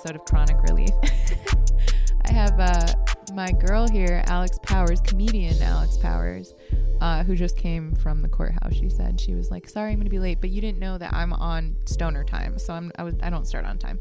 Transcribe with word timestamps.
episode 0.00 0.16
of 0.16 0.24
Chronic 0.24 0.56
Relief. 0.62 0.94
I 2.24 2.32
have 2.32 2.58
uh, 2.58 2.86
my 3.34 3.52
girl 3.52 3.86
here, 3.86 4.22
Alex 4.28 4.58
Powers, 4.62 4.98
comedian 5.02 5.60
Alex 5.62 5.98
Powers, 5.98 6.54
uh, 7.02 7.22
who 7.22 7.36
just 7.36 7.54
came 7.58 7.94
from 7.96 8.22
the 8.22 8.28
courthouse. 8.28 8.72
She 8.72 8.88
said 8.88 9.20
she 9.20 9.34
was 9.34 9.50
like, 9.50 9.68
"Sorry, 9.68 9.92
I'm 9.92 10.02
to 10.02 10.08
be 10.08 10.18
late, 10.18 10.40
but 10.40 10.48
you 10.48 10.62
didn't 10.62 10.78
know 10.78 10.96
that 10.96 11.12
I'm 11.12 11.34
on 11.34 11.76
stoner 11.84 12.24
time, 12.24 12.58
so 12.58 12.72
I'm 12.72 12.90
I 12.96 13.02
was 13.02 13.14
I 13.22 13.28
don't 13.28 13.46
start 13.46 13.66
on 13.66 13.76
time." 13.76 13.98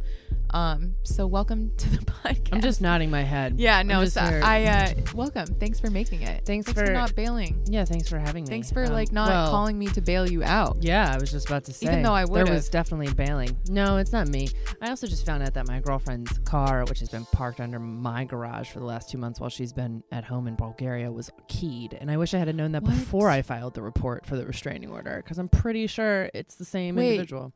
Um, 0.51 0.95
so 1.03 1.27
welcome 1.27 1.71
to 1.77 1.89
the 1.89 1.97
podcast. 2.05 2.49
I'm 2.51 2.61
just 2.61 2.81
nodding 2.81 3.11
my 3.11 3.21
head. 3.21 3.59
yeah, 3.59 3.83
no, 3.83 4.03
so. 4.05 4.21
I 4.21 4.65
uh, 4.65 4.93
welcome. 5.13 5.45
Thanks 5.59 5.79
for 5.79 5.91
making 5.91 6.23
it. 6.23 6.43
Thanks 6.45 6.71
for, 6.71 6.85
for- 6.85 6.91
not 6.91 7.13
bailing. 7.15 7.61
Yeah, 7.67 7.85
thanks 7.85 8.09
for 8.09 8.17
having 8.17 8.45
me. 8.45 8.49
Thanks 8.49 8.71
for 8.71 8.85
Um, 8.85 8.91
like 8.93 9.11
not 9.11 9.29
well, 9.29 9.51
calling 9.51 9.77
me 9.77 9.87
to 9.87 10.01
bail 10.01 10.27
you 10.29 10.43
out. 10.43 10.77
Yeah, 10.81 11.11
I 11.13 11.19
was 11.19 11.31
just 11.31 11.47
about 11.47 11.65
to 11.65 11.73
say. 11.73 11.85
Even 11.87 12.01
though 12.01 12.13
I 12.13 12.25
would've. 12.25 12.49
was 12.49 12.67
definitely 12.69 13.13
bailing. 13.13 13.55
No, 13.69 13.97
it's 13.97 14.11
not 14.11 14.27
me. 14.27 14.49
I 14.81 14.89
also 14.89 15.05
just 15.05 15.25
found 15.25 15.43
out 15.43 15.53
that 15.53 15.67
my 15.67 15.79
girlfriend's 15.81 16.39
car, 16.39 16.83
which 16.85 16.99
has 16.99 17.09
been 17.09 17.25
parked 17.25 17.59
under 17.59 17.77
my 17.79 18.23
garage 18.25 18.69
for 18.71 18.79
the 18.79 18.85
last 18.85 19.09
two 19.09 19.19
months 19.19 19.39
while 19.39 19.49
she's 19.51 19.71
been 19.73 20.03
at 20.11 20.23
home 20.23 20.47
in 20.47 20.55
Bulgaria, 20.55 21.11
was 21.11 21.29
keyed. 21.47 21.93
And 21.99 22.09
I 22.09 22.17
wish 22.17 22.33
I 22.33 22.39
had 22.39 22.53
known 22.55 22.71
that 22.71 22.81
What? 22.83 22.95
before 22.95 23.29
I 23.29 23.43
filed 23.43 23.75
the 23.75 23.83
report 23.83 24.25
for 24.25 24.35
the 24.35 24.45
restraining 24.45 24.89
order, 24.89 25.21
because 25.23 25.37
I'm 25.37 25.49
pretty 25.49 25.85
sure 25.85 26.31
it's 26.33 26.55
the 26.55 26.65
same 26.65 26.95
Wait, 26.95 27.11
individual. 27.11 27.53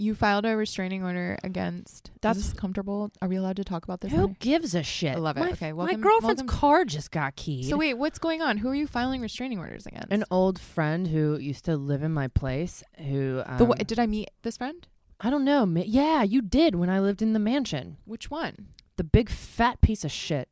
You 0.00 0.14
filed 0.14 0.46
a 0.46 0.56
restraining 0.56 1.04
order 1.04 1.36
against. 1.44 2.10
That's- 2.22 2.38
is 2.38 2.52
this 2.52 2.58
comfortable. 2.58 3.10
Are 3.20 3.28
we 3.28 3.36
allowed 3.36 3.56
to 3.56 3.64
talk 3.64 3.84
about 3.84 4.00
this? 4.00 4.10
Who 4.12 4.22
on 4.22 4.36
gives 4.40 4.74
a 4.74 4.82
shit? 4.82 5.14
I 5.14 5.18
love 5.18 5.36
it. 5.36 5.40
My, 5.40 5.50
Okay, 5.50 5.72
my 5.72 5.94
girlfriend's 5.94 6.42
welcome- 6.42 6.46
car 6.46 6.84
just 6.86 7.10
got 7.10 7.36
keyed. 7.36 7.66
So 7.66 7.76
wait, 7.76 7.94
what's 7.94 8.18
going 8.18 8.40
on? 8.40 8.56
Who 8.58 8.68
are 8.70 8.74
you 8.74 8.86
filing 8.86 9.20
restraining 9.20 9.58
orders 9.58 9.86
against? 9.86 10.10
An 10.10 10.24
old 10.30 10.58
friend 10.58 11.08
who 11.08 11.36
used 11.38 11.66
to 11.66 11.76
live 11.76 12.02
in 12.02 12.12
my 12.12 12.28
place, 12.28 12.82
who 12.96 13.42
um, 13.44 13.58
the 13.58 13.66
wh- 13.66 13.86
did 13.86 13.98
I 13.98 14.06
meet 14.06 14.30
this 14.42 14.56
friend? 14.56 14.88
I 15.20 15.28
don't 15.28 15.44
know. 15.44 15.66
ma- 15.66 15.82
Yeah, 15.84 16.22
you 16.22 16.40
did 16.40 16.76
when 16.76 16.88
I 16.88 16.98
lived 16.98 17.20
in 17.20 17.34
the 17.34 17.38
mansion. 17.38 17.98
Which 18.06 18.30
one? 18.30 18.68
The 18.96 19.04
big 19.04 19.28
fat 19.28 19.82
piece 19.82 20.02
of 20.02 20.10
shit. 20.10 20.48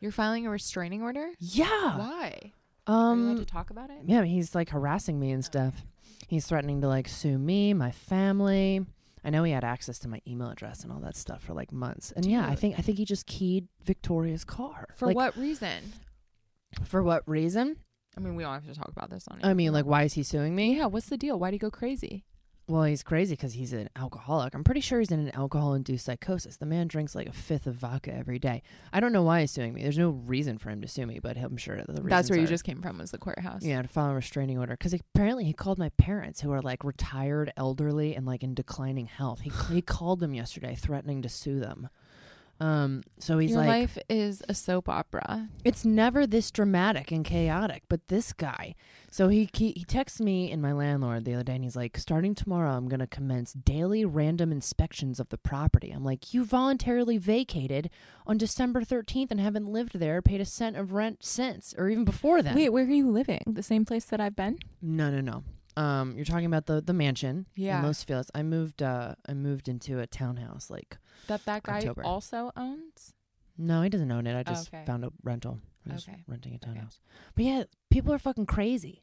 You're 0.00 0.10
filing 0.10 0.46
a 0.46 0.50
restraining 0.50 1.00
order? 1.02 1.30
Yeah. 1.38 1.96
Why? 1.96 2.52
are 2.86 3.14
you 3.14 3.22
allowed 3.22 3.34
to 3.34 3.40
Um. 3.42 3.46
talk 3.46 3.70
about 3.70 3.90
it? 3.90 3.98
Yeah, 4.04 4.24
he's 4.24 4.52
like 4.52 4.70
harassing 4.70 5.20
me 5.20 5.30
and 5.30 5.44
stuff. 5.44 5.84
He's 6.28 6.46
threatening 6.46 6.80
to 6.82 6.88
like 6.88 7.08
sue 7.08 7.38
me, 7.38 7.74
my 7.74 7.90
family. 7.90 8.84
I 9.24 9.30
know 9.30 9.42
he 9.42 9.52
had 9.52 9.64
access 9.64 9.98
to 10.00 10.08
my 10.08 10.20
email 10.26 10.48
address 10.48 10.82
and 10.82 10.92
all 10.92 11.00
that 11.00 11.16
stuff 11.16 11.42
for 11.42 11.52
like 11.52 11.72
months. 11.72 12.12
And 12.12 12.24
yeah, 12.24 12.46
I 12.46 12.54
think 12.54 12.78
I 12.78 12.82
think 12.82 12.98
he 12.98 13.04
just 13.04 13.26
keyed 13.26 13.68
Victoria's 13.84 14.44
car. 14.44 14.88
For 14.96 15.06
Like, 15.06 15.16
what 15.16 15.36
reason? 15.36 15.92
For 16.84 17.02
what 17.02 17.22
reason? 17.28 17.76
I 18.16 18.20
mean, 18.20 18.34
we 18.34 18.42
don't 18.42 18.52
have 18.54 18.66
to 18.66 18.74
talk 18.74 18.88
about 18.88 19.10
this 19.10 19.26
on. 19.28 19.40
I 19.42 19.54
mean, 19.54 19.72
like, 19.72 19.84
why 19.84 20.02
is 20.04 20.14
he 20.14 20.22
suing 20.22 20.54
me? 20.54 20.76
yeah, 20.76 20.86
what's 20.86 21.08
the 21.08 21.16
deal? 21.16 21.38
Why 21.38 21.48
would 21.48 21.54
he 21.54 21.58
go 21.58 21.70
crazy? 21.70 22.24
Well, 22.70 22.84
he's 22.84 23.02
crazy 23.02 23.34
because 23.34 23.54
he's 23.54 23.72
an 23.72 23.90
alcoholic. 23.96 24.54
I'm 24.54 24.62
pretty 24.62 24.80
sure 24.80 25.00
he's 25.00 25.10
in 25.10 25.18
an 25.18 25.34
alcohol-induced 25.34 26.04
psychosis. 26.04 26.56
The 26.56 26.66
man 26.66 26.86
drinks 26.86 27.16
like 27.16 27.26
a 27.26 27.32
fifth 27.32 27.66
of 27.66 27.74
vodka 27.74 28.14
every 28.14 28.38
day. 28.38 28.62
I 28.92 29.00
don't 29.00 29.12
know 29.12 29.24
why 29.24 29.40
he's 29.40 29.50
suing 29.50 29.74
me. 29.74 29.82
There's 29.82 29.98
no 29.98 30.10
reason 30.10 30.56
for 30.56 30.70
him 30.70 30.80
to 30.82 30.86
sue 30.86 31.04
me, 31.04 31.18
but 31.18 31.36
I'm 31.36 31.56
sure 31.56 31.76
the 31.76 31.94
reasons 31.94 32.08
That's 32.08 32.30
where 32.30 32.38
you 32.38 32.46
just 32.46 32.62
came 32.62 32.80
from. 32.80 32.98
Was 32.98 33.10
the 33.10 33.18
courthouse? 33.18 33.64
yeah 33.64 33.82
to 33.82 33.88
file 33.88 34.10
a 34.10 34.14
restraining 34.14 34.58
order 34.58 34.74
because 34.74 34.94
apparently 34.94 35.44
he 35.44 35.52
called 35.52 35.78
my 35.78 35.88
parents 35.90 36.40
who 36.40 36.52
are 36.52 36.62
like 36.62 36.84
retired, 36.84 37.52
elderly, 37.56 38.14
and 38.14 38.24
like 38.24 38.44
in 38.44 38.54
declining 38.54 39.06
health. 39.06 39.40
He 39.40 39.50
he 39.72 39.82
called 39.82 40.20
them 40.20 40.34
yesterday, 40.34 40.76
threatening 40.76 41.22
to 41.22 41.28
sue 41.28 41.58
them. 41.58 41.88
Um, 42.60 43.02
so 43.18 43.38
he's 43.38 43.52
Your 43.52 43.60
like, 43.60 43.68
life 43.68 43.98
is 44.10 44.42
a 44.46 44.54
soap 44.54 44.88
opera. 44.88 45.48
it's 45.64 45.84
never 45.84 46.26
this 46.26 46.50
dramatic 46.50 47.10
and 47.10 47.24
chaotic, 47.24 47.84
but 47.88 48.08
this 48.08 48.34
guy. 48.34 48.74
So 49.10 49.28
he 49.28 49.48
he, 49.54 49.72
he 49.74 49.84
texted 49.86 50.20
me 50.20 50.52
and 50.52 50.60
my 50.60 50.72
landlord 50.72 51.24
the 51.24 51.32
other 51.34 51.42
day, 51.42 51.54
and 51.54 51.64
he's 51.64 51.74
like, 51.74 51.96
starting 51.96 52.34
tomorrow, 52.34 52.72
I'm 52.72 52.86
gonna 52.88 53.06
commence 53.06 53.54
daily 53.54 54.04
random 54.04 54.52
inspections 54.52 55.18
of 55.18 55.30
the 55.30 55.38
property. 55.38 55.90
I'm 55.90 56.04
like, 56.04 56.34
you 56.34 56.44
voluntarily 56.44 57.16
vacated 57.16 57.88
on 58.26 58.36
December 58.36 58.82
13th 58.82 59.30
and 59.30 59.40
haven't 59.40 59.66
lived 59.66 59.98
there, 59.98 60.20
paid 60.20 60.42
a 60.42 60.44
cent 60.44 60.76
of 60.76 60.92
rent 60.92 61.24
since, 61.24 61.74
or 61.78 61.88
even 61.88 62.04
before 62.04 62.42
then. 62.42 62.54
Wait, 62.54 62.68
where 62.68 62.84
are 62.84 62.90
you 62.90 63.10
living? 63.10 63.42
The 63.46 63.62
same 63.62 63.84
place 63.86 64.04
that 64.06 64.20
I've 64.20 64.36
been? 64.36 64.58
No, 64.82 65.10
no, 65.10 65.20
no. 65.22 65.44
Um, 65.76 66.16
you're 66.16 66.24
talking 66.24 66.46
about 66.46 66.66
the 66.66 66.80
the 66.80 66.92
mansion 66.92 67.46
Yeah. 67.54 67.78
in 67.78 67.84
Los 67.86 68.02
Feliz. 68.02 68.30
I 68.34 68.42
moved. 68.42 68.82
Uh, 68.82 69.14
I 69.28 69.34
moved 69.34 69.68
into 69.68 69.98
a 70.00 70.06
townhouse. 70.06 70.68
Like, 70.70 70.98
That 71.28 71.44
that 71.44 71.62
guy 71.62 71.78
October. 71.78 72.04
also 72.04 72.50
owns? 72.56 73.14
no, 73.56 73.82
he 73.82 73.88
doesn't 73.88 74.10
own 74.10 74.26
it. 74.26 74.36
I 74.36 74.42
just 74.42 74.68
Okay. 74.68 74.84
found 74.84 75.04
a 75.04 75.12
rental. 75.22 75.60
I 75.88 75.94
was 75.94 76.08
Okay. 76.08 76.24
renting 76.26 76.52
a 76.52 76.56
Okay. 76.56 76.66
townhouse. 76.66 77.00
But 77.34 77.44
yeah, 77.44 77.64
people 77.90 78.12
are 78.12 78.18
fucking 78.18 78.46
crazy. 78.46 79.02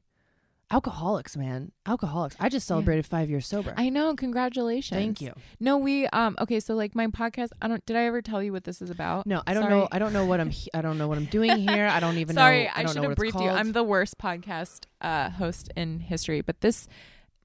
Alcoholics, 0.69 1.37
man. 1.37 1.71
Alcoholics. 1.85 2.35
I 2.41 2.49
just 2.49 2.67
celebrated 2.67 3.05
five 3.05 3.29
years 3.29 3.47
sober. 3.47 3.73
I 3.77 3.87
know. 3.87 4.13
Congratulations. 4.15 4.97
Thank 4.99 5.21
you. 5.21 5.31
No, 5.61 5.77
we 5.77 6.07
um 6.07 6.35
okay, 6.41 6.59
so 6.59 6.75
like 6.75 6.93
my 6.93 7.07
podcast, 7.07 7.49
I 7.61 7.69
don't 7.69 7.85
did 7.85 7.95
I 7.95 8.01
ever 8.03 8.21
tell 8.21 8.43
you 8.43 8.51
what 8.51 8.65
this 8.65 8.81
is 8.81 8.89
about? 8.89 9.25
No, 9.25 9.41
I 9.47 9.53
don't 9.53 9.63
Sorry. 9.63 9.73
know. 9.75 9.87
I 9.93 9.99
don't 9.99 10.11
know 10.11 10.25
what 10.25 10.41
I'm. 10.41 10.49
he- 10.49 10.69
I 10.73 10.81
don't 10.81 10.97
know 10.97 11.07
what 11.07 11.17
I'm 11.17 11.25
doing 11.25 11.55
here. 11.69 11.87
I 11.87 12.01
don't 12.01 12.17
even 12.17 12.35
Sorry, 12.35 12.65
know. 12.65 12.71
I, 12.75 12.83
don't 12.83 12.93
should 12.93 13.03
have 13.03 13.15
briefed 13.15 13.39
you. 13.39 13.47
I'm 13.49 13.71
the 13.71 13.83
worst 13.83 14.17
podcast 14.17 14.85
uh 14.99 15.29
host 15.29 15.71
in 15.77 16.01
history, 16.01 16.41
but 16.41 16.59
this 16.59 16.87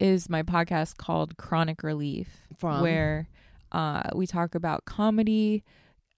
is 0.00 0.28
my 0.28 0.42
podcast 0.42 0.96
called 0.96 1.36
Chronic 1.36 1.84
Relief 1.84 2.28
From? 2.58 2.82
where 2.82 3.28
uh 3.70 4.02
we 4.16 4.26
talk 4.26 4.56
about 4.56 4.84
comedy, 4.84 5.62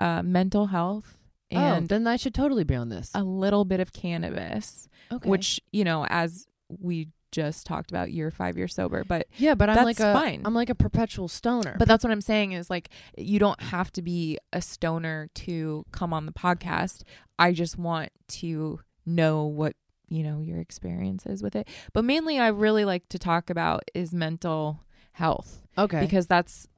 uh 0.00 0.22
mental 0.22 0.68
health 0.68 1.18
oh, 1.52 1.56
and 1.58 1.88
then 1.90 2.06
I 2.06 2.16
should 2.16 2.34
totally 2.34 2.64
be 2.64 2.74
on 2.74 2.88
this. 2.88 3.10
a 3.14 3.22
little 3.22 3.66
bit 3.66 3.80
of 3.80 3.92
cannabis, 3.92 4.88
okay. 5.12 5.28
which, 5.28 5.60
you 5.70 5.84
know, 5.84 6.06
as 6.08 6.46
we 6.80 7.08
just 7.32 7.66
talked 7.66 7.90
about, 7.90 8.12
you're 8.12 8.30
5 8.30 8.56
years 8.56 8.74
sober, 8.74 9.04
but 9.04 9.26
yeah, 9.36 9.54
but 9.54 9.68
I'm 9.68 9.84
like 9.84 9.98
a. 9.98 10.12
fine. 10.12 10.42
i'm 10.44 10.54
like 10.54 10.70
a 10.70 10.74
perpetual 10.74 11.28
stoner. 11.28 11.74
But 11.78 11.88
that's 11.88 12.04
what 12.04 12.12
I'm 12.12 12.20
saying 12.20 12.52
is 12.52 12.70
like 12.70 12.88
you 13.18 13.38
don't 13.38 13.60
have 13.60 13.92
to 13.92 14.02
be 14.02 14.38
a 14.52 14.62
stoner 14.62 15.28
to 15.34 15.84
come 15.90 16.12
on 16.12 16.26
the 16.26 16.32
podcast. 16.32 17.02
I 17.38 17.52
just 17.52 17.76
want 17.76 18.10
to 18.28 18.80
know 19.04 19.44
what, 19.44 19.74
you 20.08 20.22
know, 20.22 20.40
your 20.40 20.60
experience 20.60 21.26
is 21.26 21.42
with 21.42 21.56
it. 21.56 21.68
But 21.92 22.04
mainly 22.04 22.38
I 22.38 22.48
really 22.48 22.84
like 22.84 23.08
to 23.08 23.18
talk 23.18 23.50
about 23.50 23.90
is 23.94 24.14
mental 24.14 24.80
health 25.12 25.62
okay. 25.76 26.00
because 26.00 26.26
that's 26.26 26.68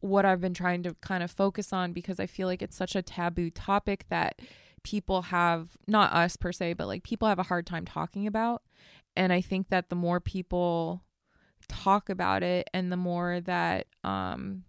what 0.00 0.24
I've 0.24 0.40
been 0.40 0.54
trying 0.54 0.82
to 0.82 0.94
kind 1.00 1.22
of 1.22 1.30
focus 1.30 1.72
on 1.72 1.92
because 1.92 2.20
I 2.20 2.26
feel 2.26 2.48
like 2.48 2.60
it's 2.60 2.76
such 2.76 2.94
a 2.96 3.02
taboo 3.02 3.50
topic 3.50 4.04
that 4.10 4.40
people 4.82 5.22
have 5.22 5.68
not 5.86 6.12
us 6.12 6.36
per 6.36 6.52
se, 6.52 6.74
but 6.74 6.88
like 6.88 7.04
people 7.04 7.28
have 7.28 7.38
a 7.38 7.44
hard 7.44 7.66
time 7.66 7.84
talking 7.84 8.26
about. 8.26 8.62
And 9.16 9.32
I 9.32 9.40
think 9.40 9.68
that 9.68 9.88
the 9.88 9.96
more 9.96 10.20
people 10.20 11.04
talk 11.68 12.08
about 12.08 12.42
it 12.42 12.68
and 12.74 12.90
the 12.90 12.96
more 12.96 13.40
that 13.40 13.86
um 14.04 14.64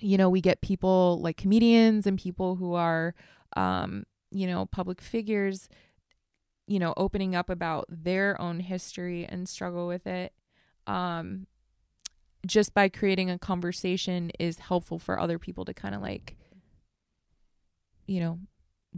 you 0.00 0.16
know 0.16 0.28
we 0.28 0.40
get 0.40 0.60
people 0.60 1.18
like 1.20 1.36
comedians 1.36 2.06
and 2.06 2.18
people 2.18 2.56
who 2.56 2.74
are 2.74 3.14
um 3.56 4.04
you 4.30 4.46
know 4.46 4.66
public 4.66 5.00
figures 5.00 5.68
you 6.66 6.78
know 6.78 6.94
opening 6.96 7.34
up 7.34 7.50
about 7.50 7.86
their 7.88 8.40
own 8.40 8.60
history 8.60 9.26
and 9.26 9.48
struggle 9.48 9.86
with 9.86 10.06
it 10.06 10.32
um 10.86 11.46
just 12.46 12.74
by 12.74 12.88
creating 12.88 13.30
a 13.30 13.38
conversation 13.38 14.30
is 14.38 14.58
helpful 14.58 14.98
for 14.98 15.18
other 15.18 15.38
people 15.38 15.64
to 15.64 15.74
kind 15.74 15.94
of 15.94 16.02
like 16.02 16.36
you 18.06 18.20
know 18.20 18.38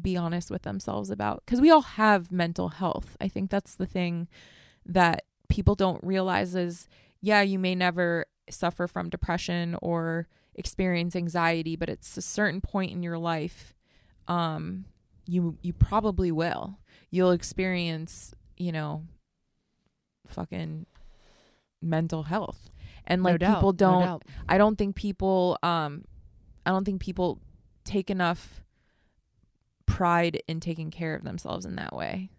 be 0.00 0.16
honest 0.16 0.50
with 0.50 0.62
themselves 0.62 1.10
about 1.10 1.42
because 1.44 1.60
we 1.60 1.70
all 1.70 1.82
have 1.82 2.32
mental 2.32 2.68
health. 2.70 3.16
I 3.20 3.28
think 3.28 3.50
that's 3.50 3.74
the 3.74 3.86
thing 3.86 4.28
that 4.86 5.24
people 5.48 5.74
don't 5.74 6.02
realize 6.02 6.54
is 6.54 6.88
yeah 7.20 7.40
you 7.40 7.58
may 7.58 7.74
never 7.74 8.26
suffer 8.50 8.86
from 8.86 9.08
depression 9.08 9.76
or 9.80 10.26
experience 10.56 11.16
anxiety 11.16 11.76
but 11.76 11.88
it's 11.88 12.16
a 12.16 12.22
certain 12.22 12.60
point 12.60 12.92
in 12.92 13.02
your 13.02 13.18
life 13.18 13.74
um 14.28 14.84
you 15.26 15.56
you 15.62 15.72
probably 15.72 16.30
will. 16.30 16.78
You'll 17.10 17.32
experience 17.32 18.34
you 18.56 18.72
know 18.72 19.04
fucking 20.26 20.86
mental 21.82 22.24
health. 22.24 22.70
And 23.06 23.22
No 23.22 23.30
like 23.30 23.40
doubt, 23.40 23.56
people 23.56 23.72
no 23.72 23.76
don't 23.76 24.04
doubt. 24.04 24.24
I 24.48 24.58
don't 24.58 24.76
think 24.76 24.96
people 24.96 25.58
um 25.62 26.04
I 26.66 26.70
don't 26.70 26.84
think 26.84 27.00
people 27.00 27.40
take 27.84 28.10
enough 28.10 28.63
pride 29.86 30.42
in 30.48 30.60
taking 30.60 30.90
care 30.90 31.14
of 31.14 31.24
themselves 31.24 31.64
in 31.66 31.76
that 31.76 31.94
way, 31.94 32.30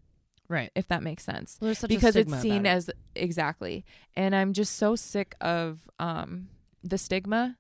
Right. 0.48 0.72
if 0.76 0.88
that 0.90 1.04
makes 1.04 1.24
sense. 1.24 1.58
Well, 1.62 1.68
there's 1.68 1.80
such 1.80 1.92
a 1.92 1.94
because 1.96 2.16
it's 2.16 2.40
seen 2.42 2.66
it. 2.66 2.70
as 2.70 2.90
exactly. 3.16 3.86
And 4.16 4.36
I'm 4.36 4.54
just 4.54 4.76
so 4.78 4.96
sick 4.96 5.36
of 5.42 5.90
um 6.00 6.50
the 6.84 6.98
stigma 6.98 7.58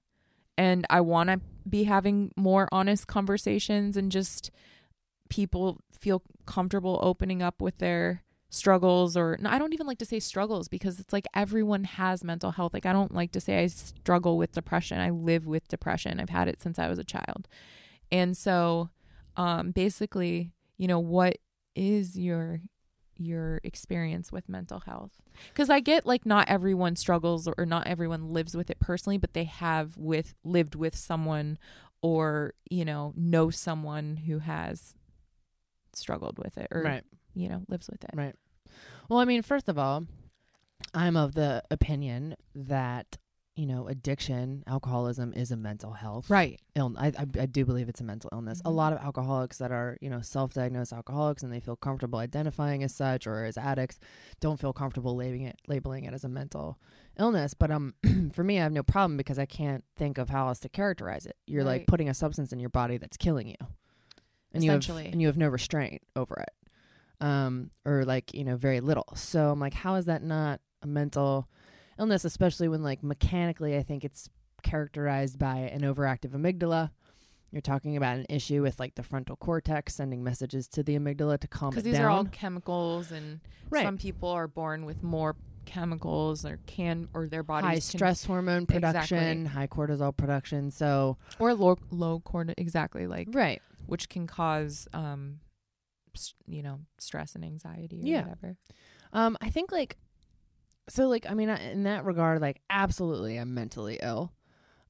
and 0.57 0.85
I 0.89 1.01
want 1.01 1.29
to 1.29 1.41
be 1.67 1.83
having 1.85 2.31
more 2.35 2.67
honest 2.71 3.07
conversations 3.07 3.97
and 3.97 4.11
just 4.11 4.51
people 5.29 5.81
feel 5.91 6.21
comfortable 6.45 6.99
opening 7.01 7.41
up 7.41 7.61
with 7.61 7.79
their 7.79 8.23
struggles 8.51 9.17
or 9.17 9.37
no, 9.41 9.49
I 9.49 9.57
don't 9.57 9.73
even 9.73 9.87
like 9.87 9.97
to 9.97 10.05
say 10.05 10.19
struggles 10.19 10.67
because 10.67 10.99
it's 10.99 11.11
like 11.11 11.25
everyone 11.33 11.83
has 11.83 12.23
mental 12.23 12.51
health. 12.51 12.73
Like 12.73 12.85
I 12.85 12.93
don't 12.93 13.13
like 13.13 13.31
to 13.31 13.41
say 13.41 13.59
I 13.63 13.67
struggle 13.67 14.37
with 14.37 14.51
depression. 14.53 14.99
I 14.99 15.09
live 15.09 15.45
with 15.47 15.67
depression. 15.67 16.19
I've 16.19 16.29
had 16.29 16.47
it 16.47 16.61
since 16.61 16.77
I 16.79 16.87
was 16.87 16.99
a 16.99 17.03
child. 17.03 17.47
And 18.11 18.37
so 18.37 18.89
um 19.37 19.71
basically, 19.71 20.51
you 20.77 20.87
know, 20.87 20.99
what 20.99 21.37
is 21.75 22.17
your 22.17 22.61
your 23.17 23.61
experience 23.63 24.31
with 24.31 24.49
mental 24.49 24.81
health? 24.81 25.11
Cuz 25.53 25.69
I 25.69 25.79
get 25.79 26.05
like 26.05 26.25
not 26.25 26.49
everyone 26.49 26.95
struggles 26.95 27.47
or 27.57 27.65
not 27.65 27.87
everyone 27.87 28.33
lives 28.33 28.55
with 28.55 28.69
it 28.69 28.79
personally, 28.79 29.17
but 29.17 29.33
they 29.33 29.45
have 29.45 29.97
with 29.97 30.33
lived 30.43 30.75
with 30.75 30.95
someone 30.95 31.57
or 32.01 32.53
you 32.69 32.85
know 32.85 33.13
know 33.15 33.49
someone 33.49 34.17
who 34.17 34.39
has 34.39 34.95
struggled 35.93 36.37
with 36.37 36.57
it 36.57 36.67
or 36.71 36.83
right. 36.83 37.03
you 37.33 37.47
know 37.47 37.63
lives 37.67 37.89
with 37.89 38.03
it 38.03 38.11
Right. 38.13 38.35
Well, 39.09 39.19
I 39.19 39.25
mean, 39.25 39.41
first 39.41 39.69
of 39.69 39.77
all, 39.77 40.05
I'm 40.93 41.15
of 41.15 41.33
the 41.33 41.63
opinion 41.69 42.35
that 42.53 43.17
you 43.55 43.65
know 43.65 43.87
addiction, 43.87 44.63
alcoholism 44.67 45.31
is 45.33 45.49
a 45.51 45.55
mental 45.55 45.93
health 45.93 46.29
right 46.29 46.59
illness. 46.75 47.13
I, 47.17 47.21
I 47.21 47.43
I 47.43 47.45
do 47.45 47.63
believe 47.65 47.87
it's 47.87 48.01
a 48.01 48.03
mental 48.03 48.29
illness. 48.33 48.59
A 48.65 48.69
Mhm. 48.69 48.75
lot 48.75 48.91
of 48.93 48.99
alcoholics 48.99 49.57
that 49.59 49.71
are 49.71 49.97
you 50.01 50.09
know 50.09 50.19
self-diagnosed 50.21 50.91
alcoholics 50.91 51.41
and 51.41 51.53
they 51.53 51.61
feel 51.61 51.75
comfortable 51.77 52.19
identifying 52.19 52.83
as 52.83 52.93
such 52.93 53.25
or 53.27 53.45
as 53.45 53.57
addicts 53.57 53.97
don't 54.41 54.59
feel 54.59 54.73
comfortable 54.73 55.15
labeling 55.15 55.43
it 55.43 55.57
labeling 55.67 56.03
it 56.03 56.13
as 56.13 56.23
a 56.25 56.29
mental 56.29 56.77
illness. 57.17 57.53
But 57.53 57.71
um, 57.71 57.93
for 58.33 58.43
me, 58.43 58.59
I 58.59 58.63
have 58.63 58.73
no 58.73 58.83
problem 58.83 59.15
because 59.15 59.39
I 59.39 59.45
can't 59.45 59.83
think 59.95 60.17
of 60.17 60.29
how 60.29 60.47
else 60.49 60.59
to 60.59 60.69
characterize 60.69 61.25
it. 61.25 61.37
You're 61.47 61.63
like 61.63 61.87
putting 61.87 62.09
a 62.09 62.13
substance 62.13 62.51
in 62.51 62.59
your 62.59 62.69
body 62.69 62.97
that's 62.97 63.15
killing 63.15 63.47
you, 63.47 63.55
and 64.53 64.63
you 64.63 64.71
have 64.71 64.81
and 65.13 65.21
you 65.21 65.27
have 65.27 65.37
no 65.37 65.47
restraint 65.47 66.01
over 66.17 66.35
it, 66.41 66.53
um, 67.25 67.71
or 67.85 68.03
like 68.03 68.33
you 68.33 68.43
know 68.43 68.57
very 68.57 68.81
little. 68.81 69.07
So 69.15 69.49
I'm 69.51 69.59
like, 69.61 69.73
how 69.75 69.95
is 69.95 70.05
that 70.07 70.23
not 70.23 70.59
a 70.81 70.87
mental 70.87 71.47
illness? 71.99 72.25
Especially 72.25 72.67
when 72.67 72.83
like 72.83 73.03
mechanically, 73.03 73.77
I 73.77 73.83
think 73.83 74.03
it's 74.05 74.29
characterized 74.63 75.37
by 75.39 75.57
an 75.57 75.81
overactive 75.81 76.31
amygdala. 76.31 76.91
You're 77.51 77.61
talking 77.61 77.95
about 77.95 78.17
an 78.17 78.25
issue 78.29 78.61
with 78.61 78.79
like 78.79 78.95
the 78.95 79.03
frontal 79.03 79.35
cortex 79.37 79.95
sending 79.95 80.23
messages 80.23 80.67
to 80.69 80.83
the 80.83 80.97
amygdala 80.97 81.39
to 81.39 81.47
calm 81.47 81.69
it 81.69 81.71
because 81.71 81.83
these 81.83 81.99
are 81.99 82.09
all 82.09 82.25
chemicals 82.25 83.11
and 83.11 83.39
right. 83.69 83.83
some 83.85 83.97
people 83.97 84.29
are 84.29 84.47
born 84.47 84.83
with 84.85 85.03
more 85.03 85.35
chemicals 85.65 86.45
or 86.45 86.59
can 86.65 87.07
or 87.13 87.27
their 87.27 87.43
bodies 87.43 87.67
high 87.67 87.73
can- 87.75 87.81
stress 87.81 88.25
hormone 88.25 88.65
production, 88.65 89.17
Exactly. 89.17 89.45
high 89.45 89.67
cortisol 89.67 90.15
production. 90.15 90.69
So 90.71 91.17
or 91.39 91.53
low 91.53 91.77
low 91.91 92.19
cortisol 92.19 92.53
exactly 92.57 93.07
like 93.07 93.29
right, 93.31 93.61
which 93.85 94.09
can 94.09 94.27
cause 94.27 94.87
um 94.93 95.39
s- 96.15 96.33
you 96.47 96.61
know 96.61 96.79
stress 96.97 97.35
and 97.35 97.45
anxiety 97.45 98.01
or 98.01 98.05
Yeah. 98.07 98.21
whatever 98.23 98.57
Um, 99.13 99.37
I 99.39 99.49
think 99.49 99.71
like, 99.71 99.95
so 100.89 101.07
like 101.07 101.25
I 101.29 101.33
mean, 101.33 101.49
I- 101.49 101.71
in 101.71 101.83
that 101.83 102.05
regard, 102.05 102.41
like 102.41 102.61
absolutely, 102.69 103.37
I'm 103.37 103.53
mentally 103.53 103.99
ill. 104.01 104.31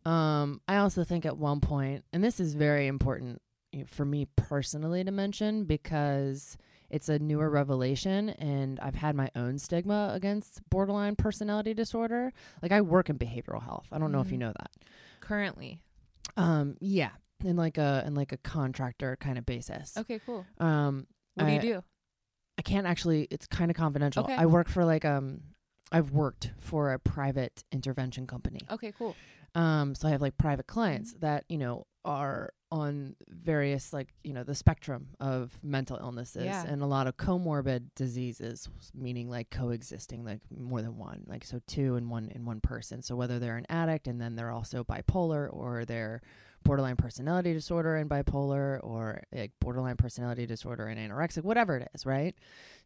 Um, 0.05 0.61
I 0.67 0.77
also 0.77 1.03
think 1.03 1.25
at 1.25 1.37
one 1.37 1.61
point, 1.61 2.05
and 2.13 2.23
this 2.23 2.39
is 2.39 2.53
very 2.53 2.87
important 2.87 3.41
for 3.87 4.05
me 4.05 4.27
personally 4.35 5.03
to 5.03 5.11
mention 5.11 5.65
because 5.65 6.57
it's 6.89 7.09
a 7.09 7.17
newer 7.19 7.49
revelation, 7.49 8.29
and 8.29 8.79
I've 8.79 8.95
had 8.95 9.15
my 9.15 9.31
own 9.35 9.57
stigma 9.57 10.11
against 10.13 10.61
borderline 10.69 11.15
personality 11.15 11.73
disorder. 11.73 12.31
Like 12.61 12.71
I 12.71 12.81
work 12.81 13.09
in 13.09 13.17
behavioral 13.17 13.63
health. 13.63 13.87
I 13.91 13.97
don't 13.97 14.11
know 14.11 14.21
if 14.21 14.29
you 14.31 14.37
Mhm. 14.37 14.41
know 14.41 14.53
that. 14.59 14.71
currently 15.21 15.79
Um, 16.37 16.77
yeah, 16.79 17.11
in 17.43 17.55
like 17.55 17.77
a 17.79 18.03
in 18.05 18.13
like 18.13 18.31
a 18.31 18.37
contractor 18.37 19.15
kind 19.19 19.37
of 19.39 19.45
basis. 19.45 19.97
okay 19.97 20.19
cool 20.25 20.45
Um, 20.59 21.07
what 21.33 21.45
do 21.47 21.53
you 21.53 21.59
do 21.59 21.83
I 22.57 22.61
can't 22.61 22.85
actually. 22.87 23.27
It's 23.31 23.47
kind 23.47 23.69
of 23.71 23.75
confidential. 23.75 24.23
Okay. 24.23 24.35
I 24.35 24.45
work 24.45 24.69
for 24.69 24.85
like 24.85 25.03
um, 25.03 25.41
I've 25.91 26.11
worked 26.11 26.51
for 26.59 26.91
a 26.93 26.99
private 26.99 27.63
intervention 27.71 28.27
company. 28.27 28.61
okay 28.71 28.91
cool 28.97 29.15
Um, 29.55 29.95
so 29.95 30.07
I 30.07 30.11
have 30.11 30.21
like 30.21 30.37
private 30.37 30.67
clients 30.67 31.11
Mm-hmm. 31.11 31.19
that 31.21 31.45
you 31.49 31.57
know 31.57 31.85
are 32.03 32.51
on 32.71 33.15
various 33.29 33.93
like 33.93 34.09
you 34.23 34.33
know 34.33 34.43
the 34.43 34.53
spectrum 34.53 35.07
of 35.19 35.51
mental 35.63 35.97
illnesses 35.97 36.43
Yeah. 36.45 36.65
and 36.67 36.81
a 36.81 36.85
lot 36.85 37.07
of 37.07 37.15
comorbid 37.17 37.89
diseases, 37.95 38.67
meaning 38.93 39.29
like 39.29 39.49
coexisting, 39.49 40.23
like 40.25 40.41
more 40.51 40.81
than 40.81 40.97
one, 40.97 41.23
like 41.25 41.43
so 41.45 41.61
two 41.67 41.95
in 41.95 42.09
one 42.09 42.29
in 42.29 42.45
one 42.45 42.59
person. 42.61 43.01
So 43.01 43.15
whether 43.15 43.39
they're 43.39 43.57
an 43.57 43.65
addict 43.69 44.07
and 44.07 44.19
then 44.21 44.35
they're 44.35 44.51
also 44.51 44.83
bipolar, 44.83 45.47
or 45.51 45.85
they're 45.85 46.21
borderline 46.65 46.97
personality 46.97 47.53
disorder 47.53 47.95
and 47.95 48.09
bipolar, 48.09 48.79
or 48.83 49.23
like 49.31 49.51
borderline 49.61 49.95
personality 49.95 50.45
disorder 50.45 50.87
and 50.87 50.99
anorexic, 50.99 51.43
whatever 51.43 51.77
it 51.77 51.87
is, 51.93 52.05
right? 52.05 52.35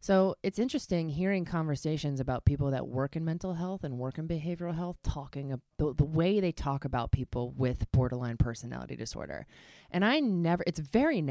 So 0.00 0.36
it's 0.42 0.58
interesting 0.60 1.08
hearing 1.08 1.44
conversations 1.44 2.20
about 2.20 2.44
people 2.44 2.70
that 2.70 2.86
work 2.86 3.16
in 3.16 3.24
mental 3.24 3.54
health 3.54 3.82
and 3.82 3.98
work 3.98 4.18
in 4.18 4.28
behavioral 4.28 4.76
health 4.76 4.98
talking 5.02 5.50
about 5.50 5.96
the, 5.96 6.04
way 6.04 6.38
they 6.38 6.52
talk 6.52 6.84
about 6.84 7.10
people 7.10 7.52
with 7.56 7.90
borderline 7.90 8.36
personality 8.36 8.94
disorder. 8.94 9.46
And 9.90 10.04
I 10.04 10.20
never, 10.20 10.62
it's 10.66 10.78
very. 10.78 11.24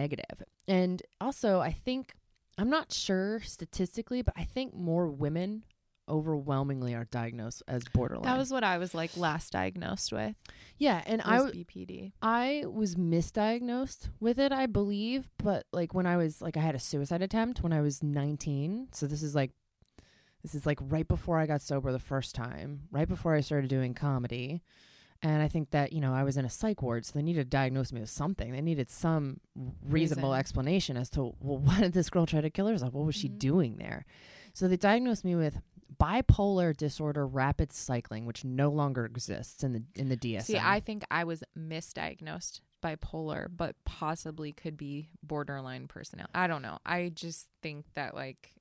And 0.68 1.02
also, 1.22 1.60
I 1.60 1.72
think, 1.72 2.14
I'm 2.58 2.70
not 2.70 2.92
sure 2.92 3.40
statistically, 3.42 4.22
but 4.22 4.34
I 4.36 4.44
think 4.44 4.74
more 4.74 5.08
women 5.08 5.64
overwhelmingly 6.10 6.94
are 6.96 7.06
diagnosed 7.06 7.62
as 7.68 7.84
borderline. 7.94 8.24
that 8.26 8.38
was 8.38 8.52
what 8.52 8.64
i 8.64 8.78
was 8.78 8.94
like 8.96 9.16
last 9.16 9.52
diagnosed 9.54 10.12
with 10.12 10.36
yeah. 10.78 11.04
And 11.06 11.22
I, 11.24 11.42
was 11.42 11.52
w- 11.52 11.66
bpd 11.66 12.12
I 12.22 12.64
was 12.66 12.96
misdiagnosed 12.96 14.10
with 14.22 14.40
it, 14.40 14.52
I 14.54 14.66
believe, 14.66 15.30
but 15.38 15.66
like 15.74 15.94
when 15.94 16.06
I 16.06 16.16
was 16.18 16.42
like 16.42 16.56
I 16.58 16.62
had 16.62 16.74
a 16.76 16.80
suicide 16.80 17.22
attempt 17.22 17.62
when 17.62 17.74
I 17.74 17.82
was 17.82 18.02
19. 18.02 18.88
So 18.94 19.06
this 19.06 19.22
is 19.22 19.36
like 19.36 19.52
this 20.42 20.56
is 20.56 20.66
like 20.66 20.80
right 20.82 21.06
before 21.08 21.38
I 21.38 21.46
got 21.48 21.62
sober 21.62 21.92
the 21.92 22.00
first 22.00 22.34
time, 22.34 22.84
right 22.92 23.08
before 23.10 23.36
I 23.36 23.42
started 23.42 23.70
doing 23.70 23.94
comedy. 23.94 24.62
And 25.22 25.42
I 25.42 25.50
think 25.50 25.72
that, 25.72 25.92
you 25.92 26.00
know, 26.00 26.14
I 26.14 26.24
was 26.24 26.38
in 26.38 26.46
a 26.46 26.50
psych 26.50 26.82
ward, 26.82 27.06
so 27.06 27.12
they 27.14 27.22
needed 27.22 27.42
to 27.42 27.50
diagnose 27.50 27.92
me 27.92 28.00
with 28.00 28.10
something. 28.10 28.54
They 28.54 28.62
needed 28.62 28.90
some 28.90 29.42
reasonable 29.86 30.30
Reason. 30.30 30.40
explanation 30.40 30.96
as 30.96 31.10
to, 31.10 31.34
well, 31.42 31.58
why 31.66 31.82
did 31.82 31.92
this 31.92 32.10
girl 32.10 32.26
try 32.26 32.40
to 32.40 32.50
kill 32.50 32.68
herself? 32.68 32.94
What 32.94 33.06
was 33.06 33.16
she 33.16 33.28
Mhm. 33.28 33.38
doing 33.38 33.76
there? 33.76 34.06
So 34.54 34.70
they 34.70 34.78
diagnosed 34.78 35.26
me 35.26 35.36
with 35.36 35.60
bipolar 35.98 36.76
disorder 36.76 37.26
rapid 37.26 37.72
cycling, 37.72 38.26
which 38.26 38.44
no 38.46 38.70
longer 38.70 39.06
exists 39.06 39.64
in 39.64 39.74
the 39.74 39.84
in 39.96 40.10
the 40.10 40.18
DSM. 40.18 40.44
see 40.44 40.58
i 40.58 40.80
think 40.80 41.04
i 41.12 41.24
was 41.24 41.44
misdiagnosed 41.58 42.62
bipolar 42.84 43.48
but 43.56 43.76
possibly 43.86 44.52
could 44.52 44.78
be 44.78 45.10
borderline 45.22 45.88
personality 45.88 46.32
i 46.34 46.48
don't 46.48 46.62
know. 46.62 46.78
I 46.86 47.12
just 47.14 47.48
think 47.62 47.86
that 47.96 48.16
like 48.16 48.54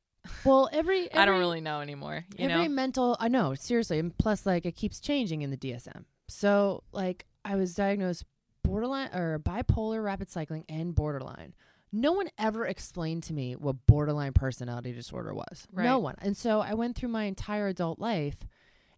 well, 0.45 0.69
every, 0.73 1.13
i 1.15 1.25
don't 1.25 1.39
really 1.39 1.61
know 1.61 1.81
anymore 1.81 2.25
you 2.37 2.49
every 2.49 2.69
know? 2.69 2.75
mental 2.75 3.17
i 3.21 3.29
know 3.29 3.55
seriously 3.55 3.99
and 3.99 4.17
plus 4.19 4.45
like 4.45 4.67
it 4.67 4.73
keeps 4.77 5.01
changing 5.01 5.43
in 5.43 5.51
the 5.51 5.57
dsm 5.57 6.05
so 6.29 6.83
like 6.93 7.27
i 7.45 7.57
was 7.57 7.75
diagnosed 7.75 8.25
borderline 8.65 9.09
or 9.15 9.39
bipolar 9.39 10.03
rapid 10.05 10.29
cycling 10.29 10.65
and 10.69 10.95
borderline 10.95 11.55
no 11.93 12.13
one 12.13 12.29
ever 12.39 12.67
explained 12.67 13.23
to 13.25 13.33
me 13.33 13.55
what 13.55 13.87
borderline 13.87 14.33
personality 14.33 14.93
disorder 14.93 15.35
was. 15.35 15.67
No 15.73 15.99
one. 15.99 16.15
And 16.21 16.37
so 16.37 16.61
i 16.61 16.75
went 16.75 16.97
through 16.97 17.09
my 17.09 17.25
entire 17.25 17.69
adult 17.69 17.99
life 17.99 18.37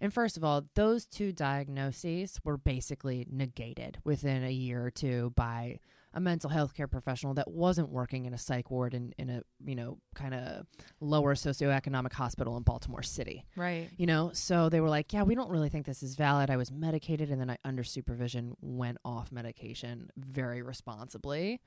and 0.00 0.12
first 0.12 0.36
of 0.36 0.44
all 0.44 0.64
those 0.74 1.06
two 1.06 1.32
diagnoses 1.32 2.40
were 2.44 2.56
basically 2.56 3.26
negated 3.30 3.98
within 4.04 4.44
a 4.44 4.50
year 4.50 4.84
or 4.84 4.90
two 4.90 5.32
by 5.36 5.78
a 6.12 6.20
mental 6.20 6.50
health 6.50 6.74
care 6.74 6.88
professional 6.88 7.34
that 7.34 7.48
wasn't 7.50 7.88
working 7.88 8.24
in 8.24 8.34
a 8.34 8.38
psych 8.38 8.70
ward 8.70 8.94
in, 8.94 9.14
in 9.16 9.30
a 9.30 9.42
you 9.64 9.76
know 9.76 9.98
kind 10.14 10.34
of 10.34 10.66
lower 11.00 11.34
socioeconomic 11.34 12.12
hospital 12.12 12.56
in 12.56 12.62
baltimore 12.62 13.02
city. 13.02 13.44
Right. 13.56 13.88
You 13.96 14.06
know 14.06 14.30
so 14.32 14.68
they 14.68 14.80
were 14.80 14.88
like 14.88 15.12
yeah 15.12 15.22
we 15.22 15.34
don't 15.34 15.50
really 15.50 15.68
think 15.68 15.86
this 15.86 16.02
is 16.02 16.16
valid. 16.16 16.50
I 16.50 16.56
was 16.56 16.72
medicated 16.72 17.30
and 17.30 17.40
then 17.40 17.50
i 17.50 17.58
under 17.64 17.84
supervision 17.84 18.56
went 18.60 18.98
off 19.04 19.30
medication 19.30 20.10
very 20.16 20.62
responsibly 20.62 21.60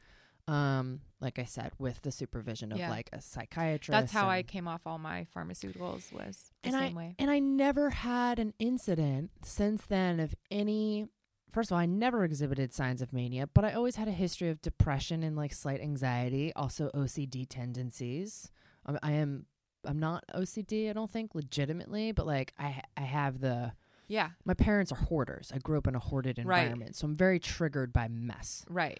um 0.47 0.99
like 1.21 1.39
i 1.39 1.45
said 1.45 1.71
with 1.79 2.01
the 2.01 2.11
supervision 2.11 2.71
of 2.73 2.77
Yeah. 2.77 2.89
like 2.89 3.09
a 3.13 3.21
psychiatrist 3.21 3.91
that's 3.91 4.11
how 4.11 4.27
i 4.27 4.43
came 4.43 4.67
off 4.67 4.81
all 4.85 4.97
my 4.99 5.25
pharmaceuticals 5.35 6.11
was 6.11 6.51
the 6.63 6.69
and 6.69 6.73
same 6.73 6.93
I 6.97 6.97
way 6.97 7.15
and 7.17 7.31
I 7.31 7.39
never 7.39 7.89
had 7.91 8.39
an 8.39 8.53
incident 8.59 9.31
since 9.43 9.85
then 9.85 10.19
of 10.19 10.35
any. 10.51 11.07
First 11.51 11.69
of 11.69 11.75
all, 11.75 11.79
I 11.81 11.85
never 11.85 12.23
exhibited 12.23 12.73
signs 12.73 12.99
of 13.01 13.13
mania, 13.13 13.45
but 13.53 13.63
I 13.63 13.73
always 13.73 13.95
had 13.95 14.07
a 14.07 14.11
history 14.11 14.49
of 14.49 14.59
depression 14.61 15.21
and 15.21 15.35
like 15.35 15.53
slight 15.53 15.81
anxiety, 15.81 16.51
also 16.55 16.89
OCD 16.95 17.45
tendencies. 17.47 18.51
Um, 18.87 18.97
I 19.03 19.11
am. 19.13 19.45
I'm 19.85 19.99
not 19.99 20.23
OCD. 20.33 20.89
I 20.89 20.93
don't 20.93 21.11
think 21.11 21.35
legitimately, 21.35 22.11
but 22.11 22.25
like 22.25 22.53
I 22.57 22.81
I 22.97 23.01
have 23.01 23.39
the. 23.39 23.73
yeah 24.07 24.29
My 24.45 24.55
parents 24.55 24.91
are 24.91 24.95
hoarders. 24.95 25.51
I 25.53 25.59
grew 25.59 25.77
up 25.77 25.85
in 25.87 25.95
a 25.95 25.99
hoarded 25.99 26.39
Right. 26.39 26.61
environment, 26.63 26.95
so 26.95 27.05
I'm 27.05 27.15
very 27.15 27.39
triggered 27.39 27.93
by 27.93 28.07
mess. 28.07 28.65
right 28.67 28.99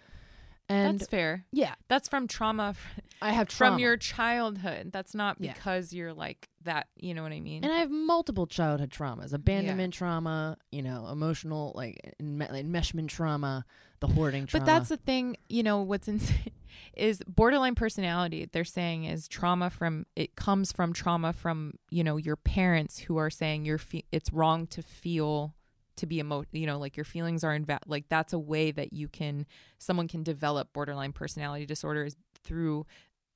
And 0.68 0.98
that's 0.98 1.08
fair 1.10 1.44
yeah, 1.52 1.74
that's 1.88 2.08
from 2.08 2.26
trauma 2.26 2.74
I 3.20 3.32
have 3.32 3.48
trauma. 3.48 3.72
from 3.74 3.78
your 3.80 3.96
childhood 3.96 4.90
that's 4.92 5.14
not 5.14 5.36
Yeah. 5.38 5.52
because 5.52 5.92
you're 5.92 6.14
like 6.14 6.48
that 6.62 6.86
you 6.96 7.12
know 7.12 7.22
what 7.22 7.32
i 7.32 7.40
mean 7.40 7.62
And 7.64 7.72
I 7.72 7.76
have 7.80 7.90
multiple 7.90 8.46
childhood 8.46 8.90
traumas: 8.90 9.32
abandonment 9.34 9.92
trauma, 9.92 10.56
you 10.72 10.80
know, 10.82 11.06
emotional 11.12 11.72
like 11.74 12.14
enme- 12.18 12.48
enmeshment 12.48 13.08
trauma, 13.08 13.66
the 14.00 14.06
hoarding 14.06 14.46
trauma. 14.46 14.64
But 14.64 14.66
that's 14.72 14.88
the 14.88 14.96
thing, 14.96 15.36
you 15.50 15.62
know, 15.62 15.82
what's 15.82 16.08
insane 16.08 16.50
is 16.96 17.20
borderline 17.28 17.74
personality, 17.74 18.48
they're 18.50 18.64
saying 18.64 19.04
is 19.04 19.28
trauma 19.28 19.68
from 19.68 20.06
it 20.16 20.34
comes 20.36 20.72
from 20.72 20.92
trauma 20.94 21.32
from, 21.34 21.74
you 21.90 22.02
know, 22.02 22.16
your 22.16 22.36
parents 22.36 23.00
who 23.00 23.18
are 23.18 23.30
saying 23.30 23.66
you're 23.66 23.76
fe- 23.78 24.04
it's 24.10 24.32
wrong 24.32 24.66
to 24.68 24.80
feel 24.82 25.54
to 25.96 26.06
be 26.06 26.18
emo 26.18 26.44
you 26.52 26.66
know, 26.66 26.78
like 26.78 26.96
your 26.96 27.04
feelings 27.04 27.44
are 27.44 27.56
inva- 27.58 27.78
like 27.86 28.08
that's 28.08 28.32
a 28.32 28.38
way 28.38 28.70
that 28.70 28.92
you 28.92 29.08
can 29.08 29.46
someone 29.78 30.08
can 30.08 30.22
develop 30.22 30.72
borderline 30.72 31.12
personality 31.12 31.66
disorders 31.66 32.16
through 32.42 32.86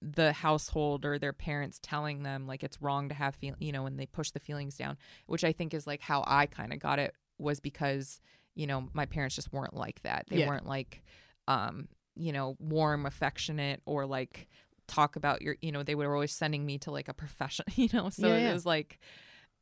the 0.01 0.33
household 0.33 1.05
or 1.05 1.19
their 1.19 1.33
parents 1.33 1.81
telling 1.83 2.23
them 2.23 2.47
like 2.47 2.63
it's 2.63 2.81
wrong 2.81 3.09
to 3.09 3.15
have 3.17 3.35
feel 3.35 3.55
you 3.59 3.73
know 3.73 3.83
when 3.83 3.97
they 3.97 4.07
push 4.07 4.31
the 4.31 4.39
feelings 4.39 4.77
down 4.77 4.97
which 5.27 5.43
i 5.43 5.51
think 5.51 5.75
is 5.75 5.87
like 5.89 6.01
how 6.01 6.23
i 6.27 6.47
kind 6.47 6.73
of 6.73 6.79
got 6.79 7.01
it 7.01 7.15
was 7.39 7.59
because 7.59 8.21
you 8.55 8.65
know 8.67 8.89
my 8.93 9.07
parents 9.07 9.35
just 9.35 9.53
weren't 9.53 9.75
like 9.75 10.01
that 10.03 10.25
they 10.31 10.39
Yeah. 10.39 10.47
weren't 10.47 10.67
like 10.67 11.03
um 11.49 11.89
you 12.15 12.33
know 12.33 12.57
warm 12.61 13.07
affectionate 13.07 13.83
or 13.87 14.07
like 14.07 14.47
talk 14.87 15.17
about 15.17 15.43
your 15.43 15.57
you 15.61 15.73
know 15.73 15.83
they 15.83 15.97
were 15.97 16.15
always 16.15 16.33
sending 16.33 16.65
me 16.65 16.79
to 16.79 16.91
like 16.93 17.09
a 17.09 17.15
profession 17.15 17.65
you 17.75 17.89
know 17.93 18.09
so 18.09 18.29
Yeah, 18.29 18.35
it 18.37 18.45
yeah. 18.45 18.53
was 18.53 18.65
like 18.67 19.01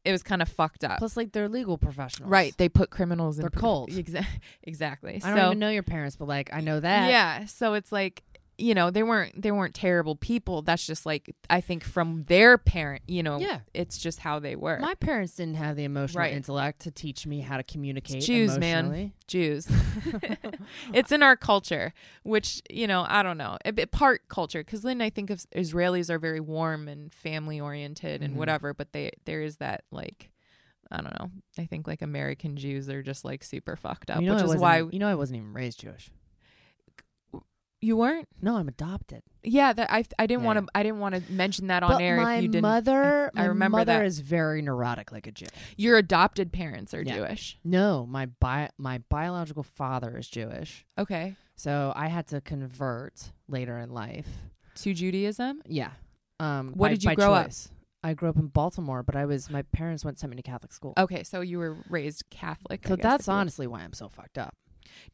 it 0.07 0.13
was 0.13 0.23
kind 0.23 0.41
of 0.41 0.49
fucked 0.49 0.85
up 0.85 0.99
Plus, 0.99 1.17
like 1.17 1.33
they're 1.33 1.49
legal 1.49 1.77
professionals, 1.79 2.31
right 2.31 2.55
they 2.59 2.69
put 2.69 2.91
criminals 2.91 3.39
in 3.39 3.43
They're 3.43 3.51
cold. 3.51 3.91
Exa- 3.91 4.25
exactly 4.63 5.21
I 5.25 5.29
don't 5.31 5.39
so 5.39 5.47
even 5.49 5.59
know 5.59 5.71
your 5.71 5.83
parents, 5.83 6.17
but 6.17 6.29
like 6.29 6.51
I 6.53 6.61
know 6.61 6.81
that. 6.81 7.11
yeah 7.11 7.45
so 7.47 7.75
it's 7.75 7.91
like 7.93 8.23
you 8.59 8.75
know 8.75 8.91
they 8.91 9.03
weren't 9.03 9.41
they 9.41 9.51
weren't 9.51 9.75
terrible 9.75 10.17
people 10.17 10.63
that's 10.63 10.87
just 10.87 11.05
like 11.05 11.35
i 11.51 11.61
think 11.61 11.85
from 11.85 12.25
their 12.25 12.57
parent 12.57 13.03
you 13.07 13.23
know 13.23 13.39
Yeah. 13.39 13.61
it's 13.75 13.99
just 13.99 14.21
how 14.21 14.39
they 14.39 14.57
were 14.57 14.79
My 14.81 14.95
parents 14.95 15.35
didn't 15.35 15.57
have 15.57 15.77
the 15.77 15.85
emotional 15.85 16.21
Right. 16.23 16.33
intellect 16.33 16.81
to 16.83 16.91
teach 16.91 17.27
me 17.27 17.41
how 17.41 17.59
to 17.59 17.63
communicate. 17.63 18.23
Jews, 18.23 18.57
man. 18.59 19.13
Jews. 19.27 19.69
it's 20.95 21.13
in 21.13 21.23
our 21.23 21.37
culture, 21.37 21.93
which 22.23 22.63
you 22.71 22.87
know 22.87 23.05
I 23.09 23.23
don't 23.23 23.39
know, 23.39 23.59
a 23.65 23.73
bit 23.73 23.91
part 23.91 24.29
culture. 24.29 24.61
Because 24.65 24.83
then 24.83 25.01
I 25.03 25.11
think 25.11 25.31
of 25.31 25.39
Israelis 25.55 26.11
are 26.11 26.19
very 26.19 26.41
warm 26.41 26.89
and 26.89 27.13
family 27.13 27.61
oriented 27.61 28.23
and 28.23 28.35
Mhm. 28.35 28.39
whatever, 28.39 28.75
but 28.75 28.93
they 28.93 29.11
there 29.25 29.43
is 29.43 29.57
that 29.59 29.85
like 29.91 30.31
I 30.91 30.99
don't 31.03 31.19
know. 31.19 31.31
I 31.59 31.67
think 31.67 31.87
like 31.89 32.01
American 32.03 32.57
Jews 32.57 32.89
are 32.89 33.03
just 33.03 33.25
like 33.25 33.43
super 33.43 33.75
fucked 33.77 34.11
up, 34.11 34.21
You 34.21 34.29
know, 34.29 34.35
which 34.37 34.45
is 34.45 34.57
why 34.57 34.79
you 34.79 34.99
know 34.99 35.09
I 35.09 35.15
wasn't 35.17 35.39
even 35.39 35.53
raised 35.53 35.81
Jewish. 35.81 36.11
You 37.81 37.97
weren't. 37.97 38.27
No, 38.41 38.57
I'm 38.57 38.69
adopted. 38.69 39.23
Yeah, 39.43 39.73
that 39.73 39.93
I 39.93 40.05
I 40.19 40.27
didn't 40.27 40.43
Yeah. 40.43 40.47
want 40.47 40.59
to 40.67 40.67
I 40.75 40.83
didn't 40.83 40.99
want 41.01 41.15
to 41.15 41.33
mention 41.33 41.69
that 41.69 41.83
on 41.83 41.91
but 41.93 42.01
air 42.03 42.17
my 42.17 42.37
if 42.37 42.43
you 42.43 42.49
didn't. 42.49 42.63
mother, 42.63 43.31
I 43.35 43.41
my 43.43 43.47
remember 43.47 43.79
mother 43.79 43.99
that. 43.99 44.05
is 44.07 44.19
very 44.21 44.61
neurotic, 44.63 45.13
like 45.13 45.27
a 45.27 45.33
Jew. 45.33 45.47
Your 45.77 45.97
adopted 45.99 46.53
parents 46.53 46.93
are 46.95 47.03
Yeah. 47.03 47.17
Jewish. 47.17 47.59
No, 47.65 48.07
my 48.07 48.27
bi- 48.27 48.71
my 48.79 48.99
biological 49.09 49.63
father 49.63 50.17
is 50.17 50.27
Jewish, 50.29 50.85
Okay, 50.99 51.37
so 51.55 51.93
I 51.95 52.09
had 52.09 52.27
to 52.29 52.41
convert 52.41 53.31
later 53.49 53.79
in 53.79 53.91
life. 53.91 54.29
to 54.77 54.93
Judaism. 54.93 55.63
Yeah. 55.67 55.91
Um. 56.41 56.69
What 56.75 56.89
by- 56.89 56.95
did 56.95 57.05
you 57.05 57.11
by 57.11 57.15
grow 57.15 57.33
up? 57.35 57.47
choice. 57.47 57.69
I 58.05 58.15
grew 58.15 58.29
up 58.29 58.37
in 58.37 58.47
Baltimore, 58.49 59.03
but 59.03 59.17
I 59.17 59.25
was 59.27 59.49
my 59.51 59.63
parents 59.63 60.05
went 60.05 60.19
sent 60.19 60.31
me 60.31 60.37
to 60.37 60.43
Catholic 60.43 60.73
school. 60.73 60.93
Okay, 60.99 61.23
so 61.25 61.41
you 61.41 61.59
were 61.59 61.77
raised 61.89 62.29
Catholic. 62.31 62.83
I 62.85 62.89
so 62.91 62.97
guess, 62.97 63.03
that's 63.03 63.23
if 63.25 63.29
you 63.29 63.33
honestly 63.35 63.67
why 63.67 63.81
I'm 63.83 63.93
so 63.93 64.09
fucked 64.09 64.39
up. 64.39 64.55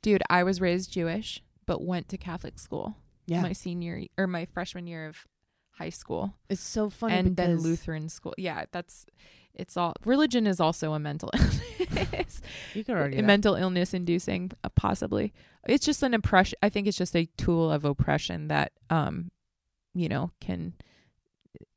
Dude, 0.02 0.23
I 0.28 0.42
was 0.42 0.61
raised 0.61 0.92
Jewish, 0.92 1.42
but 1.66 1.83
went 1.83 2.09
to 2.09 2.16
Catholic 2.19 2.59
school 2.59 2.97
Yeah, 3.26 3.42
my 3.42 3.52
senior 3.52 4.02
or 4.19 4.26
my 4.26 4.45
freshman 4.47 4.87
year 4.87 5.07
of 5.09 5.26
high 5.73 5.90
school, 5.90 6.35
it's 6.49 6.61
so 6.62 6.90
funny. 6.90 7.14
and 7.14 7.37
then 7.37 7.59
Lutheran 7.61 8.09
school. 8.09 8.35
Yeah, 8.38 8.64
that's 8.73 9.07
it's 9.54 9.76
all 9.76 9.95
religion 10.04 10.47
is 10.47 10.61
also 10.61 10.92
a 10.95 10.99
mental 10.99 11.31
illness, 11.35 12.40
You 12.75 12.85
could 12.85 12.97
argue 12.97 13.19
a 13.19 13.23
that. 13.23 13.26
mental 13.26 13.54
illness 13.54 13.92
inducing, 13.92 14.50
uh, 14.64 14.69
possibly. 14.71 15.33
It's 15.69 15.85
just 15.85 16.02
an 16.02 16.14
oppression. 16.14 16.59
I 16.62 16.69
think 16.71 16.87
it's 16.87 16.97
just 16.97 17.14
a 17.14 17.26
tool 17.37 17.71
of 17.71 17.85
oppression 17.85 18.49
that, 18.49 18.73
um, 18.90 19.31
you 19.95 20.09
know, 20.09 20.31
can 20.40 20.73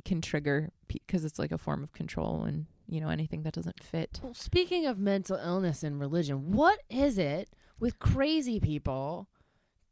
can 0.06 0.22
trigger 0.22 0.70
because 0.88 1.26
it's 1.26 1.40
like 1.40 1.52
a 1.52 1.58
form 1.58 1.84
of 1.84 1.92
control 1.92 2.44
and 2.44 2.68
you 2.88 3.02
know 3.02 3.10
anything 3.10 3.44
that 3.44 3.54
doesn't 3.54 3.84
fit. 3.84 4.20
Well, 4.24 4.34
speaking 4.34 4.86
of 4.86 4.98
mental 5.00 5.38
illness 5.38 5.84
and 5.84 6.00
religion, 6.00 6.52
what 6.54 6.80
is 6.90 7.18
it 7.18 7.50
with 7.80 8.00
crazy 8.00 8.60
people 8.60 9.28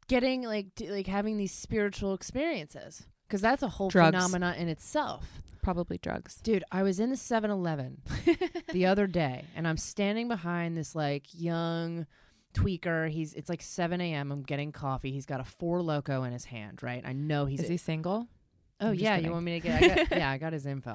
getting 0.08 0.42
like 0.42 0.74
t- 0.74 0.90
like 0.90 1.06
having 1.06 1.36
these 1.36 1.52
spiritual 1.52 2.14
experiences? 2.14 3.06
Because 3.26 3.40
that's 3.40 3.62
a 3.62 3.68
whole 3.68 3.88
Drugs. 3.90 4.14
phenomena 4.14 4.54
in 4.58 4.68
itself. 4.68 5.26
Probably 5.62 5.96
drugs. 5.96 6.36
Dude, 6.42 6.62
I 6.70 6.82
was 6.82 7.00
in 7.00 7.08
the 7.08 7.16
7-Eleven 7.16 8.02
the 8.72 8.84
other 8.84 9.06
day, 9.06 9.44
and 9.56 9.66
I'm 9.66 9.78
standing 9.78 10.28
behind 10.28 10.76
this 10.76 10.94
like 10.94 11.24
young 11.32 12.06
tweaker. 12.52 13.08
He's 13.08 13.32
it's 13.34 13.48
like 13.48 13.62
7 13.62 14.00
a.m. 14.00 14.30
I'm 14.30 14.42
getting 14.42 14.72
coffee. 14.72 15.10
He's 15.10 15.24
got 15.26 15.40
a 15.40 15.44
Four 15.44 15.80
Loko 15.80 16.26
in 16.26 16.32
his 16.32 16.44
hand. 16.44 16.82
Right, 16.82 17.02
I 17.04 17.12
know 17.14 17.46
he's 17.46 17.60
Is 17.62 17.68
he 17.68 17.76
single? 17.78 18.28
Oh 18.80 18.88
I'm 18.88 18.94
yeah, 18.94 19.16
you 19.16 19.30
want 19.30 19.44
me 19.44 19.58
to 19.58 19.66
get? 19.66 19.82
I 19.82 19.88
got, 20.04 20.10
yeah, 20.18 20.30
I 20.30 20.36
got 20.38 20.52
his 20.52 20.66
info. 20.66 20.94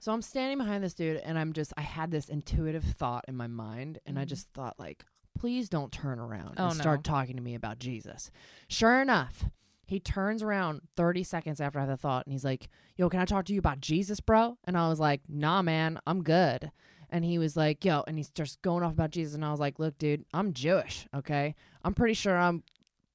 So 0.00 0.12
I'm 0.12 0.22
standing 0.22 0.58
behind 0.58 0.82
this 0.82 0.94
dude, 0.94 1.18
and 1.18 1.38
I'm 1.38 1.52
just 1.52 1.72
I 1.76 1.82
had 1.82 2.10
this 2.10 2.28
intuitive 2.28 2.82
thought 2.82 3.24
in 3.28 3.36
my 3.36 3.46
mind, 3.46 4.00
and 4.04 4.18
I 4.18 4.24
Mhm. 4.24 4.28
just 4.28 4.48
thought 4.48 4.80
like, 4.80 5.04
please 5.42 5.68
don't 5.68 5.90
turn 5.90 6.20
around 6.20 6.54
Oh, 6.56 6.66
and 6.68 6.74
start 6.76 7.00
no. 7.00 7.02
talking 7.02 7.34
to 7.34 7.42
me 7.42 7.56
about 7.56 7.80
Jesus. 7.80 8.30
Sure 8.68 9.02
enough, 9.02 9.46
he 9.84 9.98
turns 9.98 10.40
around 10.40 10.82
30 10.94 11.24
seconds 11.24 11.60
after 11.60 11.80
I 11.80 11.82
had 11.82 11.90
the 11.90 11.96
thought, 11.96 12.24
and 12.24 12.32
he's 12.32 12.44
like, 12.44 12.68
"Yo, 12.96 13.08
can 13.08 13.18
I 13.18 13.24
talk 13.24 13.46
to 13.46 13.52
you 13.52 13.58
about 13.58 13.80
Jesus, 13.80 14.20
bro?" 14.20 14.56
And 14.62 14.78
I 14.78 14.88
was 14.88 15.00
like, 15.00 15.22
"Nah, 15.28 15.60
man, 15.60 15.98
I'm 16.06 16.22
good." 16.22 16.70
And 17.10 17.24
he 17.24 17.38
was 17.38 17.56
like, 17.56 17.84
"Yo," 17.84 18.04
and 18.06 18.16
he's 18.18 18.30
just 18.30 18.62
going 18.62 18.84
off 18.84 18.92
about 18.92 19.10
Jesus, 19.10 19.34
and 19.34 19.44
I 19.44 19.50
was 19.50 19.58
like, 19.58 19.80
"Look, 19.80 19.98
dude, 19.98 20.24
I'm 20.32 20.52
Jewish, 20.52 21.08
okay? 21.12 21.56
I'm 21.82 21.92
pretty 21.92 22.14
sure 22.14 22.38
I'm." 22.38 22.62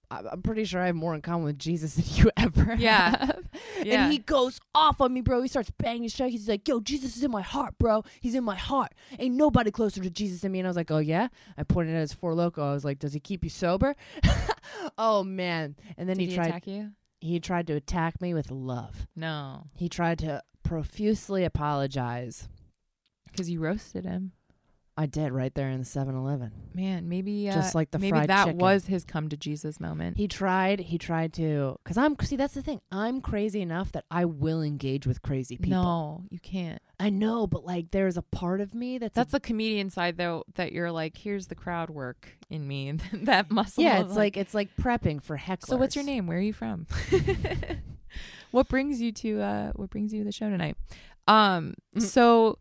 I'm 0.10 0.42
pretty 0.42 0.64
sure 0.64 0.82
I 0.82 0.86
have 0.88 0.96
more 0.96 1.14
in 1.16 1.22
common 1.22 1.44
with 1.46 1.60
Jesus 1.60 1.96
than 1.96 2.06
you 2.26 2.32
ever 2.38 2.76
Yeah. 2.80 3.26
have. 3.26 3.50
Yeah. 3.84 4.04
And 4.06 4.12
he 4.14 4.20
goes 4.20 4.60
off 4.74 5.02
on 5.02 5.14
me, 5.14 5.22
bro. 5.22 5.42
He 5.42 5.48
starts 5.50 5.70
banging 5.78 6.04
his 6.04 6.14
chest. 6.14 6.32
He's 6.32 6.48
like, 6.48 6.68
yo, 6.68 6.80
Jesus 6.80 7.18
is 7.18 7.24
in 7.24 7.32
my 7.32 7.42
heart, 7.42 7.76
bro. 7.78 8.04
He's 8.22 8.34
in 8.36 8.44
my 8.44 8.56
heart. 8.56 8.94
Ain't 9.20 9.36
nobody 9.36 9.70
closer 9.72 10.02
to 10.02 10.10
Jesus 10.10 10.42
than 10.42 10.52
me. 10.54 10.60
And 10.60 10.68
I 10.68 10.70
was 10.70 10.78
like, 10.78 10.90
oh, 10.92 11.00
yeah? 11.00 11.28
I 11.58 11.64
pointed 11.64 11.96
at 11.96 12.00
his 12.02 12.14
Four 12.14 12.34
Loko. 12.34 12.60
I 12.64 12.74
was 12.74 12.86
like, 12.86 13.00
does 13.00 13.14
he 13.14 13.20
keep 13.20 13.44
you 13.44 13.50
sober? 13.50 13.96
oh, 14.98 15.24
man. 15.24 15.76
And 15.98 16.08
then 16.08 16.18
Did 16.18 16.24
he 16.24 16.30
he 16.30 16.36
tried 16.36 16.48
attack 16.48 16.68
you? 16.68 16.92
he 17.20 17.40
tried 17.40 17.68
to 17.68 17.74
attack 17.74 18.22
me 18.22 18.34
with 18.34 18.50
love. 18.52 19.08
No, 19.16 19.64
He 19.76 19.90
tried 19.90 20.20
to 20.20 20.42
profusely 20.64 21.44
apologize. 21.44 22.48
because 23.32 23.50
you 23.50 23.60
roasted 23.60 24.06
him. 24.06 24.32
I 25.00 25.06
did 25.06 25.32
right 25.32 25.54
there 25.54 25.70
in 25.70 25.78
the 25.80 25.86
7-Eleven. 25.86 26.52
Man, 26.74 27.08
maybe 27.08 27.48
uh, 27.50 27.54
Just 27.54 27.76
like 27.76 27.92
the 27.92 28.00
maybe 28.00 28.20
that 28.26 28.46
chicken. 28.46 28.58
was 28.58 28.88
his 28.88 29.04
come 29.04 29.30
to 29.30 29.38
Jesus 29.38 29.80
moment. 29.80 30.18
He 30.18 30.28
tried, 30.28 30.80
he 30.80 30.98
tried 30.98 31.34
to, 31.34 31.78
because 31.84 31.98
I'm, 31.98 32.18
see, 32.22 32.36
that's 32.36 32.56
the 32.56 32.64
thing. 32.64 32.82
I'm 32.92 33.22
crazy 33.22 33.62
enough 33.62 33.92
that 33.92 34.06
I 34.10 34.26
will 34.26 34.64
engage 34.64 35.06
with 35.06 35.22
crazy 35.22 35.56
people. 35.56 35.84
no, 35.84 36.24
you 36.32 36.40
can't. 36.40 36.82
I 37.00 37.12
know, 37.12 37.46
but 37.46 37.64
like 37.64 37.92
there's 37.92 38.18
a 38.18 38.24
part 38.24 38.60
of 38.60 38.74
me 38.74 38.98
that's, 38.98 39.14
That's 39.14 39.36
a 39.36 39.40
comedian 39.40 39.92
side 39.92 40.18
though. 40.18 40.44
That 40.56 40.72
you're 40.72 40.92
like, 40.92 41.16
here's 41.16 41.46
the 41.46 41.54
crowd 41.54 41.92
work 41.92 42.30
in 42.50 42.68
me, 42.68 42.88
and 42.90 43.00
that 43.28 43.52
muscle. 43.52 43.84
yeah, 43.84 44.00
it's 44.02 44.16
like 44.16 44.36
it's 44.36 44.56
like 44.56 44.76
prepping 44.82 45.22
for 45.22 45.38
hecklers. 45.38 45.68
So 45.68 45.78
what's 45.78 45.96
your 45.96 46.06
name? 46.06 46.26
Where 46.26 46.40
are 46.40 46.42
you 46.42 46.54
from? 46.54 46.88
what 48.52 48.68
brings 48.68 49.02
you 49.02 49.12
to 49.12 49.42
uh 49.42 49.72
what 49.76 49.90
brings 49.90 50.14
you 50.14 50.22
to 50.22 50.26
the 50.26 50.32
show 50.32 50.50
tonight? 50.50 50.76
Um 51.28 51.76
Mhm. 51.96 52.02
so 52.02 52.58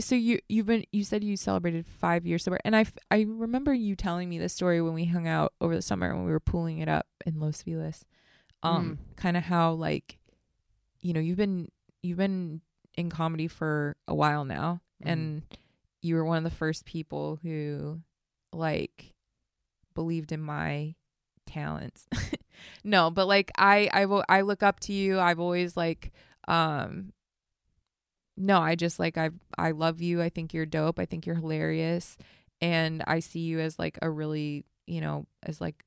so 0.00 0.14
you 0.14 0.40
you've 0.48 0.66
been 0.66 0.84
you 0.92 1.04
said 1.04 1.22
you 1.24 1.36
celebrated 1.36 1.86
5 1.86 2.26
years 2.26 2.44
sober 2.44 2.58
and 2.64 2.74
I 2.76 2.86
I 3.10 3.26
remember 3.28 3.72
you 3.72 3.94
telling 3.96 4.28
me 4.28 4.38
this 4.38 4.52
story 4.52 4.80
when 4.82 4.94
we 4.94 5.04
hung 5.04 5.26
out 5.28 5.52
over 5.60 5.74
the 5.76 5.82
summer 5.82 6.14
when 6.14 6.24
we 6.24 6.32
were 6.32 6.40
pulling 6.40 6.78
it 6.78 6.88
up 6.88 7.06
in 7.26 7.38
Los 7.40 7.62
Feliz. 7.62 8.04
Um 8.62 8.98
kind 9.16 9.36
of 9.36 9.44
how 9.44 9.72
like 9.72 10.18
you 11.00 11.12
know, 11.12 11.20
you've 11.20 11.36
been 11.38 11.68
you've 12.02 12.18
been 12.18 12.60
in 12.96 13.08
comedy 13.10 13.46
for 13.48 13.96
a 14.08 14.14
while 14.14 14.44
now 14.44 14.80
Mhm. 15.02 15.10
and 15.12 15.42
you 16.02 16.14
were 16.16 16.24
one 16.24 16.38
of 16.38 16.44
the 16.44 16.50
first 16.56 16.84
people 16.84 17.38
who 17.42 18.00
like 18.52 19.14
believed 19.94 20.32
in 20.32 20.40
my 20.40 20.94
talents. 21.46 22.06
no, 22.84 23.10
but 23.10 23.26
like 23.26 23.50
I 23.56 23.88
I 23.92 24.06
will 24.06 24.24
I 24.28 24.42
look 24.42 24.62
up 24.62 24.80
to 24.80 24.92
you. 24.92 25.18
I've 25.20 25.40
always 25.40 25.76
like 25.76 26.12
um 26.48 27.12
no, 28.40 28.60
I 28.60 28.74
just 28.74 28.98
like 28.98 29.18
I 29.18 29.30
I 29.58 29.72
love 29.72 30.00
you. 30.00 30.22
I 30.22 30.30
think 30.30 30.54
you're 30.54 30.66
dope. 30.66 30.98
I 30.98 31.04
think 31.04 31.26
you're 31.26 31.36
hilarious 31.36 32.16
and 32.60 33.02
I 33.06 33.20
see 33.20 33.40
you 33.40 33.60
as 33.60 33.78
like 33.78 33.98
a 34.02 34.10
really, 34.10 34.64
you 34.86 35.00
know, 35.00 35.26
as 35.42 35.60
like 35.60 35.84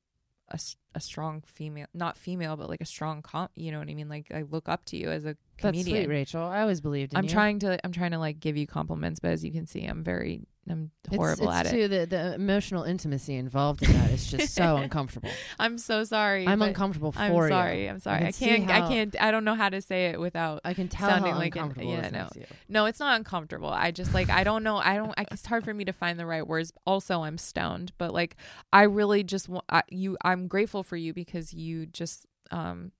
a, 0.50 0.58
a 0.94 1.00
strong 1.00 1.42
female, 1.46 1.86
not 1.94 2.16
female, 2.16 2.56
but 2.56 2.68
like 2.68 2.80
a 2.80 2.86
strong 2.86 3.22
com, 3.22 3.48
you 3.56 3.72
know 3.72 3.78
what 3.78 3.88
I 3.88 3.94
mean? 3.94 4.08
Like 4.08 4.30
I 4.32 4.42
look 4.42 4.68
up 4.68 4.84
to 4.86 4.96
you 4.96 5.10
as 5.10 5.24
a 5.24 5.36
That's 5.60 5.72
comedian. 5.72 6.04
sweet, 6.04 6.08
Rachel. 6.08 6.42
I 6.42 6.60
always 6.62 6.80
believed 6.80 7.12
in 7.12 7.18
I'm 7.18 7.24
you. 7.24 7.30
trying 7.30 7.58
to 7.60 7.78
I'm 7.84 7.92
trying 7.92 8.10
to 8.12 8.18
like 8.18 8.40
give 8.40 8.56
you 8.56 8.66
compliments, 8.66 9.20
but 9.20 9.30
as 9.30 9.44
you 9.44 9.52
can 9.52 9.66
see, 9.66 9.84
I'm 9.84 10.02
very 10.02 10.42
I'm 10.66 10.90
horrible 11.14 11.50
it's 11.50 11.56
at 11.58 11.66
it. 11.66 11.70
too, 11.72 11.88
The, 11.88 12.06
the 12.06 12.34
emotional 12.36 12.84
intimacy 12.84 13.34
involved 13.36 13.82
in 13.82 13.92
that 13.92 14.10
is 14.10 14.26
just 14.30 14.54
so 14.54 14.76
uncomfortable. 14.78 15.28
I'm 15.58 15.76
so 15.76 16.04
sorry. 16.04 16.48
I'm 16.48 16.62
uncomfortable 16.62 17.12
for 17.12 17.18
I'm 17.20 17.34
you. 17.34 17.48
sorry. 17.48 17.86
I'm 17.88 18.00
sorry. 18.00 18.20
can 18.20 18.26
I 18.28 18.32
can't 18.32 18.70
I 18.70 18.80
how- 18.80 18.88
can't 18.88 19.16
I 19.22 19.30
don't 19.30 19.44
know 19.44 19.54
how 19.54 19.68
to 19.68 19.80
say 19.82 20.06
it 20.06 20.18
without 20.20 20.60
I 20.64 20.72
can 20.74 20.88
tell 20.88 21.08
sounding 21.08 21.32
how 21.32 21.38
like 21.38 21.54
an- 21.54 21.62
uncomfortable 21.64 21.92
yeah, 21.92 22.08
no. 22.10 22.28
No, 22.68 22.86
it's 22.86 22.98
not 22.98 23.16
uncomfortable. 23.18 23.68
I 23.68 23.90
just 23.90 24.14
like 24.14 24.30
I 24.30 24.42
don't 24.42 24.62
know. 24.64 24.78
I 24.78 24.96
don't. 24.96 25.12
I, 25.18 25.26
it's 25.30 25.44
hard 25.46 25.64
for 25.64 25.74
me 25.74 25.84
to 25.84 25.92
find 25.92 26.18
the 26.18 26.26
right 26.26 26.46
words. 26.46 26.72
Also, 26.86 27.22
I'm 27.22 27.36
stoned, 27.38 27.92
but 27.98 28.12
like 28.14 28.36
I 28.72 28.84
really 28.84 29.22
just 29.22 29.48
want 29.50 29.64
I, 29.68 29.82
you. 29.90 30.16
I'm 30.24 30.48
grateful 30.48 30.82
for 30.82 30.96
you 30.96 31.12
because 31.12 31.52
you 31.52 31.84
just 31.86 32.24
um 32.50 32.90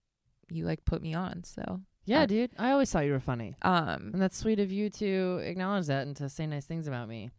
you 0.51 0.67
like 0.67 0.85
put 0.85 1.01
me 1.01 1.15
on. 1.15 1.45
So 1.45 1.81
Yeah, 2.07 2.23
I- 2.23 2.27
dude. 2.27 2.51
I 2.59 2.71
always 2.73 2.91
thought 2.91 3.05
you 3.07 3.13
were 3.13 3.21
funny. 3.21 3.55
um 3.63 4.11
And 4.13 4.21
that's 4.23 4.37
sweet 4.37 4.61
of 4.61 4.71
you 4.73 4.91
to 4.91 5.41
acknowledge 5.45 5.87
that 5.87 6.07
and 6.07 6.17
to 6.17 6.29
say 6.29 6.47
nice 6.47 6.67
things 6.67 6.87
about 6.87 7.09
me. 7.09 7.31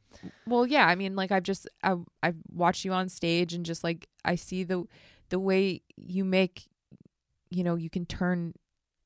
well 0.47 0.65
yeah. 0.65 0.85
I 0.87 0.95
mean 0.95 1.15
like 1.15 1.31
I've 1.31 1.43
just 1.43 1.67
I 1.83 1.95
I've 2.23 2.37
watched 2.51 2.85
you 2.85 2.93
on 2.93 3.09
stage 3.09 3.53
and 3.53 3.65
just 3.65 3.83
like 3.83 4.07
I 4.23 4.35
see 4.35 4.63
the 4.63 4.85
the 5.29 5.39
way 5.39 5.81
you 5.97 6.23
make 6.25 6.67
you 7.49 7.63
know 7.63 7.75
you 7.75 7.89
can 7.89 8.05
turn. 8.05 8.53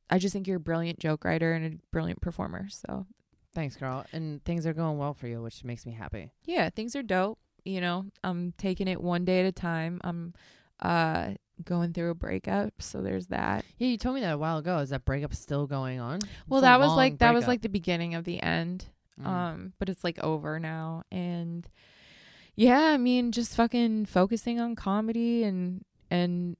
I 0.10 0.18
just 0.18 0.34
think 0.34 0.48
you're 0.48 0.58
a 0.58 0.60
brilliant 0.72 1.00
joke 1.00 1.24
writer 1.26 1.54
and 1.54 1.66
a 1.74 1.78
brilliant 1.92 2.22
performer. 2.22 2.68
So 2.70 3.06
Thanks, 3.54 3.76
girl. 3.76 4.06
And 4.14 4.44
things 4.46 4.66
are 4.68 4.74
going 4.74 4.98
well 5.00 5.14
for 5.16 5.28
you, 5.28 5.42
which 5.42 5.64
makes 5.64 5.84
me 5.86 5.92
happy. 5.92 6.32
yeah, 6.46 6.70
things 6.70 6.96
are 6.96 7.02
dope. 7.04 7.40
You 7.66 7.82
know, 7.82 8.06
I'm 8.24 8.54
taking 8.58 8.88
it 8.88 9.02
one 9.02 9.26
day 9.26 9.40
at 9.40 9.46
a 9.48 9.52
time. 9.52 10.00
I'm, 10.04 10.34
uh, 10.82 11.34
going 11.64 11.94
through 11.94 12.12
a 12.12 12.16
breakup, 12.16 12.82
so 12.82 13.02
there's 13.02 13.28
that. 13.28 13.66
Yeah, 13.78 13.88
you 13.88 13.98
told 13.98 14.16
me 14.16 14.22
that 14.22 14.34
a 14.34 14.38
while 14.38 14.58
ago. 14.58 14.78
Is 14.80 14.90
that 14.90 15.06
breakup 15.06 15.34
still 15.34 15.68
going 15.68 16.00
on? 16.00 16.20
Well, 16.48 16.60
It's 16.60 16.66
that 16.66 16.80
was 16.80 16.92
like 16.96 17.20
that 17.20 17.34
was 17.34 17.42
breakup. 17.42 17.48
like 17.50 17.62
the 17.62 17.70
beginning 17.70 18.16
of 18.16 18.24
the 18.26 18.42
end. 18.42 18.86
Mm. 19.22 19.26
Um, 19.28 19.74
but 19.80 19.90
it's 19.90 20.04
like 20.04 20.18
over 20.24 20.60
now 20.60 21.04
and 21.12 21.68
yeah, 22.56 22.80
I 22.94 22.98
mean 22.98 23.32
just 23.34 23.56
fucking 23.56 24.06
focusing 24.06 24.60
on 24.60 24.76
comedy 24.76 25.44
and 25.44 25.84
and 26.10 26.56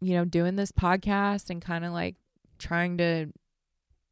you 0.00 0.14
know, 0.14 0.24
doing 0.26 0.56
this 0.56 0.70
podcast 0.72 1.48
and 1.48 1.62
kind 1.62 1.84
of 1.84 1.92
like 1.92 2.16
trying 2.58 2.98
to 2.98 3.26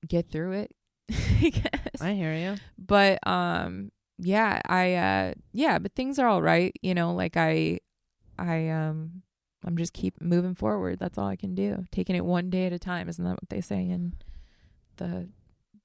get 0.09 0.31
through 0.31 0.53
it. 0.53 0.71
I 1.11 1.51
guess. 1.51 2.01
I 2.01 2.15
hear 2.15 2.35
you. 2.35 2.57
but 2.79 3.27
um 3.27 3.93
yeah, 4.19 4.61
I 4.67 4.95
uh 4.95 5.35
yeah, 5.53 5.79
but 5.79 5.95
things 5.95 6.19
are 6.19 6.27
all 6.29 6.41
right, 6.43 6.75
you 6.81 6.95
know, 6.95 7.13
like 7.15 7.37
I 7.37 7.81
I 8.39 8.69
um 8.71 9.23
I'm 9.65 9.77
just 9.77 9.93
keep 9.93 10.21
moving 10.21 10.55
forward. 10.55 10.99
That's 10.99 11.19
all 11.19 11.27
I 11.29 11.37
can 11.37 11.55
do. 11.55 11.85
Taking 11.93 12.17
it 12.17 12.25
one 12.25 12.51
day 12.51 12.67
at 12.67 12.73
a 12.73 12.79
time. 12.79 13.09
Isn't 13.09 13.25
that 13.25 13.33
what 13.33 13.49
they 13.49 13.61
say 13.61 13.89
in 13.89 14.15
the 14.97 15.29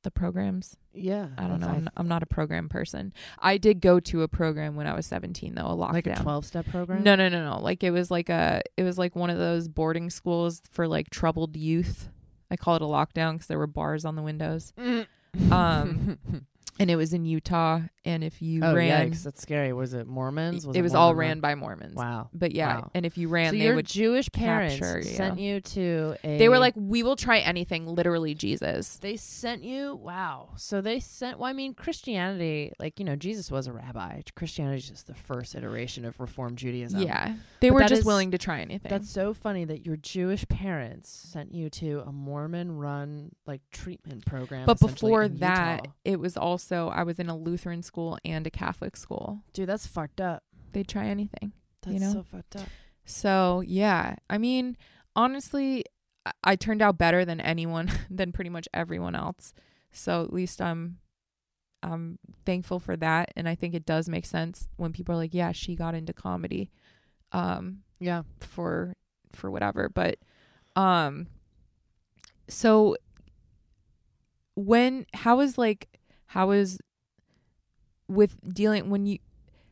the 0.04 0.12
programs? 0.12 0.78
Yeah, 0.94 1.28
I 1.38 1.48
don't 1.48 1.60
know. 1.60 1.68
I'm 1.68 1.84
not, 1.86 1.94
I'm 1.98 2.08
not 2.08 2.24
a 2.24 2.28
program 2.28 2.70
person. 2.70 3.14
I 3.40 3.58
did 3.58 3.82
go 3.82 4.00
to 4.00 4.22
a 4.24 4.28
program 4.28 4.76
when 4.76 4.88
I 4.88 4.94
was 4.96 5.06
17 5.06 5.54
though, 5.56 5.66
a 5.68 5.76
lockdown. 5.76 5.94
like 5.94 6.08
a 6.08 6.16
twelve 6.16 6.46
step 6.46 6.66
program. 6.68 7.04
No, 7.04 7.16
no, 7.16 7.30
no, 7.30 7.44
no. 7.44 7.60
Like 7.62 7.84
it 7.84 7.92
was 7.92 8.10
like 8.10 8.30
a 8.30 8.62
it 8.78 8.84
was 8.84 8.98
like 8.98 9.16
one 9.16 9.30
of 9.30 9.38
those 9.38 9.68
boarding 9.68 10.10
schools 10.10 10.62
for 10.72 10.88
like 10.88 11.10
troubled 11.10 11.56
youth. 11.58 12.10
I 12.50 12.56
call 12.56 12.76
it 12.78 12.82
a 12.82 12.86
lockdown 12.86 13.34
because 13.34 13.48
there 13.48 13.58
were 13.60 13.68
bars 13.68 14.06
on 14.06 14.16
the 14.16 14.22
windows, 14.22 14.72
Um, 15.52 16.18
and 16.80 16.90
it 16.92 16.96
was 16.96 17.14
in 17.14 17.26
Utah. 17.26 17.82
And 18.08 18.24
if 18.24 18.42
you 18.42 18.62
oh 18.64 18.74
ran, 18.74 19.12
yikes, 19.12 19.24
that's 19.24 19.42
scary. 19.42 19.74
Was 19.74 19.94
it 19.94 20.08
Mormons? 20.08 20.66
it 20.66 20.82
was 20.82 20.96
all 20.96 21.14
ran 21.14 21.40
by 21.40 21.56
Mormons. 21.56 21.96
Wow. 21.96 22.30
But 22.34 22.54
yeah, 22.56 22.78
Wow. 22.78 22.92
and 22.94 23.06
if 23.06 23.18
you 23.18 23.28
ran, 23.28 23.52
so 23.52 23.56
your. 23.58 23.82
Jewish 23.82 24.32
parents 24.32 24.76
capture 24.80 24.98
you. 25.00 25.04
sent 25.04 25.40
you 25.40 25.62
to 25.62 26.16
a. 26.24 26.38
They 26.38 26.50
were 26.50 26.60
like, 26.60 26.74
"We 26.76 27.04
will 27.04 27.16
try 27.16 27.40
anything." 27.40 27.86
Literally, 27.86 28.34
Jesus. 28.36 28.98
They 28.98 29.18
sent 29.18 29.64
you. 29.64 29.96
Wow. 29.96 30.50
So 30.56 30.82
they 30.82 31.00
sent. 31.00 31.40
Well, 31.40 31.50
I 31.50 31.54
mean, 31.54 31.74
Christianity, 31.74 32.74
like 32.80 33.00
you 33.00 33.06
know, 33.06 33.16
Jesus 33.16 33.52
was 33.52 33.68
a 33.68 33.74
rabbi. 33.74 34.22
Christianity 34.36 34.78
is 34.78 34.88
just 34.90 35.08
the 35.08 35.14
first 35.16 35.56
iteration 35.56 36.06
of 36.06 36.20
Reform 36.20 36.56
Judaism. 36.56 37.02
yeah, 37.02 37.36
they 37.60 37.70
But 37.70 37.74
were 37.76 37.82
just 37.82 38.00
is- 38.02 38.06
willing 38.06 38.32
to 38.32 38.38
try 38.38 38.62
anything. 38.62 38.90
That's 38.90 39.10
so 39.10 39.34
funny 39.34 39.66
that 39.66 39.86
your 39.86 39.98
Jewish 39.98 40.48
parents 40.48 41.10
sent 41.10 41.54
you 41.54 41.70
to 41.72 42.04
a 42.06 42.12
Mormon-run 42.12 43.32
like 43.46 43.62
treatment 43.72 44.26
program. 44.26 44.66
but 44.66 44.80
before 44.80 45.28
that, 45.28 45.82
Utah. 45.84 45.92
it 46.06 46.20
was 46.20 46.38
also 46.38 46.90
I 46.90 47.04
was 47.04 47.20
in 47.20 47.30
a 47.30 47.38
Lutheran 47.38 47.82
school 47.84 47.97
and 48.24 48.46
a 48.48 48.50
Catholic 48.50 48.96
school. 48.96 49.44
dude, 49.54 49.68
that's 49.70 49.88
fucked 49.88 50.22
up. 50.22 50.44
They'd 50.74 50.88
try 50.88 51.06
anything. 51.08 51.54
That's 51.82 51.94
You 51.94 52.00
know? 52.00 52.14
so 52.14 52.24
fucked 52.24 52.56
up. 52.56 52.68
So 53.06 53.62
yeah, 53.66 54.16
I 54.30 54.38
mean, 54.38 54.78
honestly, 55.16 55.84
I, 56.26 56.32
I 56.44 56.56
turned 56.56 56.82
out 56.82 56.98
better 56.98 57.24
than 57.26 57.40
anyone, 57.42 57.90
than 58.10 58.32
pretty 58.32 58.50
much 58.50 58.68
everyone 58.74 59.16
else. 59.16 59.54
So 59.92 60.24
at 60.24 60.34
least 60.34 60.62
I'm, 60.62 60.98
I'm 61.84 62.20
thankful 62.46 62.80
for 62.80 62.98
that, 62.98 63.32
and 63.36 63.48
I 63.48 63.56
think 63.56 63.74
it 63.74 63.86
does 63.86 64.10
make 64.10 64.26
sense 64.26 64.68
when 64.78 64.92
people 64.92 65.14
are 65.16 65.18
like, 65.18 65.34
"Yeah, 65.34 65.52
she 65.54 65.76
got 65.76 65.96
into 65.96 66.12
comedy," 66.14 66.72
um, 67.32 67.84
Yeah. 68.00 68.24
for 68.40 68.94
for 69.32 69.50
whatever. 69.52 69.88
But, 69.90 70.18
um, 70.76 71.28
so 72.50 72.96
when 74.56 75.06
how 75.14 75.40
is 75.40 75.58
like 75.58 75.88
how 76.28 76.52
is 76.52 76.80
with 78.08 78.36
dealing 78.54 78.90
when 78.90 79.06
you 79.06 79.18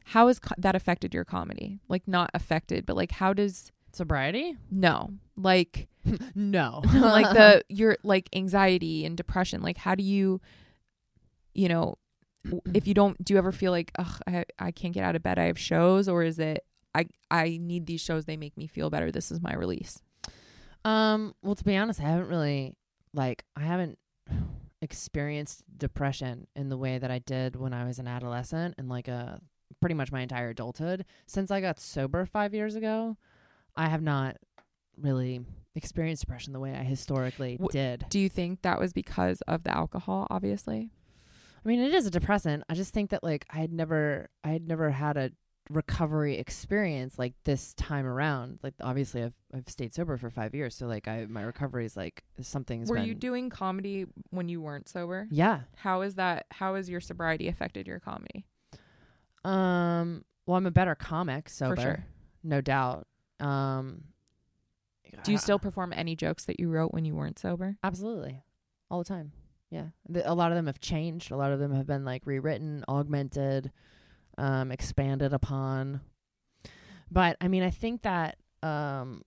how 0.05 0.27
has 0.27 0.39
co- 0.39 0.55
that 0.57 0.75
affected 0.75 1.13
your 1.13 1.25
comedy 1.25 1.79
like 1.87 2.07
not 2.07 2.29
affected 2.33 2.85
but 2.85 2.95
like 2.95 3.11
how 3.11 3.33
does 3.33 3.71
Sobriety? 3.91 4.57
no 4.69 5.11
like 5.37 5.87
no. 6.35 6.81
like 6.93 7.33
the 7.33 7.63
your 7.69 7.97
like 8.03 8.29
anxiety 8.35 9.05
and 9.05 9.15
depression 9.17 9.61
like 9.61 9.77
how 9.77 9.95
do 9.95 10.03
you 10.03 10.39
you 11.53 11.67
know 11.69 11.97
if 12.73 12.85
you 12.87 12.93
don't 12.93 13.23
do 13.23 13.33
you 13.33 13.37
ever 13.37 13.51
feel 13.51 13.71
like 13.71 13.91
ugh 13.97 14.21
I, 14.27 14.45
I 14.59 14.71
can't 14.71 14.93
get 14.93 15.03
out 15.03 15.15
of 15.15 15.23
bed 15.23 15.39
i 15.39 15.45
have 15.45 15.57
shows 15.57 16.07
or 16.07 16.21
is 16.23 16.37
it 16.37 16.63
i 16.93 17.05
i 17.31 17.57
need 17.59 17.87
these 17.87 18.01
shows 18.01 18.25
they 18.25 18.37
make 18.37 18.55
me 18.57 18.67
feel 18.67 18.89
better 18.89 19.11
this 19.11 19.31
is 19.31 19.41
my 19.41 19.55
release 19.55 20.01
Um, 20.83 21.33
well, 21.41 21.55
to 21.55 21.63
be 21.63 21.75
honest, 21.75 21.99
I 21.99 22.03
haven't 22.03 22.27
really 22.27 22.75
like 23.13 23.43
I 23.55 23.61
haven't 23.61 23.97
experienced 24.85 25.63
depression 25.77 26.47
in 26.55 26.69
the 26.69 26.77
way 26.77 26.97
that 26.97 27.11
I 27.11 27.19
did 27.19 27.55
when 27.55 27.73
I 27.73 27.83
was 27.83 27.99
an 27.99 28.07
adolescent 28.07 28.75
and 28.77 28.87
like 28.87 29.07
a 29.07 29.41
pretty 29.81 29.95
much 29.95 30.11
my 30.11 30.21
entire 30.21 30.49
adulthood. 30.49 31.05
Since 31.25 31.51
I 31.51 31.59
got 31.59 31.79
sober 31.79 32.25
5 32.25 32.53
years 32.53 32.75
ago, 32.75 33.17
I 33.75 33.89
have 33.89 34.01
not 34.01 34.37
really 34.97 35.41
experienced 35.75 36.21
depression 36.21 36.53
the 36.53 36.59
way 36.59 36.73
I 36.73 36.83
historically 36.83 37.57
Wh- 37.61 37.71
did. 37.71 38.05
do 38.09 38.17
you 38.19 38.29
think 38.29 38.61
that 38.61 38.79
was 38.79 38.93
because 38.93 39.41
of 39.41 39.63
the 39.63 39.75
alcohol 39.75 40.25
obviously 40.29 40.89
I 41.65 41.67
mean, 41.67 41.79
it 41.79 41.95
is 41.95 42.05
a 42.05 42.11
depressant. 42.11 42.63
I 42.69 42.75
just 42.75 42.93
think 42.93 43.09
that 43.09 43.23
like 43.23 43.43
I 43.49 43.57
had 43.57 43.73
never 43.73 44.29
I 44.43 44.49
had 44.49 44.67
never 44.67 44.91
had 44.91 45.17
a 45.17 45.31
recovery 45.69 46.37
experience 46.37 47.17
like 47.17 47.33
this 47.43 47.73
time 47.73 48.05
around. 48.05 48.59
Like 48.61 48.73
obviously 48.81 49.23
I've 49.23 49.33
I've 49.53 49.67
stayed 49.69 49.93
sober 49.93 50.17
for 50.17 50.29
5 50.29 50.53
years, 50.53 50.75
so 50.75 50.85
like 50.87 51.07
I 51.07 51.25
my 51.29 51.41
recovery 51.41 51.85
is 51.85 51.97
like 51.97 52.23
something's 52.41 52.89
were 52.89 52.97
been 52.97 53.05
you 53.05 53.15
doing 53.15 53.49
comedy 53.49 54.05
when 54.29 54.47
you 54.49 54.61
weren't 54.61 54.87
sober 54.89 55.27
Yeah. 55.31 55.61
how 55.75 56.01
is 56.01 56.15
that 56.15 56.45
how 56.51 56.75
has 56.75 56.89
your 56.89 57.01
sobriety 57.01 57.47
affected 57.47 57.87
your 57.87 57.99
comedy 57.99 58.45
Um. 59.43 60.23
Well, 60.45 60.57
I'm 60.57 60.67
a 60.67 60.71
better 60.71 60.93
comic, 60.93 61.49
sober, 61.49 61.81
sure. 61.81 62.05
no 62.43 62.61
doubt. 62.61 63.07
Um. 63.39 64.03
do 65.23 65.31
you 65.31 65.37
still 65.39 65.57
perform 65.57 65.91
any 65.95 66.15
jokes 66.15 66.45
that 66.45 66.59
you 66.59 66.69
wrote 66.69 66.93
when 66.93 67.05
you 67.05 67.15
weren't 67.15 67.39
sober 67.39 67.77
Absolutely, 67.83 68.43
all 68.91 68.99
the 68.99 69.05
time. 69.05 69.31
Yeah, 69.71 69.87
the, 70.07 70.29
a 70.31 70.33
lot 70.35 70.51
of 70.51 70.55
them 70.55 70.67
have 70.67 70.79
changed. 70.79 71.31
A 71.31 71.35
lot 71.37 71.51
of 71.51 71.59
them 71.59 71.73
have 71.73 71.87
been 71.87 72.05
like 72.05 72.21
rewritten, 72.25 72.83
augmented, 72.87 73.71
um, 74.37 74.71
expanded 74.71 75.33
upon. 75.33 76.01
But 77.11 77.37
I 77.41 77.47
mean, 77.47 77.63
I 77.63 77.69
think 77.69 78.01
that 78.03 78.37
um. 78.63 79.23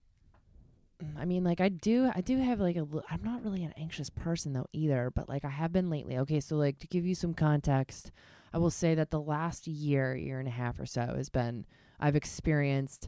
I 1.17 1.23
mean, 1.23 1.45
like 1.45 1.61
I 1.61 1.69
do, 1.69 2.11
I 2.13 2.19
do 2.19 2.37
have 2.39 2.59
like 2.59 2.75
a. 2.75 2.83
li- 2.83 3.03
I'm 3.09 3.23
not 3.23 3.41
really 3.43 3.63
an 3.63 3.73
anxious 3.77 4.09
person 4.09 4.51
though 4.51 4.65
either, 4.73 5.09
but 5.15 5.29
like 5.29 5.45
I 5.45 5.49
have 5.49 5.71
been 5.71 5.89
lately. 5.89 6.17
Okay, 6.17 6.41
so 6.41 6.57
like 6.57 6.79
to 6.79 6.87
give 6.87 7.05
you 7.05 7.15
some 7.15 7.33
context, 7.33 8.11
I 8.53 8.57
will 8.57 8.69
say 8.69 8.95
that 8.95 9.09
the 9.09 9.21
last 9.21 9.65
year, 9.65 10.13
year 10.13 10.39
and 10.39 10.47
a 10.47 10.51
half 10.51 10.77
or 10.77 10.85
so 10.85 11.13
has 11.15 11.29
been 11.29 11.65
I've 12.01 12.17
experienced 12.17 13.07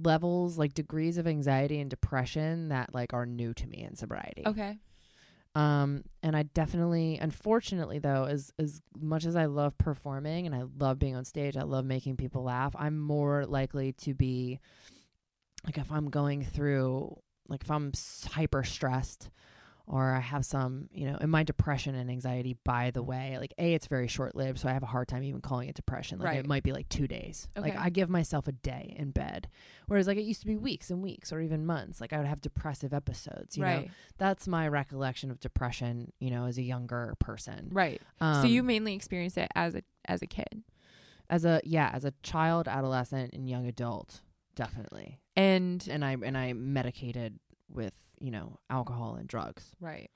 levels 0.00 0.58
like 0.58 0.74
degrees 0.74 1.18
of 1.18 1.26
anxiety 1.26 1.80
and 1.80 1.90
depression 1.90 2.68
that 2.68 2.94
like 2.94 3.12
are 3.12 3.26
new 3.26 3.52
to 3.54 3.66
me 3.66 3.82
in 3.82 3.96
sobriety. 3.96 4.44
okay 4.46 4.78
Um 5.54 6.04
and 6.22 6.36
I 6.36 6.44
definitely 6.44 7.18
unfortunately 7.20 7.98
though 7.98 8.24
as 8.24 8.52
as 8.58 8.80
much 8.98 9.24
as 9.24 9.34
I 9.34 9.46
love 9.46 9.76
performing 9.78 10.46
and 10.46 10.54
I 10.54 10.64
love 10.78 10.98
being 10.98 11.16
on 11.16 11.24
stage, 11.24 11.56
I 11.56 11.62
love 11.62 11.84
making 11.84 12.16
people 12.16 12.44
laugh, 12.44 12.74
I'm 12.78 12.98
more 12.98 13.46
likely 13.46 13.92
to 13.92 14.14
be 14.14 14.60
like 15.64 15.78
if 15.78 15.90
I'm 15.90 16.10
going 16.10 16.44
through 16.44 17.16
like 17.48 17.62
if 17.62 17.70
I'm 17.70 17.92
hyper 18.30 18.62
stressed 18.62 19.30
or 19.90 20.12
I 20.12 20.20
have 20.20 20.44
some, 20.44 20.88
you 20.92 21.10
know, 21.10 21.16
in 21.18 21.30
my 21.30 21.42
depression 21.42 21.94
and 21.94 22.10
anxiety, 22.10 22.56
by 22.64 22.90
the 22.90 23.02
way, 23.02 23.36
like 23.40 23.54
A, 23.58 23.72
it's 23.74 23.86
very 23.86 24.06
short 24.06 24.36
lived, 24.36 24.58
so 24.60 24.68
I 24.68 24.72
have 24.72 24.82
a 24.82 24.86
hard 24.86 25.08
time 25.08 25.22
even 25.24 25.40
calling 25.40 25.68
it 25.68 25.74
depression. 25.74 26.18
Like 26.18 26.26
Right. 26.26 26.38
it 26.38 26.46
might 26.46 26.62
be 26.62 26.72
like 26.72 26.88
two 26.90 27.08
days. 27.08 27.48
Okay. 27.56 27.70
Like 27.70 27.78
I 27.78 27.88
give 27.88 28.10
myself 28.10 28.46
a 28.46 28.52
day 28.52 28.94
in 28.98 29.10
bed. 29.12 29.48
Whereas 29.86 30.06
like 30.06 30.18
it 30.18 30.22
used 30.24 30.40
to 30.40 30.46
be 30.46 30.56
weeks 30.56 30.90
and 30.90 31.02
weeks 31.02 31.32
or 31.32 31.40
even 31.40 31.64
months. 31.64 32.00
Like 32.00 32.12
I 32.12 32.18
would 32.18 32.26
have 32.26 32.42
depressive 32.42 32.92
episodes. 32.92 33.56
You 33.56 33.62
know? 33.64 33.68
right 33.68 33.90
That's 34.18 34.46
my 34.46 34.68
recollection 34.68 35.30
of 35.30 35.40
depression, 35.40 36.12
you 36.20 36.30
know, 36.30 36.44
as 36.44 36.58
a 36.58 36.62
younger 36.62 37.16
person. 37.18 37.70
right 37.72 38.00
Um, 38.20 38.42
so 38.42 38.46
you 38.46 38.62
mainly 38.62 38.94
experienced 38.94 39.38
it 39.38 39.48
as 39.54 39.74
a 39.74 39.82
as 40.04 40.20
a 40.22 40.26
kid 40.26 40.62
as 41.30 41.44
a 41.44 41.60
yeah, 41.64 41.90
as 41.92 42.04
a 42.04 42.12
child, 42.22 42.68
adolescent, 42.68 43.34
and 43.34 43.48
young 43.48 43.66
adult, 43.66 44.20
definitely. 44.54 45.18
and 45.36 45.86
And 45.90 46.04
I 46.04 46.12
and 46.22 46.36
I 46.38 46.52
medicated 46.54 47.38
with, 47.70 47.94
you 48.20 48.30
know, 48.30 48.58
alcohol 48.70 49.16
and 49.16 49.28
drugs. 49.28 49.70
right 49.80 50.10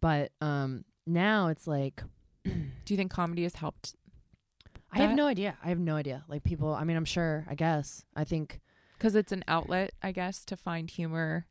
But 0.00 0.32
um 0.40 0.84
now 1.06 1.48
it's 1.48 1.66
like 1.66 2.02
do 2.44 2.52
you 2.88 2.96
think 2.96 3.10
comedy 3.10 3.42
has 3.44 3.54
helped 3.54 3.94
I 4.92 5.00
have 5.00 5.14
no 5.16 5.26
idea. 5.26 5.58
I 5.62 5.68
have 5.68 5.78
no 5.78 5.94
idea. 5.96 6.24
Like 6.26 6.42
people, 6.42 6.72
I 6.72 6.84
mean, 6.84 6.96
I'm 6.96 7.04
sure, 7.04 7.44
I 7.50 7.54
guess. 7.54 8.04
I 8.14 8.24
think 8.24 8.60
because 8.96 9.14
it's 9.14 9.32
an 9.32 9.44
outlet 9.46 9.92
i 10.02 10.10
guess 10.10 10.44
to 10.46 10.56
find 10.56 10.90
humor 10.90 11.46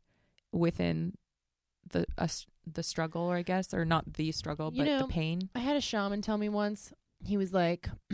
within 0.52 1.16
the 1.88 2.04
us 2.18 2.46
the 2.66 2.82
struggle 2.82 3.22
or 3.22 3.36
i 3.36 3.42
guess 3.42 3.72
or 3.72 3.84
not 3.84 4.14
the 4.14 4.32
struggle 4.32 4.72
You 4.72 4.82
but 4.82 4.90
know, 4.90 4.98
the 4.98 5.06
pain 5.06 5.48
I 5.54 5.60
had 5.60 5.76
a 5.76 5.80
shaman 5.80 6.22
tell 6.22 6.38
me 6.38 6.48
once. 6.48 6.92
He 7.24 7.36
was 7.36 7.52
like, 7.52 7.88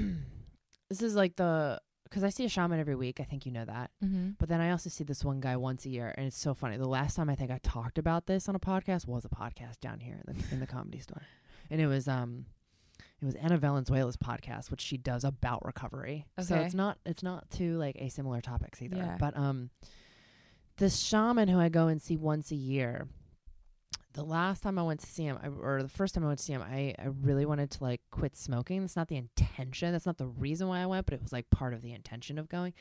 "This 0.90 1.02
is 1.02 1.14
like 1.16 1.36
the 1.36 1.80
because 2.12 2.24
I 2.24 2.28
see 2.28 2.44
a 2.44 2.48
shaman 2.48 2.78
every 2.78 2.94
week. 2.94 3.20
I 3.20 3.24
think 3.24 3.46
you 3.46 3.52
know 3.52 3.64
that. 3.64 3.90
mm-hmm. 4.04 4.32
But 4.38 4.50
then 4.50 4.60
I 4.60 4.70
also 4.70 4.90
see 4.90 5.02
this 5.02 5.24
one 5.24 5.40
guy 5.40 5.56
once 5.56 5.86
a 5.86 5.88
year, 5.88 6.14
and 6.18 6.26
it's 6.26 6.38
so 6.38 6.52
funny. 6.52 6.76
The 6.76 6.86
last 6.86 7.16
time 7.16 7.30
I 7.30 7.34
think 7.34 7.50
I 7.50 7.58
talked 7.62 7.96
about 7.96 8.26
this 8.26 8.50
on 8.50 8.54
a 8.54 8.60
podcast 8.60 9.06
was 9.08 9.24
a 9.24 9.30
podcast 9.30 9.80
down 9.80 9.98
here 9.98 10.20
in 10.26 10.34
the 10.34 10.44
in 10.52 10.60
the 10.60 10.66
comedy 10.66 10.98
store, 10.98 11.22
and 11.70 11.80
it 11.80 11.86
was 11.86 12.08
um, 12.08 12.44
it 13.22 13.24
was 13.24 13.34
Anna 13.36 13.56
Valenzuela's 13.56 14.18
podcast, 14.18 14.70
which 14.70 14.82
she 14.82 14.98
does 14.98 15.24
about 15.24 15.64
recovery. 15.64 16.26
Okay. 16.38 16.46
So 16.46 16.56
it's 16.56 16.74
not 16.74 16.98
it's 17.06 17.22
not 17.22 17.50
two 17.50 17.78
like 17.78 17.96
asimilar 17.96 18.42
topics 18.42 18.82
either. 18.82 18.96
Yeah. 18.96 19.16
But 19.18 19.34
um, 19.34 19.70
this 20.76 20.98
shaman 20.98 21.48
who 21.48 21.58
I 21.58 21.70
go 21.70 21.86
and 21.86 22.00
see 22.00 22.18
once 22.18 22.50
a 22.50 22.56
year. 22.56 23.08
The 24.14 24.24
last 24.24 24.62
time 24.62 24.78
I 24.78 24.82
went 24.82 25.00
to 25.00 25.06
see 25.06 25.24
him, 25.24 25.38
I, 25.42 25.48
or 25.48 25.82
the 25.82 25.88
first 25.88 26.14
time 26.14 26.24
I 26.24 26.26
went 26.26 26.38
to 26.38 26.44
see 26.44 26.52
him, 26.52 26.62
I, 26.62 26.94
I 26.98 27.06
really 27.22 27.46
wanted 27.46 27.70
to 27.72 27.82
like 27.84 28.02
quit 28.10 28.36
smoking. 28.36 28.80
That's 28.82 28.96
not 28.96 29.08
the 29.08 29.16
intention. 29.16 29.92
That's 29.92 30.06
not 30.06 30.18
the 30.18 30.26
reason 30.26 30.68
why 30.68 30.80
I 30.80 30.86
went, 30.86 31.06
but 31.06 31.14
it 31.14 31.22
was 31.22 31.32
like 31.32 31.48
part 31.50 31.72
of 31.72 31.82
the 31.82 31.92
intention 31.92 32.38
of 32.38 32.48
going. 32.48 32.74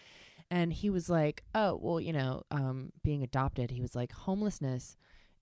And 0.49 0.73
he 0.73 0.89
was 0.89 1.09
like, 1.09 1.43
"Oh, 1.55 1.79
well, 1.81 2.01
you 2.01 2.11
know, 2.11 2.43
um, 2.51 2.91
being 3.03 3.23
adopted." 3.23 3.71
He 3.71 3.81
was 3.81 3.95
like, 3.95 4.11
"Homelessness 4.11 4.97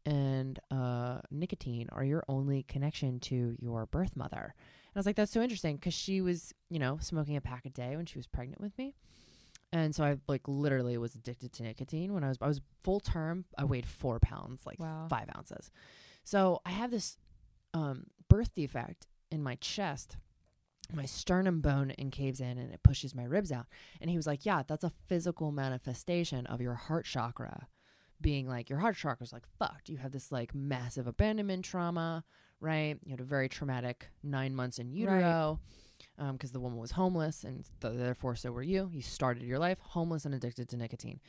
and 0.06 0.60
uh, 0.69 1.19
nicotine 1.32 1.89
are 1.91 2.04
your 2.04 2.23
only 2.28 2.63
connection 2.63 3.19
to 3.21 3.56
your 3.60 3.88
birth 3.88 4.15
mother." 4.15 4.54
And 4.54 4.95
I 4.95 4.99
was 4.99 5.08
like, 5.08 5.15
"That's 5.15 5.32
so 5.32 5.41
interesting," 5.41 5.78
because 5.78 5.95
she 5.95 6.21
was, 6.21 6.54
you 6.69 6.78
know, 6.78 6.99
smoking 7.02 7.36
a 7.36 7.41
pack 7.41 7.65
a 7.65 7.69
day 7.71 7.95
when 7.95 8.06
she 8.06 8.19
was 8.19 8.28
pregnant 8.28 8.62
with 8.62 8.78
me 8.78 8.93
and 9.71 9.93
so 9.93 10.03
I 10.03 10.17
like 10.27 10.47
literally 10.47 10.97
was 10.97 11.15
addicted 11.15 11.53
to 11.53 11.63
nicotine 11.63 12.13
when 12.13 12.23
I 12.23 12.29
was 12.29 12.38
I 12.41 12.47
was 12.47 12.62
full 12.84 12.99
term. 12.99 13.45
I 13.58 13.65
weighed 13.65 13.86
four 13.86 14.19
pounds, 14.19 14.65
like 14.65 14.79
Wow. 14.79 15.08
five 15.10 15.29
ounces. 15.38 15.71
So 16.23 16.62
I 16.65 16.71
have 16.71 16.91
this 16.91 17.17
um, 17.73 18.05
birth 18.27 18.53
defect 18.55 19.08
in 19.32 19.41
my 19.43 19.55
chest. 19.55 20.17
My 20.91 21.05
sternum 21.05 21.62
bone 21.62 21.93
encaves 21.99 22.39
in 22.41 22.58
and 22.58 22.73
it 22.73 22.82
pushes 22.82 23.13
my 23.13 23.23
ribs 23.23 23.51
out. 23.51 23.67
And 24.01 24.10
he 24.10 24.17
was 24.17 24.25
like, 24.25 24.43
"Yeah, 24.45 24.63
that's 24.65 24.84
a 24.84 24.91
physical 25.08 25.51
manifestation 25.51 26.47
of 26.47 26.62
your 26.62 26.73
heart 26.73 27.05
chakra 27.05 27.67
being 28.21 28.47
like 28.47 28.69
your 28.69 28.79
heart 28.79 28.95
chakra's 28.97 29.32
like 29.32 29.45
fucked. 29.60 29.88
You 29.89 29.97
have 29.97 30.12
this 30.12 30.32
like 30.32 30.53
massive 30.55 31.05
abandonment 31.05 31.63
trauma, 31.63 32.23
right? 32.60 32.97
You 33.05 33.12
had 33.12 33.19
a 33.19 33.23
very 33.23 33.47
traumatic 33.49 34.08
nine 34.23 34.55
months 34.55 34.79
in 34.79 34.89
utero." 34.91 35.60
Because 36.34 36.51
the 36.51 36.60
woman 36.60 36.77
was 36.77 36.91
homeless 36.91 37.43
and 37.43 37.65
th- 37.82 37.95
therefore 37.97 38.36
so 38.36 38.51
were 38.51 38.63
you. 38.63 38.89
You 38.93 39.01
started 39.01 39.43
your 39.43 39.60
life 39.60 39.77
homeless 39.79 40.25
and 40.25 40.34
addicted 40.36 40.69
to 40.69 40.77
nicotine, 40.77 41.19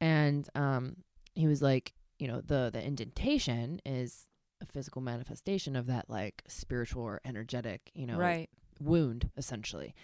and 0.00 0.48
um, 0.54 0.96
he 1.34 1.46
was 1.46 1.62
like, 1.62 1.92
you 2.18 2.28
know, 2.28 2.40
the 2.40 2.70
the 2.72 2.84
indentation 2.84 3.80
is 3.84 4.28
a 4.62 4.66
physical 4.66 5.02
manifestation 5.02 5.76
of 5.76 5.86
that 5.86 6.08
like 6.08 6.42
spiritual 6.48 7.02
or 7.02 7.20
energetic, 7.24 7.90
you 7.94 8.06
know, 8.06 8.16
right. 8.16 8.48
wound 8.80 9.30
essentially. 9.36 9.94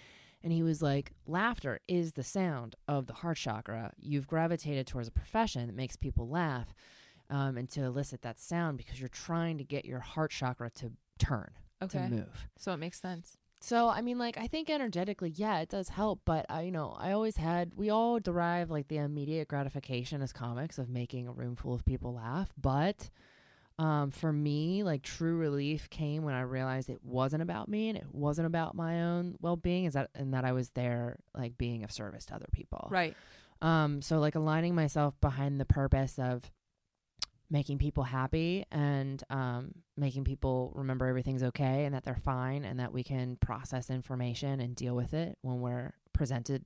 And 0.45 0.53
he 0.53 0.63
was 0.63 0.83
like, 0.83 1.13
laughter 1.27 1.79
is 1.87 2.15
the 2.15 2.25
sound 2.25 2.75
of 2.89 3.07
the 3.07 3.13
heart 3.13 3.37
chakra. 3.37 3.93
You've 3.99 4.27
gravitated 4.27 4.87
towards 4.89 5.07
a 5.09 5.13
profession 5.13 5.69
that 5.69 5.77
makes 5.77 5.95
people 5.97 6.29
laugh, 6.29 6.75
um, 7.31 7.57
and 7.57 7.69
to 7.71 7.83
elicit 7.85 8.23
that 8.23 8.41
sound 8.41 8.77
because 8.77 8.99
you're 8.99 9.09
trying 9.09 9.57
to 9.59 9.65
get 9.65 9.85
your 9.85 10.01
heart 10.01 10.33
chakra 10.33 10.69
to 10.71 10.91
turn 11.19 11.51
Okay. 11.83 11.99
to 12.09 12.11
move. 12.11 12.49
So 12.59 12.73
it 12.73 12.79
makes 12.79 13.01
sense. 13.01 13.37
So 13.63 13.89
I 13.89 14.01
mean, 14.01 14.19
like 14.19 14.37
I 14.39 14.49
think 14.49 14.69
energetically, 14.71 15.33
yeah, 15.37 15.61
it 15.61 15.69
does 15.69 15.89
help. 15.89 16.21
But 16.25 16.47
I, 16.49 16.63
you 16.63 16.73
know, 16.73 16.97
I 16.99 17.13
always 17.13 17.37
had 17.37 17.73
we 17.77 17.91
all 17.91 18.19
derive 18.19 18.71
like 18.71 18.89
the 18.89 18.99
immediate 18.99 19.47
gratification 19.49 20.21
as 20.21 20.33
comics 20.33 20.79
of 20.79 20.89
making 20.89 21.29
a 21.29 21.33
room 21.33 21.55
full 21.55 21.73
of 21.73 21.85
people 21.85 22.15
laugh. 22.15 22.53
But 22.61 23.09
um, 23.79 24.11
for 24.11 24.33
me, 24.33 24.83
like 24.83 25.03
true 25.03 25.37
relief 25.37 25.89
came 25.91 26.25
when 26.25 26.35
I 26.35 26.41
realized 26.41 26.91
it 26.91 27.05
wasn't 27.05 27.43
about 27.43 27.69
me 27.69 27.89
and 27.89 27.97
it 27.97 28.07
wasn't 28.13 28.47
about 28.47 28.75
my 28.75 29.03
own 29.03 29.37
well 29.41 29.57
being. 29.57 29.85
Is 29.85 29.95
that 29.95 30.11
and 30.15 30.35
that 30.35 30.45
I 30.45 30.53
was 30.53 30.71
there 30.71 31.21
like 31.33 31.57
being 31.57 31.85
of 31.85 31.93
service 31.93 32.27
to 32.27 32.35
other 32.35 32.49
people. 32.53 32.89
Right. 32.91 33.17
Um, 33.61 34.03
so 34.03 34.19
like 34.19 34.35
aligning 34.35 34.75
myself 34.75 35.15
behind 35.21 35.61
the 35.61 35.65
purpose 35.65 36.19
of 36.19 36.51
making 37.53 37.77
people 37.77 38.03
happy 38.03 38.65
and 38.73 39.23
um, 39.29 39.73
making 39.95 40.25
people 40.25 40.73
remember 40.75 41.07
everything's 41.07 41.43
okay 41.43 41.85
and 41.85 41.95
that 41.95 42.03
they're 42.03 42.17
fine 42.17 42.65
and 42.65 42.81
that 42.81 42.93
we 42.95 43.05
can 43.05 43.37
process 43.37 43.91
information 43.91 44.59
and 44.59 44.75
deal 44.75 44.97
with 44.97 45.13
it 45.13 45.37
when 45.43 45.61
we're 45.61 45.93
presented 46.15 46.65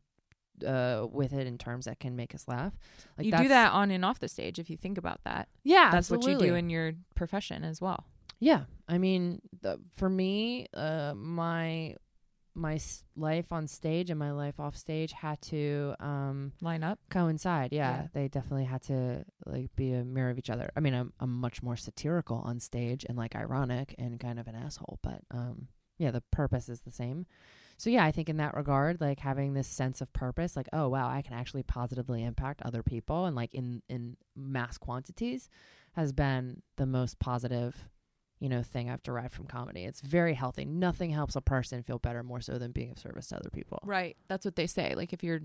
uh, 0.64 1.04
with 1.10 1.32
it 1.32 1.44
in 1.44 1.58
terms 1.58 1.86
that 1.86 1.98
can 1.98 2.14
make 2.14 2.36
us 2.36 2.46
laugh. 2.46 2.72
Like 3.18 3.26
you 3.26 3.32
do 3.32 3.48
that 3.48 3.72
on 3.72 3.90
and 3.90 4.04
off 4.04 4.20
the 4.20 4.28
stage 4.28 4.60
if 4.60 4.70
you 4.70 4.76
think 4.76 4.96
about 4.96 5.20
that. 5.24 5.48
Yeah, 5.64 5.90
That's 5.90 6.08
what 6.08 6.24
you 6.24 6.38
do 6.38 6.54
in 6.54 6.70
your 6.70 6.92
profession 7.16 7.64
as 7.64 7.80
well. 7.80 8.06
Yeah, 8.38 8.64
I 8.88 8.98
mean, 8.98 9.40
the, 9.62 9.80
for 9.96 10.08
me, 10.08 10.68
uh, 10.72 11.14
my 11.16 11.96
my 12.56 12.74
s- 12.76 13.04
life 13.16 13.52
on 13.52 13.66
stage 13.68 14.08
and 14.10 14.18
my 14.18 14.32
life 14.32 14.58
off 14.58 14.76
stage 14.76 15.12
had 15.12 15.40
to 15.42 15.94
um, 16.00 16.52
Line 16.62 16.82
up. 16.82 16.98
coincide. 17.10 17.72
Yeah, 17.72 18.02
Yeah. 18.02 18.06
they 18.14 18.28
definitely 18.28 18.64
had 18.64 18.82
to 18.84 19.24
like 19.44 19.74
be 19.76 19.92
a 19.92 20.04
mirror 20.04 20.30
of 20.30 20.38
each 20.38 20.50
other. 20.50 20.70
I 20.76 20.80
mean, 20.80 20.94
I'm 20.94 21.12
I'm 21.20 21.38
much 21.40 21.62
more 21.62 21.76
satirical 21.76 22.38
on 22.38 22.58
stage 22.60 23.04
and 23.08 23.16
like 23.18 23.36
ironic 23.36 23.94
and 23.98 24.18
kind 24.18 24.38
of 24.38 24.46
an 24.48 24.54
asshole, 24.54 24.98
but 25.02 25.20
um, 25.30 25.68
yeah, 25.98 26.10
the 26.10 26.22
purpose 26.32 26.68
is 26.68 26.80
the 26.80 26.90
same. 26.90 27.26
So 27.78 27.90
yeah, 27.90 28.04
I 28.06 28.10
think 28.12 28.30
in 28.30 28.38
that 28.38 28.54
regard, 28.56 29.02
like 29.02 29.20
having 29.20 29.52
this 29.52 29.68
sense 29.68 30.00
of 30.00 30.10
purpose, 30.14 30.56
like 30.56 30.68
oh 30.72 30.88
wow, 30.88 31.08
I 31.10 31.20
can 31.22 31.34
actually 31.34 31.62
positively 31.62 32.24
impact 32.24 32.62
other 32.62 32.82
people 32.82 33.26
and 33.26 33.36
like 33.36 33.54
in 33.54 33.82
in 33.90 34.16
mass 34.34 34.78
quantities, 34.78 35.50
has 35.92 36.12
been 36.12 36.62
the 36.76 36.86
most 36.86 37.18
positive 37.18 37.88
you 38.38 38.48
know 38.48 38.62
thing 38.62 38.90
I've 38.90 39.02
derived 39.02 39.34
from 39.34 39.46
comedy. 39.46 39.84
It's 39.84 40.00
very 40.00 40.34
healthy. 40.34 40.64
Nothing 40.64 41.10
helps 41.10 41.36
a 41.36 41.40
person 41.40 41.82
feel 41.82 41.98
better 41.98 42.22
more 42.22 42.40
so 42.40 42.58
than 42.58 42.72
being 42.72 42.90
of 42.90 42.98
service 42.98 43.28
to 43.28 43.36
other 43.36 43.50
people. 43.50 43.80
Right. 43.84 44.16
That's 44.28 44.44
what 44.44 44.56
they 44.56 44.66
say. 44.66 44.94
Like 44.94 45.12
if 45.12 45.22
you're 45.24 45.40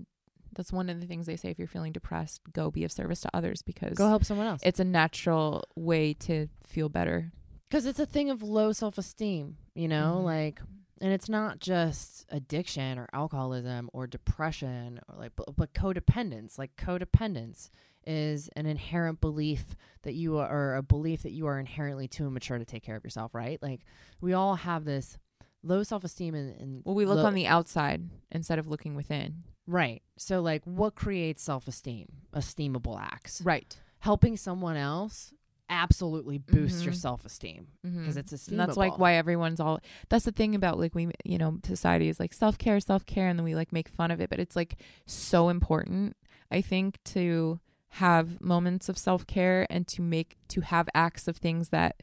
that's 0.54 0.70
one 0.70 0.90
of 0.90 1.00
the 1.00 1.06
things 1.06 1.24
they 1.24 1.36
say 1.36 1.48
if 1.48 1.58
you're 1.58 1.66
feeling 1.66 1.92
depressed, 1.92 2.42
go 2.52 2.70
be 2.70 2.84
of 2.84 2.92
service 2.92 3.22
to 3.22 3.30
others 3.32 3.62
because 3.62 3.94
Go 3.96 4.08
help 4.08 4.22
someone 4.24 4.46
else. 4.46 4.60
it's 4.64 4.80
a 4.80 4.84
natural 4.84 5.64
way 5.74 6.12
to 6.14 6.48
feel 6.62 6.88
better. 6.90 7.32
because 7.70 7.86
it's 7.86 7.98
a 7.98 8.04
thing 8.04 8.28
of 8.28 8.42
low 8.42 8.70
self-esteem 8.72 9.56
you 9.74 9.88
know 9.88 10.18
Mhm. 10.20 10.24
like 10.24 10.60
and 11.02 11.12
it's 11.12 11.28
not 11.28 11.58
just 11.58 12.24
addiction 12.30 12.98
or 12.98 13.08
alcoholism 13.12 13.90
or 13.92 14.06
depression 14.06 15.00
or 15.08 15.16
like 15.18 15.32
but, 15.36 15.54
but 15.56 15.74
codependence. 15.74 16.58
Like 16.58 16.76
codependence 16.76 17.68
is 18.06 18.48
an 18.56 18.66
inherent 18.66 19.20
belief 19.20 19.76
that 20.02 20.14
you 20.14 20.38
are 20.38 20.48
or 20.50 20.76
a 20.76 20.82
belief 20.82 21.22
that 21.24 21.32
you 21.32 21.46
are 21.46 21.58
inherently 21.60 22.08
too 22.08 22.26
immature 22.26 22.58
to 22.58 22.64
take 22.64 22.82
care 22.82 22.96
of 22.96 23.04
yourself 23.04 23.34
right? 23.34 23.60
Like 23.62 23.80
we 24.20 24.32
all 24.32 24.54
have 24.56 24.84
this 24.84 25.18
low 25.62 25.82
self-esteem 25.84 26.34
and, 26.34 26.60
and 26.60 26.82
Well, 26.84 26.94
we 26.96 27.04
look 27.06 27.18
low- 27.18 27.26
on 27.26 27.34
the 27.34 27.46
outside 27.46 28.08
instead 28.32 28.58
of 28.58 28.66
looking 28.66 28.94
within. 28.96 29.44
right. 29.66 30.02
So 30.18 30.40
like 30.40 30.62
what 30.64 30.94
creates 30.94 31.42
self-esteem? 31.42 32.06
Esteemable 32.34 32.98
acts. 33.00 33.40
Right. 33.44 33.76
helping 34.00 34.36
someone 34.36 34.76
else 34.76 35.32
absolutely 35.72 36.38
boosts 36.38 36.84
your 36.84 36.92
Mhm. 36.92 36.96
self-esteem 36.98 37.66
Because 37.82 37.96
because 37.98 38.16
it's 38.18 38.32
esteemable 38.32 38.50
And 38.50 38.60
that's 38.60 38.76
like 38.76 38.98
why 38.98 39.14
everyone's 39.14 39.58
all. 39.58 39.80
That's 40.10 40.24
the 40.26 40.32
thing 40.32 40.54
about 40.54 40.78
like 40.78 40.94
we, 40.94 41.10
you 41.24 41.38
know, 41.38 41.58
society 41.64 42.08
is 42.08 42.20
like 42.20 42.32
self 42.32 42.58
care, 42.58 42.78
self 42.80 43.06
care, 43.06 43.26
and 43.28 43.38
then 43.38 43.44
we 43.44 43.54
like 43.54 43.72
make 43.72 43.88
fun 43.88 44.10
of 44.10 44.20
it. 44.20 44.28
But 44.30 44.38
it's 44.40 44.54
like 44.54 44.76
so 45.06 45.48
important, 45.48 46.16
I 46.50 46.60
think, 46.60 47.02
to 47.04 47.58
have 47.96 48.40
moments 48.40 48.88
of 48.88 48.96
self 48.98 49.26
care 49.26 49.66
and 49.70 49.86
to 49.88 50.02
make 50.02 50.36
to 50.48 50.60
have 50.60 50.88
acts 50.94 51.26
of 51.28 51.36
things 51.38 51.70
that, 51.70 52.02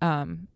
um, 0.00 0.48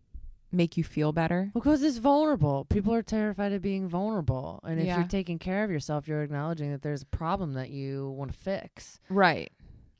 make 0.51 0.77
you 0.77 0.83
feel 0.83 1.11
better. 1.11 1.49
Because 1.53 1.81
it's 1.81 1.97
vulnerable. 1.97 2.65
People 2.65 2.93
are 2.93 3.01
terrified 3.01 3.51
of 3.53 3.61
being 3.63 3.87
vulnerable. 3.87 4.59
And 4.63 4.79
if 4.79 4.85
Yeah. 4.85 4.97
you're 4.99 5.07
taking 5.07 5.39
care 5.39 5.63
of 5.63 5.71
yourself, 5.71 6.07
you're 6.07 6.21
acknowledging 6.21 6.69
that 6.71 6.83
there's 6.83 7.01
a 7.01 7.07
problem 7.07 7.53
that 7.53 7.71
you 7.71 8.11
want 8.11 8.31
to 8.31 8.37
fix. 8.37 8.99
Right. 9.09 9.51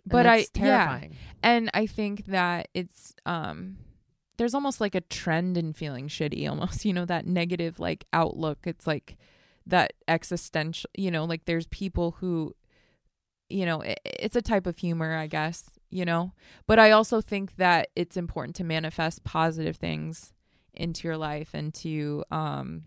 But 0.06 0.26
I 0.26 0.38
that's 0.38 0.52
yeah, 0.56 1.02
and 1.42 1.70
I 1.74 1.86
think 1.86 2.26
that 2.26 2.68
it's 2.74 3.14
um 3.26 3.78
there's 4.38 4.54
almost 4.54 4.82
like 4.82 4.96
a 4.96 5.02
trend 5.02 5.58
in 5.58 5.74
feeling 5.74 6.08
shitty 6.08 6.50
almost, 6.50 6.86
you 6.86 6.94
know, 6.94 7.06
that 7.06 7.26
negative 7.26 7.80
like 7.80 8.06
outlook. 8.14 8.60
It's 8.66 8.88
like 8.88 9.18
that 9.66 9.94
existential, 10.08 10.90
you 10.96 11.12
know, 11.12 11.26
like 11.26 11.46
there's 11.46 11.68
people 11.68 12.18
who 12.20 12.56
you 13.50 13.66
know, 13.66 13.82
it, 13.82 14.00
it's 14.04 14.36
a 14.36 14.42
type 14.42 14.66
of 14.66 14.78
humor, 14.78 15.16
I 15.16 15.28
guess, 15.28 15.66
you 15.92 16.06
know. 16.06 16.34
But 16.66 16.80
I 16.80 16.92
also 16.92 17.22
think 17.22 17.58
that 17.58 17.90
it's 17.96 18.18
important 18.18 18.56
to 18.58 18.64
manifest 18.64 19.24
positive 19.24 19.76
things 19.76 20.34
into 20.74 21.08
your 21.08 21.18
life 21.18 21.52
and 21.54 21.72
to 21.72 22.24
um 22.32 22.86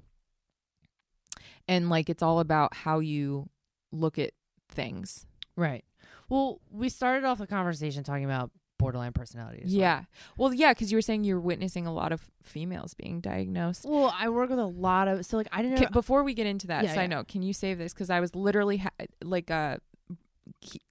and 1.68 1.88
like 1.88 2.10
it's 2.10 2.22
all 2.22 2.40
about 2.40 2.74
how 2.74 2.98
you 2.98 3.48
look 3.92 4.18
at 4.18 4.32
things. 4.68 5.26
Right. 5.56 5.84
Well, 6.28 6.60
we 6.70 6.88
started 6.88 7.24
off 7.24 7.38
the 7.38 7.46
conversation 7.46 8.04
talking 8.04 8.24
about 8.24 8.50
borderline 8.78 9.12
personality 9.12 9.62
disorder. 9.62 9.80
Yeah. 9.80 10.02
Well, 10.36 10.52
yeah, 10.52 10.72
because 10.72 10.92
you 10.92 10.98
were 10.98 11.02
saying 11.02 11.24
you're 11.24 11.40
witnessing 11.40 11.86
a 11.86 11.92
lot 11.92 12.12
of 12.12 12.28
females 12.42 12.94
being 12.94 13.20
diagnosed. 13.20 13.84
Well, 13.88 14.14
I 14.18 14.28
work 14.28 14.50
with 14.50 14.58
a 14.58 14.66
lot 14.66 15.08
of 15.08 15.24
so 15.24 15.36
like 15.36 15.48
I 15.52 15.62
didn't 15.62 15.78
Can, 15.78 15.84
know 15.84 15.90
before 15.90 16.22
we 16.24 16.34
get 16.34 16.46
into 16.46 16.66
that, 16.68 16.84
Yeah, 16.84 16.94
side 16.94 17.02
yeah. 17.10 17.16
note, 17.18 17.28
can 17.28 17.42
you 17.42 17.52
save 17.52 17.78
this? 17.78 17.94
Because 17.94 18.10
I 18.10 18.20
was 18.20 18.34
literally 18.34 18.78
ha- 18.78 18.90
like, 19.22 19.50
uh, 19.50 19.78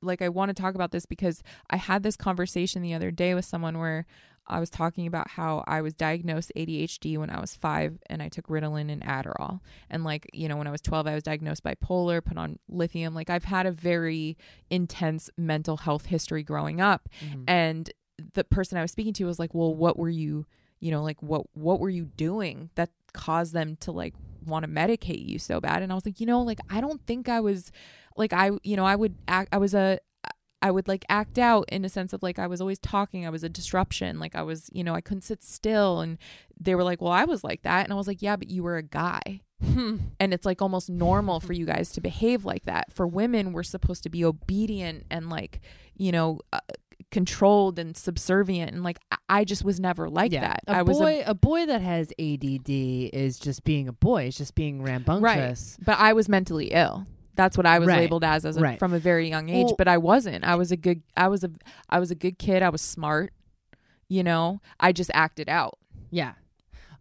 like 0.01 0.21
I 0.21 0.29
want 0.29 0.49
to 0.49 0.59
talk 0.59 0.75
about 0.75 0.91
this 0.91 1.05
because 1.05 1.43
I 1.69 1.77
had 1.77 2.03
this 2.03 2.15
conversation 2.15 2.81
the 2.81 2.93
other 2.93 3.11
day 3.11 3.33
with 3.33 3.45
someone 3.45 3.77
where 3.77 4.05
I 4.47 4.59
was 4.59 4.69
talking 4.69 5.07
about 5.07 5.29
how 5.31 5.63
I 5.67 5.81
was 5.81 5.95
diagnosed 5.95 6.51
ADHD 6.55 7.17
when 7.17 7.29
I 7.29 7.39
was 7.39 7.55
five 7.55 7.97
and 8.07 8.21
I 8.21 8.29
took 8.29 8.47
Ritalin 8.47 8.91
and 8.91 9.01
Adderall. 9.03 9.59
And 9.89 10.03
like, 10.03 10.27
you 10.33 10.47
know, 10.47 10.55
when 10.57 10.67
I 10.67 10.71
was 10.71 10.81
12, 10.81 11.07
I 11.07 11.15
was 11.15 11.23
diagnosed 11.23 11.63
bipolar, 11.63 12.23
put 12.23 12.37
on 12.37 12.59
lithium. 12.69 13.13
Like, 13.15 13.29
I've 13.29 13.45
had 13.45 13.65
a 13.65 13.71
very 13.71 14.37
intense 14.69 15.29
mental 15.37 15.77
health 15.77 16.05
history 16.07 16.43
growing 16.43 16.79
up 16.81 17.09
Mhm. 17.23 17.43
and 17.47 17.91
the 18.33 18.43
person 18.43 18.77
I 18.77 18.81
was 18.81 18.91
speaking 18.91 19.13
to 19.13 19.25
was 19.25 19.39
like, 19.39 19.53
"Well, 19.53 19.75
what 19.75 19.97
were 19.97 20.09
you, 20.09 20.45
you 20.79 20.89
know, 20.91 21.03
like 21.03 21.21
what 21.21 21.47
what 21.53 21.79
were 21.81 21.89
you 21.89 22.05
doing 22.05 22.69
that 22.75 22.89
caused 23.13 23.53
them 23.53 23.75
to 23.81 23.91
like 23.91 24.13
want 24.45 24.63
to 24.63 24.71
medicate 24.71 25.25
you 25.27 25.37
so 25.37 25.59
bad?" 25.59 25.81
And 25.83 25.91
I 25.91 25.95
was 25.95 26.05
like, 26.05 26.19
"You 26.21 26.25
know, 26.25 26.41
like 26.41 26.59
I 26.69 26.79
don't 26.79 27.05
think 27.05 27.27
I 27.27 27.41
was 27.41 27.71
like 28.15 28.31
I, 28.31 28.51
you 28.63 28.77
know, 28.77 28.85
I 28.85 28.95
would 28.95 29.15
act 29.27 29.49
I 29.51 29.57
was 29.57 29.73
a 29.73 29.99
I 30.61 30.71
would 30.71 30.87
like 30.87 31.05
act 31.09 31.37
out 31.37 31.65
in 31.69 31.85
a 31.85 31.89
sense 31.89 32.11
of 32.13 32.23
like 32.23 32.39
I 32.39 32.47
was 32.47 32.59
always 32.61 32.79
talking. 32.79 33.25
I 33.25 33.29
was 33.29 33.43
a 33.43 33.49
disruption. 33.49 34.19
Like 34.19 34.35
I 34.35 34.41
was, 34.41 34.69
you 34.73 34.83
know, 34.83 34.95
I 34.95 35.01
couldn't 35.01 35.21
sit 35.23 35.43
still. 35.43 35.99
And 36.01 36.17
they 36.59 36.73
were 36.75 36.83
like, 36.83 37.01
well, 37.01 37.11
I 37.11 37.25
was 37.25 37.43
like 37.43 37.61
that. 37.63 37.83
And 37.83 37.93
I 37.93 37.95
was 37.95 38.07
like, 38.07 38.21
yeah, 38.21 38.35
but 38.35 38.49
you 38.49 38.63
were 38.63 38.77
a 38.77 38.83
guy. 38.83 39.41
and 39.61 40.33
it's 40.33 40.45
like 40.45 40.61
almost 40.61 40.89
normal 40.89 41.39
for 41.39 41.53
you 41.53 41.65
guys 41.65 41.91
to 41.93 42.01
behave 42.01 42.45
like 42.45 42.65
that. 42.65 42.91
For 42.91 43.05
women, 43.07 43.53
we're 43.53 43.63
supposed 43.63 44.03
to 44.03 44.09
be 44.09 44.25
obedient 44.25 45.05
and 45.11 45.29
like, 45.29 45.61
you 45.95 46.11
know, 46.11 46.39
uh, 46.51 46.59
controlled 47.11 47.77
and 47.79 47.95
subservient 47.95 48.71
and 48.71 48.83
like 48.83 48.97
I- 49.29 49.43
just 49.45 49.63
was 49.63 49.79
never 49.79 50.09
like 50.09 50.31
that. 50.41 50.61
A 50.67 50.71
I 50.77 50.81
was 50.81 50.97
a 50.97 51.01
boy, 51.01 51.23
a, 51.25 51.33
boy 51.35 51.65
that 51.67 51.81
has 51.81 52.11
ADD 52.19 52.69
is 52.69 53.37
just 53.39 53.63
being 53.63 53.87
a 53.87 53.93
boy. 53.93 54.23
It's 54.23 54.37
just 54.37 54.55
being 54.55 54.81
rambunctious. 54.81 55.21
But 55.85 55.99
I 55.99 56.13
was 56.13 56.27
mentally 56.27 56.67
ill. 56.67 57.05
That's 57.35 57.57
what 57.57 57.65
I 57.65 57.79
was 57.79 57.87
Right. 57.87 57.97
labeled 57.99 58.23
as 58.23 58.45
as 58.45 58.57
a, 58.57 58.61
Right. 58.61 58.79
from 58.79 58.93
a 58.93 58.99
very 58.99 59.29
young 59.29 59.49
age. 59.49 59.65
Well- 59.65 59.75
but 59.77 59.87
I 59.87 59.97
wasn't. 59.97 60.43
I 60.45 60.55
was 60.55 60.71
a 60.71 60.77
good. 60.77 61.03
I 61.17 61.27
was 61.27 61.43
a. 61.43 61.51
I 61.89 61.99
was 61.99 62.11
a 62.11 62.15
good 62.15 62.37
kid. 62.39 62.63
I 62.63 62.69
was 62.69 62.81
smart. 62.81 63.33
You 64.07 64.23
know, 64.23 64.61
I 64.79 64.91
just 64.91 65.11
acted 65.13 65.49
out. 65.49 65.77
Yeah. 66.11 66.33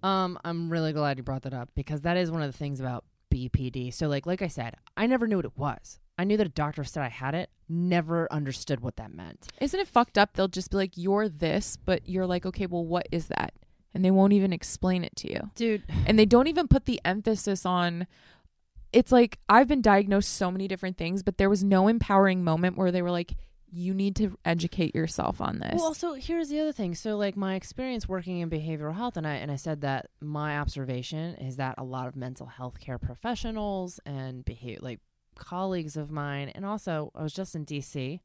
Um, 0.03 0.39
I'm 0.45 0.71
really 0.71 0.93
glad 0.93 1.17
you 1.19 1.23
brought 1.23 1.43
that 1.43 1.55
up 1.55 1.71
because 1.75 2.03
that 2.03 2.17
is 2.17 2.31
one 2.31 2.43
of 2.43 2.51
the 2.51 2.57
things 2.59 2.81
about 2.81 3.05
BPD. 3.31 3.93
So 3.93 4.09
like 4.09 4.27
like 4.27 4.43
I 4.43 4.49
said, 4.49 4.77
I 4.97 5.07
never 5.07 5.27
knew 5.27 5.37
what 5.37 5.45
it 5.45 5.57
was. 5.57 5.99
I 6.19 6.25
knew 6.25 6.37
that 6.37 6.47
a 6.47 6.51
doctor 6.51 6.85
said 6.85 7.03
I 7.03 7.09
had 7.09 7.35
it, 7.35 7.51
never 7.69 8.33
understood 8.33 8.81
what 8.81 8.97
that 8.97 9.13
meant. 9.13 9.49
Isn't 9.61 9.81
it 9.81 9.89
fucked 9.89 10.17
up? 10.17 10.35
They'll 10.35 10.47
just 10.49 10.71
be 10.71 10.77
like, 10.77 10.97
"You're 10.97 11.29
this," 11.29 11.77
but 11.77 12.09
you're 12.09 12.27
like, 12.27 12.47
"Okay, 12.47 12.67
well, 12.67 12.85
what 12.85 13.09
is 13.11 13.27
that?" 13.29 13.53
And 13.93 14.05
they 14.05 14.11
won't 14.13 14.33
even 14.33 14.53
explain 14.53 15.03
it 15.05 15.17
to 15.17 15.31
you. 15.33 15.51
Dude, 15.57 15.83
and 16.07 16.19
they 16.19 16.27
don't 16.27 16.47
even 16.47 16.69
put 16.69 16.85
the 16.87 17.01
emphasis 17.05 17.65
on 17.67 18.07
it's 18.95 19.13
like 19.13 19.39
I've 19.49 19.69
been 19.69 19.83
diagnosed 19.83 20.33
so 20.33 20.51
many 20.51 20.69
different 20.69 20.97
things, 20.97 21.23
but 21.23 21.37
there 21.37 21.51
was 21.51 21.65
no 21.65 21.89
empowering 21.89 22.45
moment 22.45 22.77
where 22.77 22.93
they 22.93 23.03
were 23.03 23.11
like, 23.11 23.35
you 23.71 23.93
need 23.93 24.15
to 24.17 24.39
educate 24.45 24.95
yourself 24.95 25.41
on 25.41 25.59
this. 25.59 25.75
Well, 25.75 25.87
also 25.87 26.15
here's 26.15 26.49
the 26.49 26.61
other 26.61 26.73
thing. 26.73 26.95
So, 26.95 27.17
like 27.17 27.37
my 27.37 27.57
experience 27.57 28.09
working 28.09 28.39
in 28.39 28.49
behavioral 28.49 28.95
health, 28.95 29.17
and 29.17 29.27
I 29.27 29.35
and 29.35 29.51
I 29.51 29.57
said 29.57 29.81
that 29.81 30.11
my 30.21 30.59
observation 30.59 31.35
is 31.37 31.57
that 31.57 31.75
a 31.77 31.85
lot 31.85 32.07
of 32.07 32.15
mental 32.15 32.47
health 32.47 32.79
care 32.79 32.99
professionals 32.99 33.99
and 34.07 34.45
behavior 34.45 34.79
like 34.81 35.01
colleagues 35.35 35.97
of 35.97 36.11
mine, 36.11 36.51
and 36.51 36.65
also 36.65 37.11
I 37.17 37.23
was 37.23 37.33
just 37.33 37.57
in 37.57 37.65
D.C. 37.65 38.21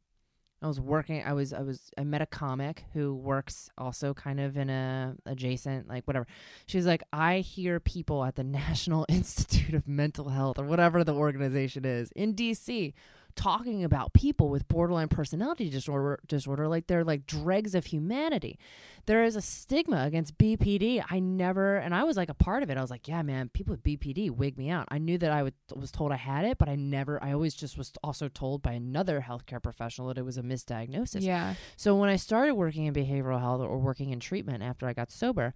I 0.62 0.68
was 0.68 0.80
working. 0.80 1.24
I 1.24 1.34
was 1.34 1.54
I 1.54 1.62
was 1.62 1.92
I 1.98 2.04
met 2.04 2.22
a 2.22 2.26
comic 2.26 2.84
who 2.94 3.16
works 3.16 3.70
also 3.78 4.14
kind 4.14 4.40
of 4.40 4.58
in 4.58 4.70
a 4.70 5.16
adjacent 5.26 5.88
like 5.88 6.06
whatever. 6.06 6.28
She's 6.66 6.86
like, 6.86 7.04
I 7.14 7.40
hear 7.40 7.80
people 7.80 8.24
at 8.26 8.36
the 8.36 8.44
National 8.60 9.06
Institute 9.08 9.74
of 9.74 9.88
Mental 9.88 10.30
Health 10.30 10.60
or 10.60 10.66
whatever 10.66 11.04
the 11.04 11.14
organization 11.14 11.86
is 11.86 12.12
in 12.12 12.34
D.C 12.34 12.94
talking 13.36 13.84
about 13.84 14.14
people 14.14 14.50
with 14.50 14.68
borderline 14.68 15.08
personality 15.08 15.70
disorder 15.70 16.20
disorder 16.28 16.68
like 16.68 16.88
they're 16.88 17.04
like 17.04 17.26
dregs 17.26 17.76
of 17.76 17.86
humanity. 17.86 18.58
There 19.06 19.24
is 19.24 19.36
a 19.36 19.42
stigma 19.42 20.04
against 20.04 20.38
BPD. 20.38 21.04
I 21.10 21.20
never 21.20 21.78
and 21.78 21.96
I 21.96 22.04
was 22.04 22.18
like 22.18 22.30
a 22.30 22.34
part 22.34 22.64
of 22.64 22.70
it. 22.70 22.78
I 22.78 22.82
was 22.82 22.92
like, 22.92 23.08
yeah, 23.08 23.22
man, 23.22 23.50
people 23.50 23.72
with 23.72 23.84
BPD 23.84 24.30
wig 24.30 24.58
me 24.58 24.70
out. 24.70 24.88
I 24.90 24.98
knew 24.98 25.18
that 25.18 25.32
I 25.32 25.44
would, 25.44 25.54
was 25.76 25.92
told 25.92 26.12
I 26.12 26.18
had 26.18 26.46
it, 26.46 26.58
but 26.58 26.70
I 26.70 26.76
never 26.76 27.24
I 27.24 27.34
always 27.34 27.54
just 27.54 27.78
was 27.78 27.92
also 28.04 28.28
told 28.28 28.62
by 28.62 28.74
another 28.74 29.26
healthcare 29.28 29.62
professional 29.62 30.08
that 30.10 30.18
it 30.18 30.26
was 30.26 30.38
a 30.38 30.44
misdiagnosis. 30.44 31.22
yeah. 31.22 31.56
So 31.78 31.96
when 31.96 32.10
I 32.10 32.18
started 32.18 32.56
working 32.56 32.86
in 32.86 32.94
behavioral 32.94 33.40
health 33.40 33.62
or 33.62 33.78
working 33.78 34.12
in 34.12 34.20
treatment 34.20 34.64
after 34.64 34.88
I 34.88 34.94
got 34.94 35.12
sober, 35.12 35.54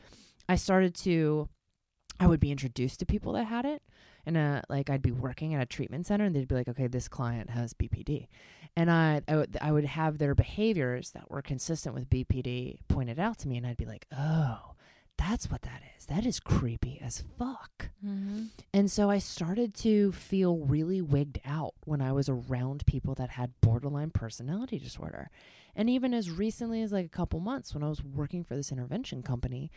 I 0.47 0.55
started 0.55 0.95
to 0.95 1.49
I 2.19 2.27
would 2.27 2.39
be 2.39 2.51
introduced 2.51 2.99
to 2.99 3.05
people 3.05 3.33
that 3.33 3.45
had 3.45 3.65
it. 3.65 3.81
And 4.25 4.63
like 4.69 4.89
I'd 4.89 5.01
be 5.01 5.11
working 5.11 5.53
at 5.53 5.61
a 5.61 5.65
treatment 5.65 6.05
center 6.05 6.25
and 6.25 6.35
they'd 6.35 6.47
be 6.47 6.55
like, 6.55 6.67
okay, 6.67 6.87
this 6.87 7.07
client 7.07 7.49
has 7.49 7.73
BPD. 7.73 8.27
And 8.75 8.89
I, 8.89 9.21
I, 9.27 9.35
would, 9.35 9.57
would 9.69 9.85
have 9.85 10.17
their 10.17 10.33
behaviors 10.33 11.11
that 11.11 11.29
were 11.29 11.41
consistent 11.41 11.93
with 11.93 12.09
BPD 12.09 12.77
pointed 12.87 13.19
out 13.19 13.37
to 13.39 13.47
me. 13.47 13.57
And 13.57 13.67
I'd 13.67 13.77
be 13.77 13.85
like, 13.85 14.07
oh, 14.15 14.73
that's 15.17 15.49
what 15.51 15.61
that 15.61 15.81
is. 15.97 16.05
That 16.07 16.25
is 16.25 16.39
creepy 16.39 16.99
as 17.01 17.23
fuck. 17.37 17.89
Mm-hmm. 18.05 18.45
And 18.73 18.89
so 18.89 19.09
I 19.09 19.19
started 19.19 19.73
to 19.75 20.11
feel 20.11 20.57
really 20.57 21.01
wigged 21.01 21.41
out 21.45 21.75
when 21.85 22.01
I 22.01 22.11
was 22.11 22.29
around 22.29 22.85
people 22.85 23.13
that 23.15 23.31
had 23.31 23.51
borderline 23.61 24.09
personality 24.09 24.79
disorder. 24.79 25.29
And 25.75 25.89
even 25.89 26.13
as 26.13 26.31
recently 26.31 26.81
as 26.81 26.91
like 26.91 27.05
a 27.05 27.09
couple 27.09 27.39
months 27.39 27.73
when 27.73 27.83
I 27.83 27.89
was 27.89 28.03
working 28.03 28.43
for 28.43 28.55
this 28.55 28.71
intervention 28.71 29.23
company 29.23 29.71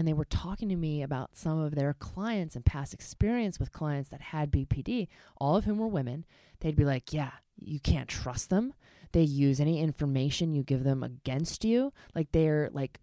and 0.00 0.08
they 0.08 0.14
were 0.14 0.24
talking 0.24 0.70
to 0.70 0.76
me 0.76 1.02
about 1.02 1.36
some 1.36 1.58
of 1.60 1.74
their 1.74 1.92
clients 1.92 2.56
and 2.56 2.64
past 2.64 2.94
experience 2.94 3.60
with 3.60 3.70
clients 3.70 4.08
that 4.08 4.22
had 4.22 4.50
BPD, 4.50 5.08
all 5.36 5.56
of 5.56 5.66
whom 5.66 5.76
were 5.76 5.86
women, 5.86 6.24
they'd 6.60 6.74
be 6.74 6.86
like, 6.86 7.12
"Yeah, 7.12 7.32
you 7.60 7.80
can't 7.80 8.08
trust 8.08 8.48
them. 8.48 8.72
They 9.12 9.22
use 9.22 9.60
any 9.60 9.80
information 9.80 10.54
you 10.54 10.62
give 10.62 10.84
them 10.84 11.02
against 11.02 11.64
you. 11.64 11.92
Like 12.14 12.32
they're 12.32 12.70
like 12.72 12.98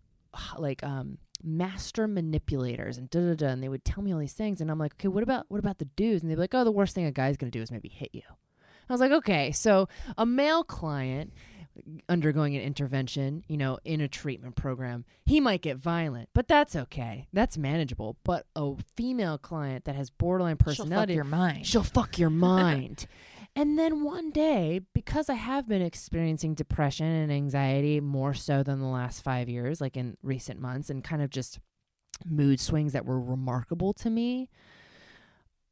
like 0.58 0.84
um 0.84 1.20
master 1.44 2.08
manipulators 2.08 2.98
and 2.98 3.10
da 3.12 3.20
da 3.20 3.36
da 3.36 3.48
and 3.48 3.62
they 3.64 3.70
would 3.70 3.86
tell 3.86 4.04
me 4.04 4.12
all 4.12 4.20
these 4.20 4.34
things 4.34 4.60
and 4.60 4.72
I'm 4.72 4.80
like, 4.80 4.94
okay, 4.94 5.08
what 5.08 5.24
about 5.24 5.46
what 5.50 5.60
about 5.60 5.78
the 5.78 5.86
dudes? 5.86 6.24
And 6.24 6.32
they'd 6.32 6.36
be 6.36 6.42
like, 6.42 6.56
oh, 6.56 6.64
the 6.64 6.72
worst 6.72 6.96
thing 6.96 7.06
a 7.06 7.12
guy's 7.12 7.38
gonna 7.38 7.52
do 7.52 7.62
is 7.62 7.72
maybe 7.72 7.90
hit 7.90 8.10
you. 8.14 8.24
I 8.90 8.94
was 8.94 9.02
like, 9.02 9.12
okay, 9.12 9.52
so 9.52 9.88
a 10.18 10.26
male 10.26 10.64
client 10.64 11.34
undergoing 12.10 12.56
an 12.56 12.62
intervention, 12.62 13.44
you 13.48 13.58
know, 13.58 13.78
in 13.86 14.02
a 14.02 14.08
treatment 14.08 14.56
program, 14.56 15.06
he 15.26 15.40
might 15.40 15.62
get 15.62 15.78
violent, 15.78 16.30
but 16.34 16.48
that's 16.48 16.76
okay. 16.76 17.28
That's 17.34 17.58
manageable. 17.58 18.18
But 18.24 18.46
a 18.56 18.74
female 18.96 19.38
client 19.38 19.86
that 19.86 19.96
has 19.96 20.10
borderline 20.10 20.58
personality, 20.58 21.14
your 21.14 21.24
mind. 21.24 21.66
she'll 21.66 21.84
fuck 21.84 22.18
your 22.18 22.30
mind. 22.32 23.08
and 23.56 23.78
then 23.78 24.04
one 24.04 24.32
day, 24.32 24.82
because 24.94 25.30
I 25.30 25.34
have 25.36 25.68
been 25.68 25.82
experiencing 25.82 26.54
depression 26.54 27.08
and 27.08 27.32
anxiety 27.32 28.00
more 28.00 28.34
so 28.34 28.64
than 28.64 28.80
the 28.80 28.88
last 28.88 29.24
five 29.24 29.50
years, 29.50 29.82
like 29.82 29.98
in 29.98 30.18
recent 30.22 30.60
months, 30.60 30.90
and 30.90 31.04
kind 31.04 31.22
of 31.22 31.30
just 31.30 31.60
mood 32.26 32.60
swings 32.60 32.94
that 32.94 33.06
were 33.06 33.20
remarkable 33.20 33.94
to 33.94 34.10
me. 34.10 34.50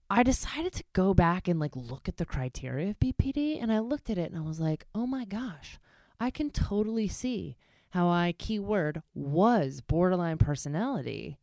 I 0.09 0.21
decided 0.21 0.71
to 0.73 0.83
go 0.93 1.15
back 1.15 1.47
and 1.47 1.59
like 1.59 1.75
look 1.75 2.07
at 2.07 2.17
the 2.17 2.25
criteria 2.25 2.89
of 2.91 2.99
BPD 2.99 3.61
and 3.61 3.71
I 3.71 3.79
looked 3.79 4.11
at 4.11 4.19
it 4.19 4.31
and 4.31 4.37
I 4.37 4.43
was 4.47 4.59
like, 4.59 4.85
"Oh 4.93 5.07
my 5.07 5.25
gosh, 5.25 5.79
I 6.19 6.29
can 6.31 6.49
totally 6.49 7.07
see 7.07 7.57
how 7.89 8.07
I 8.07 8.33
keyword 8.37 9.01
was 9.13 9.81
borderline 9.81 10.37
personality." 10.37 11.37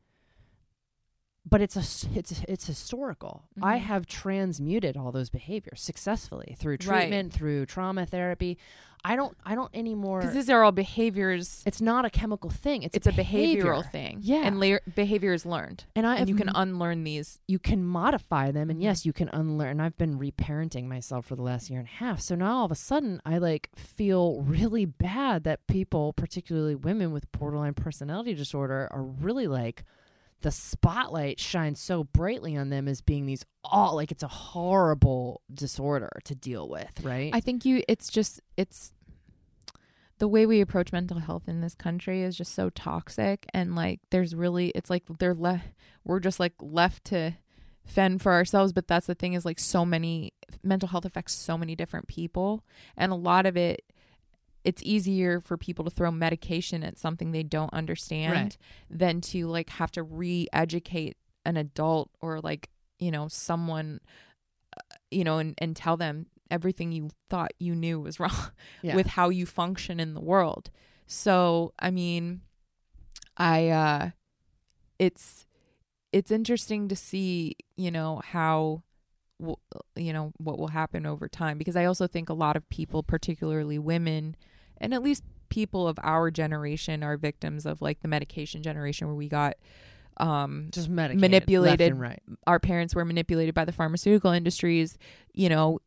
But 1.44 1.60
it's 1.60 1.76
a 1.76 1.80
it's 2.16 2.44
it's 2.48 2.66
historical. 2.66 3.42
I 3.60 3.78
Mhm. 3.78 3.82
have 3.82 4.06
transmuted 4.06 4.96
all 4.96 5.10
those 5.10 5.28
behaviors 5.28 5.82
successfully 5.82 6.54
through 6.58 6.72
Right. 6.86 7.00
treatment, 7.00 7.32
through 7.32 7.66
trauma 7.66 8.06
therapy. 8.06 8.58
I 9.04 9.16
don't 9.16 9.36
I 9.44 9.56
don't 9.56 9.74
anymore 9.74 10.20
Because 10.20 10.34
these 10.34 10.48
are 10.48 10.62
all 10.62 10.70
behaviors. 10.70 11.64
it's 11.66 11.80
not 11.80 12.04
a 12.04 12.10
chemical 12.10 12.48
thing. 12.50 12.84
It's, 12.84 12.96
It's, 12.96 13.08
a 13.08 13.12
behavioral 13.12 13.84
thing. 13.90 14.18
Yeah. 14.22 14.42
And 14.46 14.60
la- 14.60 14.78
behavior 14.94 15.32
is 15.32 15.44
learned. 15.44 15.84
And 15.96 16.06
I 16.06 16.18
And 16.18 16.28
you 16.28 16.36
can 16.36 16.48
unlearn 16.54 17.02
these. 17.02 17.40
you 17.48 17.58
can 17.58 17.82
modify 17.84 18.52
them 18.52 18.70
and 18.70 18.78
Mhm. 18.78 18.84
yes 18.84 19.04
you 19.04 19.12
can 19.12 19.28
unlearn 19.32 19.80
i've 19.80 19.98
been 19.98 20.20
reparenting 20.20 20.84
myself 20.86 21.26
for 21.26 21.34
the 21.34 21.42
last 21.42 21.68
year 21.70 21.80
and 21.80 21.88
a 21.88 21.92
half 21.92 22.20
so 22.20 22.36
now 22.36 22.58
all 22.58 22.64
of 22.66 22.70
a 22.70 22.76
sudden 22.76 23.20
i 23.26 23.36
like 23.38 23.68
feel 23.74 24.42
really 24.42 24.84
bad 24.84 25.42
that 25.42 25.66
people 25.66 26.12
particularly 26.12 26.76
women 26.76 27.10
with 27.10 27.30
borderline 27.32 27.74
personality 27.74 28.32
disorder 28.34 28.88
are 28.92 29.02
really 29.02 29.48
like 29.48 29.84
the 30.42 30.50
spotlight 30.50 31.40
shines 31.40 31.80
so 31.80 32.04
brightly 32.04 32.56
on 32.56 32.68
them 32.68 32.86
as 32.86 33.00
being 33.00 33.26
these 33.26 33.44
all 33.64 33.96
like 33.96 34.10
it's 34.10 34.22
a 34.22 34.28
horrible 34.28 35.40
disorder 35.52 36.10
to 36.24 36.34
deal 36.34 36.68
with 36.68 36.90
right 37.02 37.32
I 37.32 37.40
think 37.40 37.64
you. 37.64 37.82
It's 37.88 38.10
just. 38.10 38.40
It's 38.56 38.92
the 40.18 40.28
way 40.28 40.46
we 40.46 40.60
approach 40.60 40.92
mental 40.92 41.18
health 41.18 41.44
in 41.48 41.60
this 41.60 41.74
country 41.74 42.22
is 42.22 42.36
just 42.36 42.54
so 42.54 42.70
toxic, 42.70 43.46
and 43.52 43.74
like 43.74 44.00
there's 44.10 44.34
really. 44.34 44.68
It's 44.74 44.90
like 44.90 45.04
they're 45.18 45.34
left. 45.34 45.68
We're 46.04 46.20
just 46.20 46.38
like 46.38 46.52
left 46.60 47.04
to 47.06 47.32
fend 47.84 48.22
for 48.22 48.32
ourselves. 48.32 48.72
But 48.72 48.86
that's 48.86 49.06
the 49.06 49.14
thing 49.14 49.32
is 49.32 49.44
like 49.44 49.58
so 49.58 49.84
many 49.84 50.32
mental 50.62 50.88
health 50.88 51.04
affects 51.04 51.34
so 51.34 51.56
many 51.58 51.74
different 51.74 52.08
people, 52.08 52.64
and 52.96 53.12
a 53.12 53.16
lot 53.16 53.46
of 53.46 53.56
it. 53.56 53.82
It's 54.64 54.82
easier 54.84 55.40
for 55.40 55.56
people 55.56 55.84
to 55.84 55.90
throw 55.90 56.10
medication 56.10 56.82
at 56.84 56.98
something 56.98 57.32
they 57.32 57.42
don't 57.42 57.72
understand 57.74 58.30
Right. 58.30 58.56
than 58.88 59.20
to 59.22 59.46
like 59.48 59.70
have 59.70 59.90
to 59.92 60.02
re-educate 60.02 61.16
an 61.44 61.56
adult 61.56 62.10
or 62.20 62.40
like 62.40 62.70
you 63.00 63.10
know 63.10 63.26
someone 63.28 64.00
uh, 64.76 64.80
you 65.10 65.24
know 65.24 65.38
and, 65.38 65.54
and 65.58 65.74
tell 65.74 65.96
them 65.96 66.26
everything 66.50 66.92
you 66.92 67.08
thought 67.28 67.50
you 67.58 67.74
knew 67.74 67.98
was 67.98 68.20
wrong 68.20 68.50
Yeah. 68.82 68.94
with 68.94 69.08
how 69.08 69.28
you 69.30 69.46
function 69.46 69.98
in 69.98 70.14
the 70.14 70.20
world 70.20 70.70
so 71.06 71.72
i 71.80 71.90
mean 71.90 72.42
i 73.36 73.68
uh 73.70 74.10
it's 74.98 75.46
it's 76.12 76.30
interesting 76.30 76.86
to 76.88 76.94
see 76.94 77.56
you 77.76 77.90
know 77.90 78.20
how 78.24 78.82
you 79.96 80.12
know 80.12 80.32
what 80.38 80.58
will 80.58 80.68
happen 80.68 81.06
over 81.06 81.26
time 81.28 81.58
because 81.58 81.74
i 81.74 81.84
also 81.84 82.06
think 82.06 82.28
a 82.28 82.34
lot 82.34 82.54
of 82.54 82.68
people 82.68 83.02
particularly 83.02 83.78
women 83.78 84.36
and 84.82 84.92
at 84.92 85.02
least 85.02 85.24
people 85.48 85.88
of 85.88 85.98
our 86.02 86.30
generation 86.30 87.02
are 87.02 87.16
victims 87.16 87.64
of 87.64 87.80
like 87.80 88.00
the 88.00 88.08
medication 88.08 88.62
generation 88.62 89.06
where 89.06 89.16
we 89.16 89.28
got 89.28 89.54
um 90.18 90.68
just 90.70 90.90
manipulated 90.90 91.96
right 91.96 92.20
our 92.46 92.60
parents 92.60 92.94
were 92.94 93.04
manipulated 93.04 93.54
by 93.54 93.64
the 93.64 93.72
pharmaceutical 93.72 94.30
industries 94.30 94.98
you 95.32 95.48
know 95.48 95.78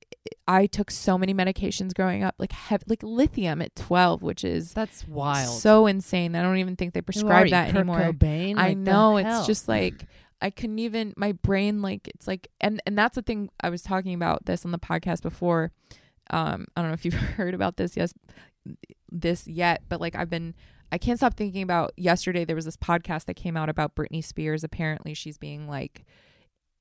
I 0.47 0.65
took 0.65 0.89
so 0.89 1.19
many 1.19 1.35
medications 1.35 1.93
growing 1.93 2.23
up, 2.23 2.33
like 2.39 2.51
hev- 2.51 2.83
like 2.87 3.03
lithium 3.03 3.61
at 3.61 3.75
12, 3.75 4.23
which 4.23 4.43
is 4.43 4.73
That's 4.73 5.07
wild. 5.07 5.59
so 5.61 5.85
insane. 5.85 6.35
I 6.35 6.41
don't 6.41 6.57
even 6.57 6.75
think 6.75 6.93
they 6.95 7.01
prescribe 7.01 7.49
that 7.49 7.67
Kurt 7.67 7.75
anymore. 7.75 7.99
Cobain? 7.99 8.57
I 8.57 8.69
Like, 8.69 8.77
know 8.77 9.17
it's 9.17 9.45
just 9.45 9.67
like 9.67 10.07
I 10.41 10.49
couldn't 10.49 10.79
even 10.79 11.13
my 11.15 11.33
brain 11.33 11.83
like 11.83 12.07
it's 12.07 12.27
like 12.27 12.47
and 12.59 12.81
and 12.87 12.97
that's 12.97 13.15
the 13.15 13.21
thing 13.21 13.49
I 13.61 13.69
was 13.69 13.83
talking 13.83 14.15
about 14.15 14.45
this 14.45 14.65
on 14.65 14.71
the 14.71 14.79
podcast 14.79 15.21
before. 15.21 15.71
Um 16.29 16.65
I 16.75 16.81
don't 16.81 16.91
know 16.91 16.95
if 16.95 17.05
you've 17.05 17.13
heard 17.37 17.53
about 17.53 17.77
this 17.77 17.95
yes 17.95 18.13
this 19.11 19.47
yet, 19.47 19.83
but 19.89 20.01
like 20.01 20.15
I've 20.15 20.29
been 20.29 20.55
I 20.91 20.97
can't 20.97 21.17
stop 21.17 21.35
thinking 21.35 21.63
about 21.63 21.93
yesterday 21.97 22.45
there 22.45 22.55
was 22.55 22.65
this 22.65 22.77
podcast 22.77 23.25
that 23.25 23.35
came 23.35 23.57
out 23.57 23.69
about 23.69 23.95
Britney 23.95 24.23
Spears. 24.23 24.63
Apparently 24.63 25.13
she's 25.13 25.37
being 25.37 25.67
like 25.67 26.05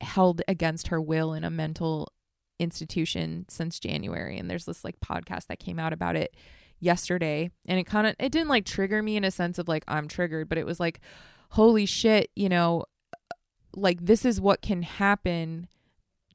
held 0.01 0.43
against 0.49 0.89
her 0.89 1.01
will 1.01 1.33
in 1.33 1.45
a 1.45 1.51
mental 1.51 2.13
institution 2.59 3.47
since 3.49 3.81
January 3.81 4.39
and 4.39 4.49
there's 4.49 4.67
this 4.67 4.85
like 4.85 5.01
podcast 5.01 5.47
that 5.47 5.59
came 5.59 5.79
out 5.79 5.93
about 5.93 6.15
it 6.15 6.37
yesterday 6.79 7.51
and 7.67 7.79
it 7.79 7.85
kind 7.85 8.07
of 8.07 8.15
it 8.19 8.31
didn't 8.31 8.49
like 8.49 8.65
trigger 8.65 9.03
me 9.03 9.17
in 9.17 9.25
a 9.25 9.31
sense 9.31 9.59
of 9.59 9.67
like 9.67 9.85
I'm 9.89 10.07
triggered 10.07 10.49
but 10.49 10.59
it 10.59 10.67
was 10.67 10.79
like 10.79 11.01
holy 11.51 11.87
shit 11.87 12.31
you 12.37 12.49
know 12.49 12.85
like 13.75 14.05
this 14.05 14.25
is 14.25 14.41
what 14.41 14.63
can 14.63 14.83
happen 14.83 15.67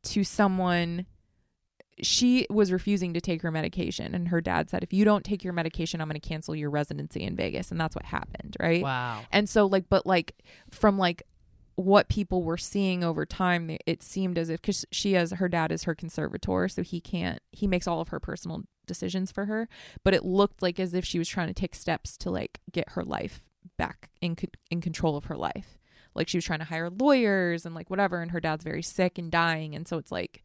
to 0.04 0.24
someone 0.24 1.06
she 2.02 2.46
was 2.50 2.72
refusing 2.72 3.14
to 3.14 3.22
take 3.22 3.42
her 3.42 3.52
medication 3.52 4.14
and 4.16 4.30
her 4.30 4.42
dad 4.42 4.70
said 4.70 4.84
if 4.84 4.94
you 4.94 5.06
don't 5.06 5.24
take 5.24 5.44
your 5.44 5.54
medication 5.54 6.02
I'm 6.02 6.08
going 6.08 6.20
to 6.20 6.28
cancel 6.28 6.56
your 6.56 6.70
residency 6.70 7.24
in 7.24 7.36
Vegas. 7.36 7.72
And 7.72 7.80
that's 7.80 7.96
what 7.96 8.06
happened 8.06 8.58
right? 8.60 8.84
Wow. 8.84 9.22
and 9.32 9.48
so 9.50 9.66
like 9.66 9.90
but 9.90 10.06
like 10.06 10.36
from 10.72 10.98
like 10.98 11.24
what 11.76 12.10
people 12.10 12.44
were 12.44 12.58
seeing 12.58 13.04
over 13.04 13.26
time 13.26 13.78
it 13.86 14.04
seemed 14.04 14.38
as 14.38 14.50
if 14.50 14.62
cuz 14.62 14.86
she 14.92 15.14
has 15.14 15.32
her 15.32 15.48
dad 15.48 15.72
is 15.72 15.84
her 15.84 15.96
conservator 15.96 16.68
so 16.68 16.84
he 16.84 17.00
can't 17.00 17.42
he 17.52 17.68
makes 17.68 17.88
all 17.88 18.02
of 18.02 18.10
her 18.10 18.20
personal 18.20 18.64
decisions 18.86 19.32
for 19.32 19.46
her 19.46 19.70
but 20.04 20.14
it 20.14 20.26
looked 20.26 20.62
like 20.62 20.80
as 20.80 20.94
if 20.94 21.06
she 21.06 21.20
was 21.20 21.30
trying 21.30 21.48
to 21.48 21.54
take 21.54 21.74
steps 21.76 22.18
to 22.18 22.30
like 22.30 22.60
get 22.72 22.90
her 22.90 23.04
life 23.04 23.44
back 23.78 24.10
in 24.22 24.36
in 24.70 24.82
control 24.82 25.16
of 25.18 25.26
her 25.26 25.38
life. 25.38 25.78
Like 26.16 26.28
she 26.28 26.38
was 26.38 26.46
trying 26.46 26.60
to 26.60 26.66
hire 26.66 26.90
lawyers 26.90 27.66
and 27.66 27.76
like 27.76 27.90
whatever 27.90 28.22
and 28.22 28.32
her 28.32 28.40
dad's 28.40 28.64
very 28.64 28.82
sick 28.82 29.18
and 29.18 29.32
dying 29.32 29.76
and 29.76 29.88
so 29.88 29.98
it's 29.98 30.12
like 30.12 30.44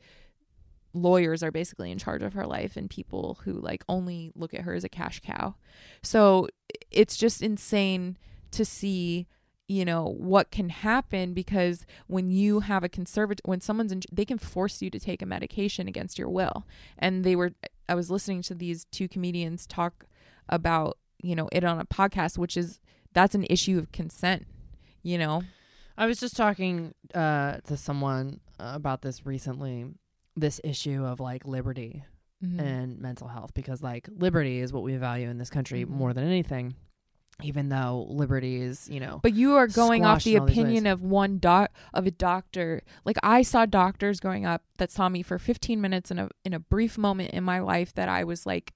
lawyers 0.94 1.42
are 1.42 1.50
basically 1.50 1.90
in 1.90 1.98
charge 1.98 2.22
of 2.22 2.32
her 2.32 2.46
life 2.46 2.76
and 2.76 2.88
people 2.88 3.38
who 3.44 3.52
like 3.52 3.84
only 3.88 4.32
look 4.34 4.54
at 4.54 4.62
her 4.62 4.74
as 4.74 4.84
a 4.84 4.88
cash 4.88 5.20
cow 5.20 5.54
so 6.02 6.48
it's 6.90 7.16
just 7.16 7.42
insane 7.42 8.16
to 8.50 8.64
see 8.64 9.26
you 9.66 9.84
know 9.84 10.14
what 10.18 10.50
can 10.50 10.68
happen 10.68 11.34
because 11.34 11.84
when 12.06 12.30
you 12.30 12.60
have 12.60 12.84
a 12.84 12.88
conservator 12.88 13.42
when 13.44 13.60
someone's 13.60 13.92
in 13.92 14.00
they 14.12 14.24
can 14.24 14.38
force 14.38 14.80
you 14.80 14.88
to 14.88 15.00
take 15.00 15.20
a 15.20 15.26
medication 15.26 15.88
against 15.88 16.18
your 16.18 16.28
will 16.28 16.64
and 16.98 17.24
they 17.24 17.34
were 17.34 17.52
i 17.88 17.94
was 17.94 18.10
listening 18.10 18.40
to 18.40 18.54
these 18.54 18.84
two 18.86 19.08
comedians 19.08 19.66
talk 19.66 20.06
about 20.48 20.98
you 21.22 21.34
know 21.34 21.48
it 21.50 21.64
on 21.64 21.80
a 21.80 21.84
podcast 21.84 22.38
which 22.38 22.56
is 22.56 22.78
that's 23.12 23.34
an 23.34 23.46
issue 23.50 23.78
of 23.78 23.90
consent 23.90 24.46
you 25.02 25.18
know 25.18 25.42
I 25.96 26.06
was 26.06 26.18
just 26.18 26.36
talking 26.36 26.92
uh, 27.14 27.58
to 27.66 27.76
someone 27.76 28.40
uh, 28.58 28.72
about 28.74 29.02
this 29.02 29.24
recently. 29.24 29.86
This 30.36 30.60
issue 30.64 31.04
of 31.04 31.20
like 31.20 31.44
liberty 31.46 32.04
Mhm. 32.44 32.60
and 32.60 32.98
mental 32.98 33.28
health, 33.28 33.54
because 33.54 33.82
like 33.82 34.08
liberty 34.10 34.58
is 34.58 34.72
what 34.72 34.82
we 34.82 34.96
value 34.96 35.28
in 35.28 35.38
this 35.38 35.50
country 35.50 35.84
Mhm. 35.84 35.90
more 35.90 36.12
than 36.12 36.24
anything. 36.24 36.74
Even 37.42 37.68
though 37.68 38.06
liberty 38.08 38.60
is, 38.60 38.88
you 38.88 39.00
know, 39.00 39.18
But 39.22 39.34
you 39.34 39.54
are 39.56 39.66
going 39.66 40.04
off 40.04 40.22
the 40.22 40.34
in 40.36 40.40
all 40.40 40.46
these 40.46 40.56
opinion 40.56 40.86
of 40.86 41.02
one 41.02 41.38
doc 41.38 41.72
of 41.92 42.06
a 42.06 42.12
doctor. 42.12 42.82
Like 43.04 43.16
I 43.24 43.42
saw 43.42 43.66
doctors 43.66 44.20
growing 44.20 44.44
up 44.46 44.62
that 44.78 44.92
saw 44.92 45.08
me 45.08 45.22
for 45.22 45.38
15 45.38 45.80
minutes 45.80 46.10
in 46.12 46.18
a 46.20 46.28
in 46.44 46.52
a 46.52 46.60
brief 46.60 46.96
moment 46.96 47.30
in 47.32 47.42
my 47.42 47.58
life 47.58 47.92
that 47.94 48.08
I 48.08 48.22
was 48.24 48.46
like 48.46 48.72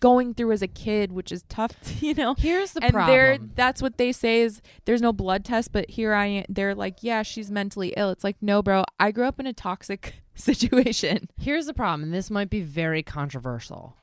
going 0.00 0.34
through 0.34 0.52
as 0.52 0.62
a 0.62 0.68
kid, 0.68 1.12
which 1.12 1.32
is 1.32 1.44
tough, 1.48 1.72
you 2.02 2.14
know. 2.14 2.34
here's 2.34 2.72
the 2.72 2.82
and 2.82 2.92
problem. 2.92 3.52
that's 3.54 3.82
what 3.82 3.98
they 3.98 4.12
say 4.12 4.40
is 4.40 4.60
there's 4.84 5.02
no 5.02 5.12
blood 5.12 5.44
test, 5.44 5.72
but 5.72 5.90
here 5.90 6.14
I 6.14 6.26
am. 6.26 6.44
They're 6.48 6.74
like, 6.74 7.02
yeah, 7.02 7.22
she's 7.22 7.50
mentally 7.50 7.94
ill. 7.96 8.10
It's 8.10 8.24
like, 8.24 8.36
no, 8.40 8.62
bro, 8.62 8.84
I 8.98 9.10
grew 9.10 9.26
up 9.26 9.40
in 9.40 9.46
a 9.46 9.52
toxic 9.52 10.22
situation. 10.34 11.28
Here's 11.38 11.66
the 11.66 11.74
problem, 11.74 12.04
and 12.04 12.14
this 12.14 12.30
might 12.30 12.50
be 12.50 12.60
very 12.60 13.02
controversial. 13.02 13.96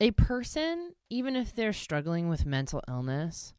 A 0.00 0.10
person, 0.10 0.92
even 1.08 1.36
if 1.36 1.54
they're 1.54 1.72
struggling 1.72 2.28
with 2.28 2.44
mental 2.44 2.82
illness, 2.86 3.54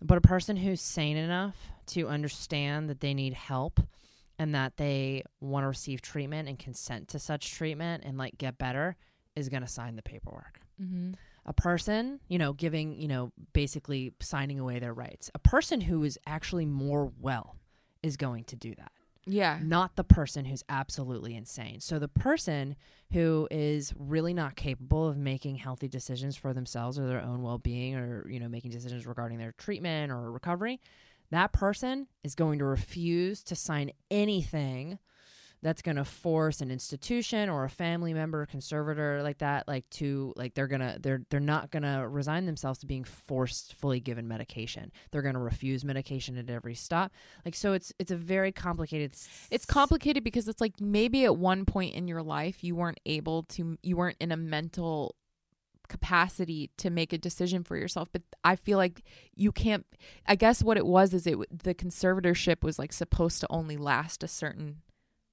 but 0.00 0.18
a 0.18 0.22
person 0.22 0.56
who's 0.56 0.80
sane 0.80 1.16
enough 1.16 1.56
to 1.86 2.08
understand 2.08 2.88
that 2.88 3.00
they 3.00 3.14
need 3.14 3.34
help 3.34 3.80
and 4.38 4.54
that 4.54 4.76
they 4.76 5.22
want 5.40 5.64
to 5.64 5.68
receive 5.68 6.00
treatment 6.00 6.48
and 6.48 6.58
consent 6.58 7.08
to 7.08 7.18
such 7.18 7.52
treatment 7.52 8.02
and 8.04 8.18
like 8.18 8.38
get 8.38 8.58
better 8.58 8.96
is 9.36 9.48
going 9.48 9.62
to 9.62 9.68
sign 9.68 9.96
the 9.96 10.02
paperwork. 10.02 10.60
Mm-hmm. 10.80 11.12
A 11.46 11.52
person, 11.52 12.20
you 12.28 12.38
know, 12.38 12.52
giving, 12.52 12.94
you 13.00 13.08
know, 13.08 13.32
basically 13.52 14.12
signing 14.20 14.60
away 14.60 14.78
their 14.78 14.94
rights. 14.94 15.30
A 15.34 15.38
person 15.38 15.80
who 15.80 16.04
is 16.04 16.18
actually 16.26 16.66
more 16.66 17.12
well 17.20 17.56
is 18.02 18.16
going 18.16 18.44
to 18.44 18.56
do 18.56 18.74
that 18.76 18.92
Yeah. 19.26 19.58
not 19.62 19.96
the 19.96 20.04
person 20.04 20.44
who's 20.44 20.62
absolutely 20.68 21.34
insane. 21.36 21.80
So 21.80 21.98
the 21.98 22.08
person 22.08 22.76
who 23.12 23.48
is 23.50 23.92
really 23.96 24.34
not 24.34 24.56
capable 24.56 25.08
of 25.08 25.16
making 25.16 25.56
healthy 25.56 25.88
decisions 25.88 26.36
for 26.36 26.52
themselves 26.52 26.98
or 26.98 27.06
their 27.06 27.20
own 27.22 27.42
well-being 27.42 27.94
or 27.96 28.28
you 28.28 28.40
know 28.40 28.48
making 28.48 28.70
decisions 28.70 29.06
regarding 29.06 29.38
their 29.38 29.52
treatment 29.52 30.10
or 30.12 30.30
recovery, 30.30 30.80
that 31.30 31.52
person 31.52 32.06
is 32.24 32.34
going 32.34 32.58
to 32.60 32.64
refuse 32.64 33.42
to 33.44 33.54
sign 33.56 33.90
anything 34.10 34.98
that's 35.62 35.80
going 35.80 35.96
to 35.96 36.04
force 36.04 36.60
an 36.60 36.70
institution 36.70 37.48
or 37.48 37.64
a 37.64 37.70
family 37.70 38.12
member 38.12 38.44
conservator 38.46 39.22
like 39.22 39.38
that 39.38 39.68
like 39.68 39.88
to 39.90 40.32
like 40.36 40.54
they're 40.54 40.66
to 40.80 40.98
they're 41.00 41.22
they're 41.30 41.40
not 41.40 41.70
to 41.82 42.06
resign 42.08 42.46
themselves 42.46 42.80
to 42.80 42.86
being 42.86 43.04
forcefully 43.04 44.00
given 44.00 44.26
medication. 44.26 44.90
They're 45.10 45.22
to 45.34 45.40
refuse 45.40 45.84
medication 45.84 46.36
at 46.36 46.50
every 46.50 46.74
stop. 46.74 47.12
Like 47.44 47.54
so 47.54 47.72
it's 47.72 47.92
it's 47.98 48.10
a 48.10 48.16
very 48.16 48.52
complicated 48.52 49.14
It's 49.50 49.64
complicated 49.64 50.24
because 50.24 50.48
it's 50.48 50.60
like 50.60 50.80
maybe 50.80 51.24
at 51.24 51.36
one 51.36 51.64
point 51.64 51.94
in 51.94 52.08
your 52.08 52.22
life 52.22 52.64
you 52.64 52.74
weren't 52.74 53.00
able 53.06 53.44
to 53.44 53.78
you 53.82 53.96
weren't 53.96 54.16
in 54.20 54.32
a 54.32 54.36
mental 54.36 55.14
capacity 55.88 56.70
to 56.78 56.88
make 56.88 57.12
a 57.12 57.18
decision 57.18 57.62
for 57.62 57.76
yourself 57.76 58.08
but 58.12 58.22
i 58.44 58.56
feel 58.56 58.78
like 58.78 59.02
you 59.34 59.52
can't 59.52 59.84
i 60.26 60.34
guess 60.34 60.62
what 60.62 60.78
it 60.78 60.86
was 60.86 61.12
is 61.12 61.26
it 61.26 61.36
the 61.64 61.74
conservatorship 61.74 62.62
was 62.62 62.78
like 62.78 62.94
supposed 62.94 63.40
to 63.40 63.46
only 63.50 63.76
last 63.76 64.22
a 64.22 64.28
certain 64.28 64.76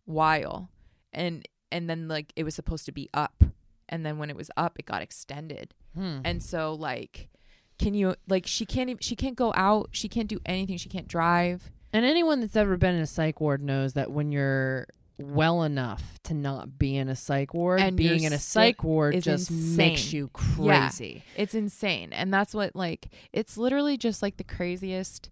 while 0.10 0.70
and 1.14 1.48
and 1.72 1.90
then 1.90 2.08
like 2.08 2.34
it 2.36 2.44
was 2.44 2.56
supposed 2.56 2.86
to 2.86 2.92
be 2.92 3.08
up 3.14 3.44
and 3.88 4.06
then 4.06 4.18
when 4.18 4.30
it 4.30 4.36
was 4.36 4.50
up 4.58 4.78
it 4.80 4.86
got 4.86 5.02
extended 5.02 5.74
Hmm. 5.96 6.20
and 6.26 6.42
so 6.44 6.74
like 6.74 7.30
can 7.78 7.94
you 7.94 8.16
like 8.28 8.46
she 8.48 8.66
can't 8.66 8.90
even 8.90 9.00
she 9.02 9.16
can't 9.16 9.36
go 9.36 9.52
out 9.56 9.90
she 9.92 10.08
can't 10.08 10.28
do 10.28 10.40
anything 10.46 10.78
she 10.78 10.90
can't 10.90 11.08
drive 11.08 11.72
And 11.94 12.06
anyone 12.06 12.42
that's 12.42 12.56
ever 12.56 12.78
been 12.78 12.96
in 12.96 13.02
a 13.02 13.08
psych 13.08 13.40
ward 13.42 13.62
knows 13.64 13.94
that 13.94 14.12
when 14.12 14.32
you're 14.32 14.88
well 15.18 15.64
enough 15.64 16.20
to 16.24 16.34
not 16.34 16.78
be 16.80 16.96
in 16.96 17.10
a 17.10 17.16
psych 17.16 17.54
ward, 17.54 17.82
And 17.82 17.98
being 17.98 18.24
in 18.24 18.32
a 18.32 18.40
psych 18.40 18.84
ward 18.86 19.22
just 19.22 19.52
makes 19.52 20.02
insane. 20.02 20.16
you 20.18 20.30
Yeah. 20.64 20.88
crazy. 20.90 21.24
It's 21.36 21.54
insane. 21.54 22.14
And 22.14 22.34
that's 22.34 22.54
what 22.54 22.76
like 22.76 23.10
it's 23.34 23.58
literally 23.58 23.98
just 23.98 24.22
like 24.22 24.38
the 24.38 24.44
craziest 24.46 25.30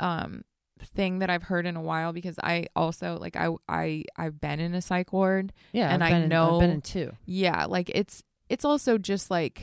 um 0.00 0.42
thing 0.82 1.20
that 1.20 1.30
I've 1.30 1.44
heard 1.44 1.66
in 1.66 1.76
a 1.76 1.80
while 1.82 2.12
because 2.12 2.38
I 2.42 2.66
also 2.76 3.18
like 3.20 3.36
I 3.36 3.48
I 3.68 4.04
I've 4.16 4.40
been 4.40 4.60
in 4.60 4.74
a 4.74 4.82
psych 4.82 5.12
ward. 5.12 5.52
Yeah, 5.72 5.88
And 5.92 6.02
I've 6.02 6.10
I 6.10 6.12
been 6.14 6.22
in- 6.24 6.28
know- 6.28 6.54
I've 6.56 6.60
been 6.60 6.70
in 6.70 6.80
two. 6.82 7.12
Yeah, 7.24 7.64
like 7.66 7.90
it's 7.94 8.22
it's 8.48 8.64
also 8.64 8.98
just 8.98 9.30
like 9.30 9.62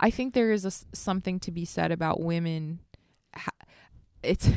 I 0.00 0.10
think 0.10 0.34
there 0.34 0.52
is 0.52 0.64
a 0.64 0.70
something 0.96 1.40
to 1.40 1.50
be 1.50 1.64
said 1.64 1.90
about 1.92 2.20
women 2.20 2.80
it's 4.22 4.48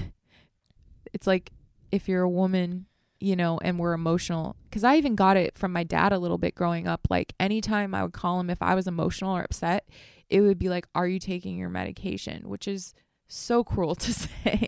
it's 1.13 1.27
like 1.27 1.51
if 1.91 2.07
you're 2.09 2.23
a 2.23 2.29
woman 2.29 2.85
you 3.19 3.35
know 3.35 3.59
and 3.63 3.77
we're 3.77 3.93
emotional 3.93 4.55
because 4.69 4.83
i 4.83 4.95
even 4.95 5.13
got 5.15 5.37
it 5.37 5.55
from 5.57 5.71
my 5.71 5.83
dad 5.83 6.11
a 6.11 6.17
little 6.17 6.39
bit 6.39 6.55
growing 6.55 6.87
up 6.87 7.05
like 7.11 7.33
anytime 7.39 7.93
i 7.93 8.01
would 8.01 8.13
call 8.13 8.39
him 8.39 8.49
if 8.49 8.59
i 8.61 8.73
was 8.73 8.87
emotional 8.87 9.35
or 9.37 9.43
upset 9.43 9.87
it 10.29 10.41
would 10.41 10.57
be 10.57 10.67
like 10.69 10.87
are 10.95 11.07
you 11.07 11.19
taking 11.19 11.57
your 11.57 11.69
medication 11.69 12.49
which 12.49 12.67
is 12.67 12.95
so 13.31 13.63
cruel 13.63 13.95
to 14.05 14.13
say 14.13 14.67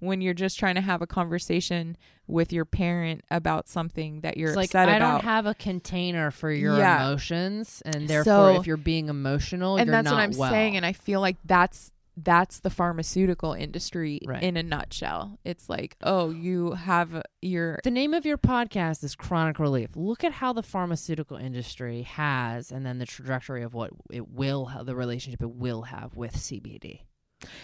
when 0.00 0.20
you're 0.20 0.34
just 0.34 0.58
trying 0.58 0.74
to 0.76 0.80
have 0.80 1.02
a 1.02 1.06
conversation 1.06 1.96
with 2.26 2.52
your 2.52 2.64
parent 2.64 3.22
about 3.30 3.68
something 3.68 4.20
that 4.20 4.36
you're 4.36 4.50
It's 4.50 4.56
like 4.56 4.68
upset 4.70 4.88
I 4.88 4.96
about 4.96 5.22
don't 5.22 5.24
have 5.24 5.46
a 5.46 5.54
container 5.54 6.30
for 6.30 6.50
your 6.50 6.76
Yeah. 6.78 7.06
emotions, 7.06 7.82
and 7.84 8.06
therefore, 8.08 8.54
So- 8.54 8.60
if 8.60 8.66
you're 8.66 8.76
being 8.76 9.08
emotional, 9.08 9.76
and 9.76 9.86
you're 9.86 9.92
that's 9.96 10.04
not 10.06 10.14
what 10.14 10.20
I'm 10.22 10.36
well. 10.36 10.50
saying, 10.50 10.76
and 10.76 10.84
I 10.86 10.92
feel 10.92 11.20
like 11.20 11.36
that's 11.44 11.92
that's 12.20 12.58
the 12.58 12.70
pharmaceutical 12.70 13.52
industry 13.52 14.20
Right. 14.26 14.42
in 14.42 14.56
a 14.56 14.62
nutshell. 14.64 15.38
It's 15.44 15.68
like, 15.68 15.96
oh, 16.02 16.30
you 16.30 16.72
have 16.72 17.22
your 17.40 17.78
The 17.84 17.92
name 17.92 18.12
of 18.12 18.26
your 18.26 18.36
podcast 18.36 19.04
is 19.04 19.14
Chronic 19.14 19.60
Relief. 19.60 19.90
Look 19.94 20.24
at 20.24 20.32
how 20.32 20.52
the 20.52 20.64
pharmaceutical 20.64 21.36
industry 21.36 22.02
has, 22.02 22.72
and 22.72 22.84
then 22.84 22.98
the 22.98 23.06
trajectory 23.06 23.62
of 23.62 23.72
what 23.72 23.90
it 24.10 24.28
will, 24.28 24.64
have, 24.66 24.86
the 24.86 24.96
relationship 24.96 25.40
it 25.42 25.52
will 25.52 25.82
have 25.82 26.16
with 26.16 26.36
CBD. 26.36 27.02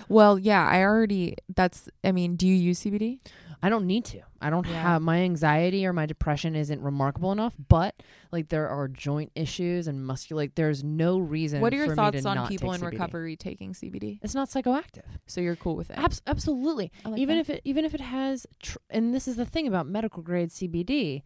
Well, 0.09 0.39
yeah, 0.39 0.67
I 0.67 0.83
already. 0.83 1.37
That's. 1.55 1.89
I 2.03 2.13
mean, 2.13 2.37
do 2.37 2.47
you 2.47 2.55
use 2.55 2.81
CBD? 2.81 3.19
I 3.63 3.71
don't 3.71 3.87
need 3.87 4.05
to. 4.07 4.21
I 4.43 4.51
don't 4.51 4.67
Yeah. 4.67 4.83
have 4.83 5.01
my 5.03 5.21
anxiety 5.21 5.87
or 5.87 5.95
my 5.95 6.05
depression 6.05 6.55
isn't 6.55 6.83
remarkable 6.83 7.33
enough, 7.33 7.55
but 7.71 7.95
like 8.31 8.51
there 8.51 8.69
are 8.69 8.89
joint 8.89 9.33
issues 9.35 9.89
and 9.89 10.05
muscular 10.07 10.43
like 10.43 10.55
there's 10.55 10.85
no 10.85 11.17
reason 11.19 11.63
What 11.63 11.73
are 11.73 11.77
your 11.79 11.95
thoughts 11.97 12.27
on 12.27 12.47
people 12.47 12.73
in 12.75 12.81
CBD. 12.83 12.91
recovery 12.91 13.37
taking 13.37 13.73
CBD? 13.73 14.19
It's 14.23 14.35
not 14.35 14.51
psychoactive. 14.51 15.05
So 15.27 15.41
you're 15.41 15.57
cool 15.57 15.77
with 15.77 15.89
it? 15.91 15.97
Abs- 15.99 16.21
absolutely. 16.27 16.93
Like 17.07 17.19
even 17.19 17.37
that. 17.37 17.41
if 17.41 17.51
it 17.51 17.63
even 17.65 17.87
if 17.87 17.95
it 17.95 18.03
has 18.03 18.47
tr- 18.63 18.77
and 18.91 19.15
this 19.15 19.27
is 19.27 19.37
the 19.37 19.47
thing 19.47 19.67
about 19.67 19.87
medical 19.87 20.23
grade 20.23 20.51
CBD 20.51 21.23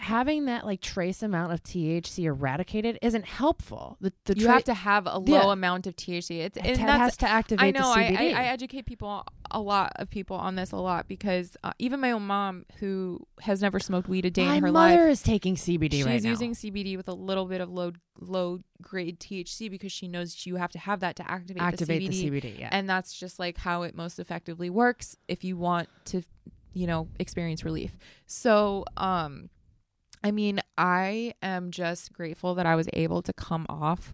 having 0.00 0.46
that 0.46 0.64
like 0.64 0.80
trace 0.80 1.22
amount 1.22 1.52
of 1.52 1.62
THC 1.62 2.24
eradicated 2.24 2.98
isn't 3.02 3.24
helpful. 3.26 3.96
The 4.00 4.12
the 4.24 4.34
you 4.36 4.44
tra- 4.46 4.54
have 4.54 4.64
to 4.64 4.74
have 4.74 5.06
a 5.06 5.18
low 5.18 5.46
Yeah. 5.46 5.52
amount 5.52 5.86
of 5.86 5.94
THC. 5.94 6.40
It's 6.40 6.56
it 6.56 6.66
and 6.66 6.78
has 6.78 7.16
to 7.18 7.28
activate 7.28 7.76
I 7.76 7.78
know. 7.78 7.92
I, 7.92 8.16
I, 8.18 8.24
I 8.42 8.44
educate 8.46 8.86
people, 8.86 9.24
a 9.50 9.60
lot 9.60 9.92
of 9.96 10.08
people 10.10 10.36
on 10.36 10.54
this 10.56 10.72
a 10.72 10.76
lot 10.76 11.06
because 11.06 11.56
uh, 11.62 11.72
even 11.78 12.00
my 12.00 12.10
own 12.12 12.22
mom, 12.26 12.64
who 12.78 13.26
has 13.42 13.60
never 13.62 13.78
smoked 13.78 14.08
weed 14.08 14.24
a 14.24 14.30
day 14.30 14.46
my 14.46 14.56
in 14.56 14.62
her 14.64 14.72
mother 14.72 15.02
life, 15.04 15.10
is 15.10 15.22
taking 15.22 15.54
CBD 15.56 15.92
she's 15.92 16.06
right 16.06 16.22
now. 16.22 16.30
using 16.30 16.52
CBD 16.54 16.96
with 16.96 17.08
a 17.08 17.14
little 17.14 17.44
bit 17.46 17.60
of 17.60 17.68
low 17.70 17.92
low 18.18 18.60
grade 18.82 19.18
THC 19.20 19.70
because 19.70 19.92
she 19.92 20.08
knows 20.08 20.44
you 20.46 20.56
have 20.56 20.72
to 20.72 20.78
have 20.78 21.00
that 21.00 21.16
to 21.16 21.30
activate, 21.30 21.62
activate 21.62 22.00
the 22.00 22.08
CBD, 22.08 22.40
the 22.40 22.40
CBD. 22.52 22.58
Yeah. 22.58 22.68
and 22.72 22.88
that's 22.88 23.12
just 23.18 23.38
like 23.38 23.56
how 23.58 23.82
it 23.82 23.94
most 23.94 24.18
effectively 24.18 24.68
works 24.70 25.16
if 25.28 25.42
you 25.44 25.56
want 25.56 25.88
to, 26.06 26.22
you 26.72 26.86
know, 26.86 27.08
experience 27.18 27.64
relief. 27.64 27.96
So, 28.26 28.84
um, 28.96 29.48
I 30.22 30.30
mean, 30.30 30.60
I 30.76 31.34
am 31.42 31.70
just 31.70 32.12
grateful 32.12 32.54
that 32.54 32.66
I 32.66 32.76
was 32.76 32.88
able 32.92 33.22
to 33.22 33.32
come 33.32 33.66
off 33.68 34.12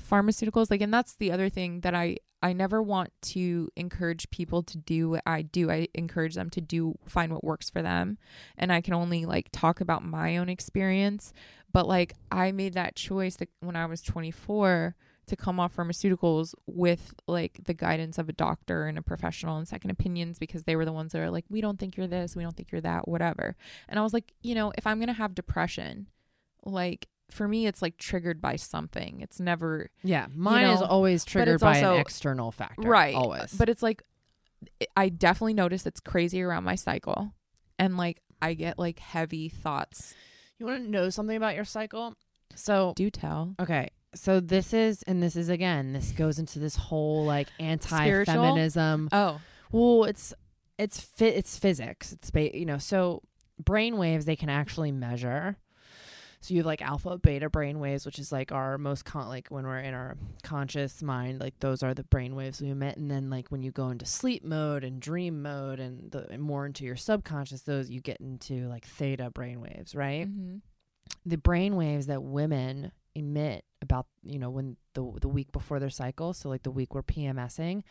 pharmaceuticals. 0.00 0.70
Like, 0.70 0.80
and 0.80 0.94
that's 0.94 1.16
the 1.16 1.32
other 1.32 1.48
thing 1.48 1.80
that 1.80 1.94
I 1.94 2.18
I 2.40 2.52
never 2.52 2.80
want 2.80 3.10
to 3.22 3.68
encourage 3.74 4.30
people 4.30 4.62
to 4.62 4.78
do 4.78 5.10
what 5.10 5.22
I 5.26 5.42
do. 5.42 5.70
I 5.70 5.88
encourage 5.94 6.34
them 6.34 6.50
to 6.50 6.60
do 6.60 6.96
find 7.04 7.32
what 7.32 7.42
works 7.42 7.68
for 7.68 7.82
them, 7.82 8.18
and 8.56 8.72
I 8.72 8.80
can 8.80 8.94
only 8.94 9.26
like 9.26 9.48
talk 9.52 9.80
about 9.80 10.04
my 10.04 10.36
own 10.36 10.48
experience. 10.48 11.32
But 11.72 11.88
like, 11.88 12.14
I 12.30 12.52
made 12.52 12.74
that 12.74 12.94
choice 12.94 13.36
that 13.36 13.48
when 13.60 13.76
I 13.76 13.86
was 13.86 14.02
24 14.02 14.94
to 15.28 15.36
come 15.36 15.58
off 15.60 15.74
pharmaceuticals 15.76 16.54
with 16.66 17.14
like 17.26 17.58
the 17.64 17.74
guidance 17.74 18.18
of 18.18 18.28
a 18.28 18.32
doctor 18.32 18.86
and 18.86 18.98
a 18.98 19.02
professional 19.02 19.56
and 19.56 19.66
second 19.68 19.90
opinions 19.90 20.38
because 20.38 20.64
they 20.64 20.76
were 20.76 20.84
the 20.84 20.92
ones 20.92 21.12
that 21.12 21.20
are 21.20 21.30
like, 21.30 21.44
we 21.48 21.60
don't 21.60 21.78
think 21.78 21.96
you're 21.96 22.06
this, 22.06 22.34
we 22.36 22.42
don't 22.42 22.56
think 22.56 22.72
you're 22.72 22.80
that, 22.80 23.06
whatever. 23.08 23.56
And 23.88 23.98
I 23.98 24.02
was 24.02 24.12
like, 24.12 24.32
you 24.42 24.54
know, 24.54 24.72
if 24.76 24.86
I'm 24.86 24.98
going 24.98 25.08
to 25.08 25.12
have 25.12 25.34
depression, 25.34 26.06
like 26.64 27.08
for 27.30 27.46
me, 27.46 27.66
it's 27.66 27.82
like 27.82 27.98
triggered 27.98 28.40
by 28.40 28.56
something. 28.56 29.20
It's 29.20 29.38
never 29.38 29.90
yeah, 30.02 30.26
mine 30.34 30.70
is 30.70 30.80
know, 30.80 30.86
always 30.86 31.24
triggered 31.24 31.60
by 31.60 31.76
also- 31.76 31.94
an 31.94 32.00
external 32.00 32.50
factor. 32.52 32.88
right. 32.88 33.14
Always. 33.14 33.52
But 33.52 33.68
it's 33.68 33.82
like, 33.82 34.02
I 34.96 35.08
definitely 35.08 35.54
notice 35.54 35.86
it's 35.86 36.00
crazy 36.00 36.42
around 36.42 36.64
my 36.64 36.74
cycle. 36.74 37.32
And 37.78 37.96
like, 37.96 38.20
I 38.42 38.54
get 38.54 38.78
like 38.78 38.98
heavy 38.98 39.48
thoughts. 39.48 40.14
you 40.58 40.66
want 40.66 40.82
to 40.84 40.90
know 40.90 41.10
something 41.10 41.36
about 41.36 41.54
your 41.54 41.64
cycle? 41.64 42.14
So 42.54 42.92
Do 42.96 43.08
tell. 43.10 43.54
Okay. 43.60 43.90
So 44.18 44.40
this 44.40 44.72
is 44.74 45.02
and 45.04 45.22
this 45.22 45.36
is 45.36 45.48
again, 45.48 45.92
this 45.92 46.12
goes 46.12 46.38
into 46.38 46.58
this 46.58 46.76
whole 46.76 47.24
like 47.24 47.48
anti-feminism. 47.60 49.08
Oh, 49.12 49.40
Well, 49.72 50.04
it's 50.04 50.34
it's 50.78 51.00
fit 51.00 51.34
it's 51.36 51.58
physics. 51.58 52.12
It's 52.12 52.30
ba- 52.30 52.56
you 52.56 52.66
know, 52.66 52.78
so 52.78 53.22
brain 53.62 53.96
waves 53.98 54.24
they 54.24 54.36
can 54.36 54.48
actually 54.48 54.92
measure. 54.92 55.56
So 56.40 56.54
you 56.54 56.60
have 56.60 56.66
like 56.66 56.82
alpha 56.82 57.18
beta 57.18 57.50
brain 57.50 57.80
waves, 57.80 58.06
which 58.06 58.20
is 58.20 58.30
like 58.30 58.52
our 58.52 58.78
most 58.78 59.04
con 59.04 59.26
like 59.28 59.48
when 59.48 59.66
we're 59.66 59.80
in 59.80 59.92
our 59.92 60.16
conscious 60.44 61.02
mind, 61.02 61.40
like 61.40 61.58
those 61.58 61.82
are 61.82 61.94
the 61.94 62.04
brain 62.04 62.36
waves 62.36 62.60
we 62.60 62.68
emit. 62.70 62.96
And 62.96 63.10
then 63.10 63.28
like 63.28 63.48
when 63.48 63.62
you 63.64 63.72
go 63.72 63.88
into 63.88 64.06
sleep 64.06 64.44
mode 64.44 64.84
and 64.84 65.00
dream 65.00 65.42
mode 65.42 65.80
and 65.80 66.12
the 66.12 66.28
and 66.30 66.40
more 66.40 66.64
into 66.64 66.84
your 66.84 66.94
subconscious, 66.94 67.62
those 67.62 67.90
you 67.90 68.00
get 68.00 68.20
into 68.20 68.68
like 68.68 68.86
theta 68.86 69.30
brain 69.30 69.60
waves, 69.60 69.94
right? 69.96 70.28
mhm. 70.28 70.60
the 71.26 71.38
brain 71.38 71.74
waves 71.74 72.06
that 72.06 72.22
women 72.22 72.92
emit 73.14 73.64
about 73.82 74.06
you 74.22 74.38
know 74.38 74.50
when 74.50 74.76
the 74.94 75.12
the 75.20 75.28
week 75.28 75.50
before 75.52 75.78
their 75.78 75.90
cycle 75.90 76.32
so 76.32 76.48
like 76.48 76.62
the 76.62 76.70
week 76.70 76.94
we're 76.94 77.02
PMSing 77.02 77.82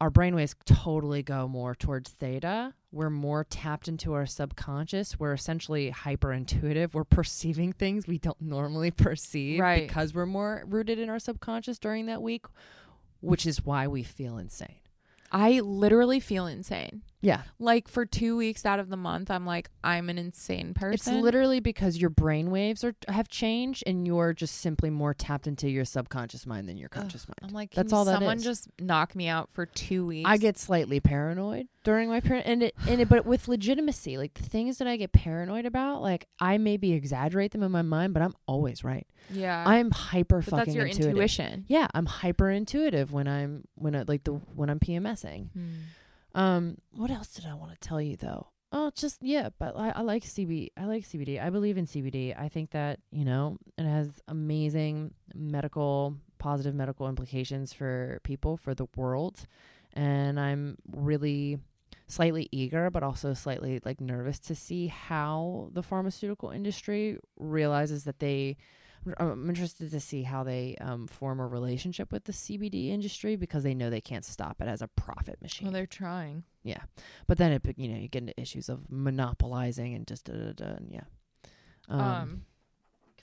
our 0.00 0.10
brain 0.10 0.34
waves 0.34 0.54
totally 0.66 1.22
go 1.22 1.46
more 1.48 1.74
towards 1.74 2.10
theta 2.10 2.74
we're 2.92 3.10
more 3.10 3.44
tapped 3.44 3.86
into 3.88 4.12
our 4.12 4.26
subconscious 4.26 5.18
we're 5.18 5.32
essentially 5.32 5.90
hyper 5.90 6.32
intuitive 6.32 6.94
we're 6.94 7.04
perceiving 7.04 7.72
things 7.72 8.06
we 8.06 8.18
don't 8.18 8.40
normally 8.40 8.90
perceive 8.90 9.60
Right. 9.60 9.86
because 9.86 10.12
we're 10.12 10.26
more 10.26 10.64
rooted 10.66 10.98
in 10.98 11.08
our 11.08 11.18
subconscious 11.20 11.78
during 11.78 12.06
that 12.06 12.22
week 12.22 12.44
which 13.20 13.46
is 13.46 13.64
why 13.64 13.86
we 13.86 14.02
feel 14.02 14.36
insane 14.38 14.76
I 15.32 15.58
literally 15.60 16.20
feel 16.20 16.46
insane. 16.46 17.02
Yeah 17.24 17.42
Like 17.58 17.88
for 17.88 18.04
two 18.06 18.36
weeks 18.36 18.64
out 18.66 18.78
of 18.78 18.88
the 18.88 18.96
month, 18.96 19.30
I'm 19.30 19.46
like, 19.46 19.70
I'm 19.82 20.08
an 20.10 20.18
insane 20.18 20.74
person. 20.74 20.94
It's 20.94 21.08
literally 21.08 21.60
because 21.60 21.96
your 21.96 22.10
brain 22.10 22.50
waves 22.50 22.84
are 22.84 22.94
have 23.08 23.28
changed 23.28 23.82
and 23.86 24.06
you're 24.06 24.32
just 24.32 24.56
simply 24.60 24.90
more 24.90 25.14
tapped 25.14 25.46
into 25.46 25.68
your 25.68 25.84
subconscious 25.84 26.46
mind 26.46 26.68
than 26.68 26.76
your 26.76 26.88
conscious 26.88 27.26
mind. 27.26 27.38
I'm 27.42 27.54
like, 27.54 27.72
That's 27.72 27.92
all 27.92 28.04
that 28.04 28.16
someone 28.16 28.36
is. 28.36 28.44
just 28.44 28.68
knock 28.80 29.14
me 29.16 29.28
out 29.28 29.50
for 29.52 29.66
two 29.66 30.06
weeks. 30.06 30.28
I 30.28 30.36
get 30.36 30.58
slightly 30.58 31.00
paranoid 31.00 31.68
during 31.82 32.08
my 32.08 32.20
parent 32.20 32.46
and 32.46 32.62
it 32.62 32.74
and 32.88 33.00
it 33.00 33.08
but 33.08 33.24
with 33.26 33.48
legitimacy. 33.48 34.16
Like 34.18 34.34
the 34.34 34.42
things 34.44 34.78
that 34.78 34.86
I 34.88 34.96
get 34.96 35.12
paranoid 35.12 35.66
about, 35.66 36.02
like 36.02 36.26
I 36.38 36.58
maybe 36.58 36.92
exaggerate 36.92 37.52
them 37.52 37.62
in 37.62 37.72
my 37.72 37.82
mind, 37.82 38.14
but 38.14 38.22
I'm 38.22 38.34
always 38.46 38.84
right. 38.84 39.06
yeah. 39.30 39.64
I'm 39.66 39.90
hyper 39.90 40.38
but 40.40 40.44
fucking 40.50 40.56
that's 40.66 40.74
your 40.76 40.86
intuitive. 40.86 41.10
intuition. 41.12 41.64
Yeah, 41.68 41.86
I'm 41.94 42.06
hyper 42.06 42.50
intuitive 42.50 43.12
when 43.12 43.26
I'm 43.28 43.64
when 43.76 43.94
I 43.96 44.04
like 44.06 44.24
the 44.24 44.32
when 44.32 44.68
I'm 44.70 44.78
PMSing. 44.80 45.50
Hmm. 45.52 45.70
Um, 46.34 46.78
what 46.92 47.10
else 47.10 47.28
did 47.28 47.46
I 47.46 47.54
want 47.54 47.72
to 47.72 47.88
tell 47.88 48.00
you 48.00 48.16
though? 48.16 48.48
Oh, 48.76 48.90
just 48.92 49.22
yeah, 49.22 49.50
but 49.56 49.76
I, 49.76 49.90
I 49.90 50.00
like 50.00 50.24
CB. 50.24 50.70
I 50.76 50.86
like 50.86 51.04
CBD. 51.04 51.40
I 51.40 51.48
believe 51.50 51.78
in 51.78 51.86
CBD. 51.86 52.36
I 52.36 52.48
think 52.48 52.72
that 52.72 52.98
you 53.12 53.24
know 53.24 53.56
it 53.78 53.84
has 53.84 54.20
amazing 54.26 55.14
medical, 55.32 56.16
positive 56.38 56.74
medical 56.74 57.08
implications 57.08 57.72
for 57.72 58.18
people, 58.24 58.56
for 58.56 58.74
the 58.74 58.86
world, 58.96 59.46
and 59.92 60.40
I'm 60.40 60.76
really 60.90 61.60
slightly 62.08 62.48
eager, 62.50 62.90
but 62.90 63.04
also 63.04 63.32
slightly 63.32 63.80
like 63.84 64.00
nervous 64.00 64.40
to 64.40 64.56
see 64.56 64.88
how 64.88 65.70
the 65.72 65.82
pharmaceutical 65.82 66.50
industry 66.50 67.18
realizes 67.38 68.04
that 68.04 68.18
they. 68.18 68.56
I'm 69.18 69.48
interested 69.48 69.90
to 69.90 70.00
see 70.00 70.22
how 70.22 70.42
they 70.44 70.76
um, 70.80 71.06
form 71.06 71.40
a 71.40 71.46
relationship 71.46 72.12
with 72.12 72.24
the 72.24 72.32
CBD 72.32 72.88
industry 72.88 73.36
because 73.36 73.62
they 73.62 73.74
know 73.74 73.90
they 73.90 74.00
can't 74.00 74.24
stop 74.24 74.60
it 74.60 74.68
as 74.68 74.80
a 74.82 74.88
profit 74.88 75.40
machine. 75.42 75.66
Well, 75.66 75.72
they're 75.72 75.86
trying. 75.86 76.44
Yeah, 76.62 76.82
but 77.26 77.38
then 77.38 77.52
it, 77.52 77.62
you 77.76 77.88
know, 77.88 77.98
you 77.98 78.08
get 78.08 78.22
into 78.22 78.40
issues 78.40 78.68
of 78.68 78.90
monopolizing 78.90 79.94
and 79.94 80.06
just 80.06 80.24
da 80.24 80.32
da 80.34 80.52
da, 80.52 80.64
and 80.76 80.90
yeah, 80.90 81.04
um, 81.88 82.00
Um, 82.00 82.42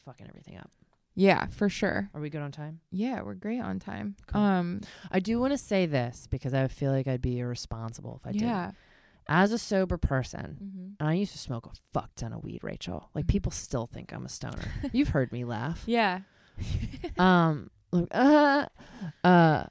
fucking 0.06 0.28
everything 0.30 0.58
up. 0.58 0.70
yeah, 1.16 1.48
for 1.48 1.68
sure. 1.70 2.10
Are 2.14 2.22
we 2.22 2.30
good 2.30 2.42
on 2.42 2.52
time? 2.52 2.80
Yeah, 2.92 3.22
we're 3.22 3.34
great 3.34 3.60
on 3.60 3.80
time. 3.80 4.16
Cool. 4.28 4.42
Um, 4.42 4.82
I 5.12 5.20
do 5.20 5.40
want 5.40 5.54
to 5.54 5.58
say 5.58 5.86
this 5.88 6.28
because 6.30 6.54
I 6.54 6.68
feel 6.68 6.92
like 6.92 7.08
I'd 7.08 7.22
be 7.22 7.40
irresponsible 7.40 8.20
if 8.22 8.28
I 8.28 8.32
did. 8.34 8.42
As 9.28 9.52
a 9.52 9.58
sober 9.58 9.98
person, 9.98 10.58
Mm-hmm. 10.62 10.88
and 11.00 11.10
I 11.10 11.14
used 11.14 11.32
to 11.34 11.38
smoke 11.38 11.66
a 11.68 11.72
fuck 11.94 12.14
ton 12.16 12.34
of 12.34 12.44
weed, 12.44 12.64
Rachel. 12.64 13.10
Like 13.16 13.26
Mhm. 13.26 13.30
people 13.30 13.52
still 13.52 13.88
think 13.88 14.12
I'm 14.14 14.26
a 14.26 14.30
stoner. 14.30 14.72
You've 14.92 15.10
heard 15.10 15.32
me 15.32 15.46
laugh. 15.46 15.84
Yeah. 15.88 16.22
um 17.18 17.70
look, 17.92 18.08
uh, 18.12 18.66
uh 19.24 19.66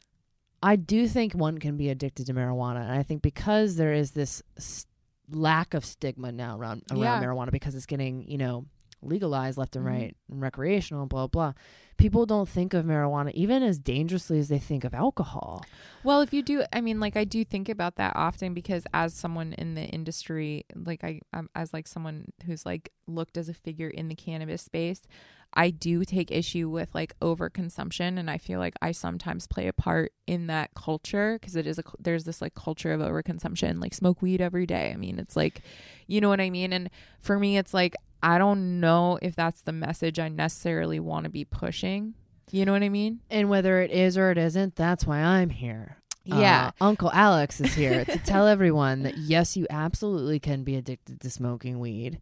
i 0.63 0.77
do 0.77 1.07
think 1.09 1.35
one 1.35 1.59
can 1.59 1.77
be 1.77 1.89
addicted 1.89 2.27
to 2.27 2.35
marijuana 2.35 2.81
and 2.83 2.93
i 2.93 3.03
think 3.03 3.23
because 3.23 3.77
there 3.77 3.93
is 3.93 4.11
this 4.13 4.43
s- 4.57 4.87
lack 5.31 5.75
of 5.75 5.85
stigma 5.85 6.33
now 6.33 6.59
around 6.59 6.83
around 6.91 7.01
Yeah. 7.01 7.23
marijuana 7.23 7.51
because 7.51 7.75
it's 7.75 7.87
getting 7.87 8.27
you 8.29 8.39
know 8.39 8.67
legalized 9.03 9.57
left 9.59 9.77
and 9.77 9.85
Mhm. 9.85 9.89
right 9.91 10.17
and 10.31 10.41
recreational 10.43 11.07
blah 11.07 11.27
blah 11.27 11.53
people 11.97 12.27
don't 12.27 12.49
think 12.49 12.75
of 12.75 12.85
marijuana 12.85 13.31
even 13.33 13.63
as 13.63 13.79
dangerously 13.79 14.39
as 14.39 14.49
they 14.49 14.59
think 14.59 14.85
of 14.85 14.95
alcohol 14.95 15.65
Well, 16.03 16.23
if 16.23 16.33
you 16.33 16.43
do, 16.43 16.65
I 16.73 16.81
mean, 16.81 16.99
like 16.99 17.15
I 17.15 17.25
do 17.25 17.45
think 17.45 17.69
about 17.69 17.97
that 17.97 18.17
often 18.17 18.55
because 18.55 18.85
as 18.95 19.13
someone 19.13 19.53
in 19.53 19.75
the 19.75 19.83
industry, 19.83 20.65
like 20.75 21.05
I, 21.05 21.21
um, 21.35 21.51
as 21.55 21.75
like 21.75 21.87
someone 21.87 22.33
who's 22.47 22.65
like 22.65 22.91
looked 23.07 23.37
as 23.37 23.51
a 23.51 23.55
figure 23.55 23.89
in 23.89 24.09
the 24.09 24.15
cannabis 24.15 24.63
space, 24.63 25.03
I 25.53 25.69
do 25.69 26.07
take 26.07 26.31
issue 26.31 26.71
with 26.71 26.95
like 26.95 27.19
overconsumption, 27.21 28.19
and 28.19 28.31
I 28.31 28.39
feel 28.39 28.61
like 28.61 28.77
I 28.81 28.93
sometimes 28.93 29.47
play 29.47 29.67
a 29.67 29.75
part 29.75 30.13
in 30.27 30.47
that 30.47 30.71
culture 30.75 31.39
because 31.39 31.55
it 31.55 31.67
is 31.67 31.79
a 31.79 31.83
there's 31.99 32.25
this 32.25 32.41
like 32.41 32.55
culture 32.55 32.93
of 32.93 33.01
overconsumption, 33.03 33.83
like 33.83 33.93
smoke 33.93 34.23
weed 34.23 34.41
every 34.41 34.65
day. 34.65 34.93
I 34.93 34.97
mean, 34.97 35.19
it's 35.19 35.37
like, 35.37 35.61
you 36.07 36.23
know 36.23 36.31
what 36.31 36.41
I 36.41 36.49
mean, 36.49 36.73
and 36.73 36.89
for 37.21 37.39
me, 37.39 37.59
it's 37.59 37.75
like 37.75 37.95
I 38.23 38.39
don't 38.39 38.81
know 38.81 39.19
if 39.23 39.35
that's 39.35 39.63
the 39.63 39.73
message 39.73 40.19
I 40.19 40.29
necessarily 40.29 41.01
want 41.01 41.25
to 41.25 41.31
be 41.31 41.45
pushing. 41.45 42.15
You 42.51 42.65
know 42.65 42.73
what 42.73 42.83
I 42.83 42.89
mean? 42.89 43.21
and 43.31 43.49
whether 43.49 43.81
it 43.81 43.91
is 43.93 44.19
or 44.19 44.31
it 44.33 44.39
isn't 44.39 44.75
that's 44.75 45.07
why 45.07 45.21
i'm 45.21 45.51
here 45.51 45.99
Yeah. 46.25 46.73
Uh, 46.81 46.85
Uncle 46.85 47.11
Alex 47.13 47.61
is 47.61 47.75
here 47.75 48.05
to 48.05 48.19
tell 48.19 48.47
everyone 48.57 49.05
that 49.05 49.17
yes, 49.17 49.57
you 49.57 49.67
absolutely 49.71 50.39
can 50.41 50.65
be 50.65 50.77
addicted 50.77 51.21
to 51.21 51.31
smoking 51.31 51.79
weed. 51.81 52.21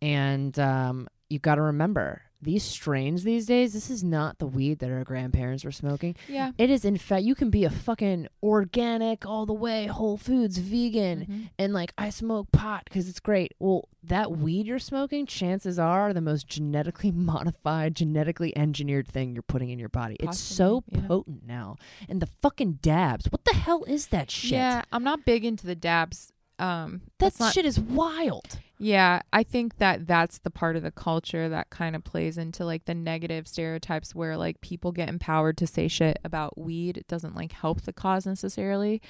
And 0.00 0.58
um, 0.58 1.08
you 1.28 1.38
got 1.38 1.56
to 1.56 1.62
remember 1.62 2.22
these 2.46 2.62
strains 2.62 3.22
these 3.24 3.44
days. 3.44 3.74
This 3.74 3.90
is 3.90 4.02
not 4.02 4.38
the 4.38 4.46
weed 4.46 4.78
that 4.78 4.90
our 4.90 5.04
grandparents 5.04 5.64
were 5.64 5.72
smoking. 5.72 6.16
Yeah. 6.28 6.52
It 6.56 6.70
is 6.70 6.84
in 6.86 6.96
fact 6.96 7.24
you 7.24 7.34
can 7.34 7.50
be 7.50 7.64
a 7.64 7.70
fucking 7.70 8.28
organic 8.42 9.26
all 9.26 9.44
the 9.44 9.52
way, 9.52 9.86
Whole 9.86 10.16
Foods, 10.16 10.56
vegan, 10.58 11.26
Mhm. 11.28 11.48
and 11.58 11.72
like 11.74 11.92
I 11.98 12.08
smoke 12.10 12.50
pot 12.52 12.82
because 12.84 13.08
it's 13.08 13.20
great. 13.20 13.52
Well, 13.58 13.88
that 14.02 14.30
weed 14.32 14.66
you're 14.66 14.78
smoking, 14.78 15.26
chances 15.26 15.78
are 15.78 16.12
the 16.14 16.20
most 16.20 16.46
genetically 16.46 17.10
modified, 17.32 17.94
genetically 17.96 18.56
engineered 18.56 19.08
thing 19.08 19.34
you're 19.34 19.42
putting 19.42 19.70
in 19.70 19.78
your 19.78 19.88
body. 19.88 20.16
it's 20.20 20.38
so 20.38 20.84
yeah. 20.88 21.00
potent 21.06 21.44
now. 21.46 21.76
And 22.08 22.22
the 22.22 22.28
fucking 22.40 22.78
dabs, 22.80 23.26
what 23.32 23.44
the 23.44 23.54
hell 23.54 23.84
is 23.84 24.06
that 24.08 24.30
shit? 24.30 24.52
Yeah, 24.52 24.82
I'm 24.92 25.02
not 25.04 25.24
big 25.24 25.44
into 25.44 25.66
the 25.66 25.74
dabs. 25.74 26.32
Um, 26.58 27.02
that 27.18 27.38
not. 27.38 27.52
shit 27.52 27.66
is 27.66 27.78
wild. 27.78 28.58
Yeah, 28.78 29.22
I 29.32 29.42
think 29.42 29.78
that 29.78 30.06
that's 30.06 30.38
the 30.38 30.50
part 30.50 30.76
of 30.76 30.82
the 30.82 30.90
culture 30.90 31.48
that 31.48 31.70
kind 31.70 31.96
of 31.96 32.04
plays 32.04 32.36
into 32.36 32.64
like 32.64 32.84
the 32.84 32.94
negative 32.94 33.48
stereotypes 33.48 34.14
where 34.14 34.36
like 34.36 34.60
people 34.60 34.92
get 34.92 35.08
empowered 35.08 35.56
to 35.58 35.66
say 35.66 35.88
shit 35.88 36.18
about 36.24 36.58
weed. 36.58 36.98
It 36.98 37.08
doesn't 37.08 37.34
like 37.34 37.52
help 37.52 37.82
the 37.82 37.94
cause 37.94 38.26
necessarily. 38.26 39.00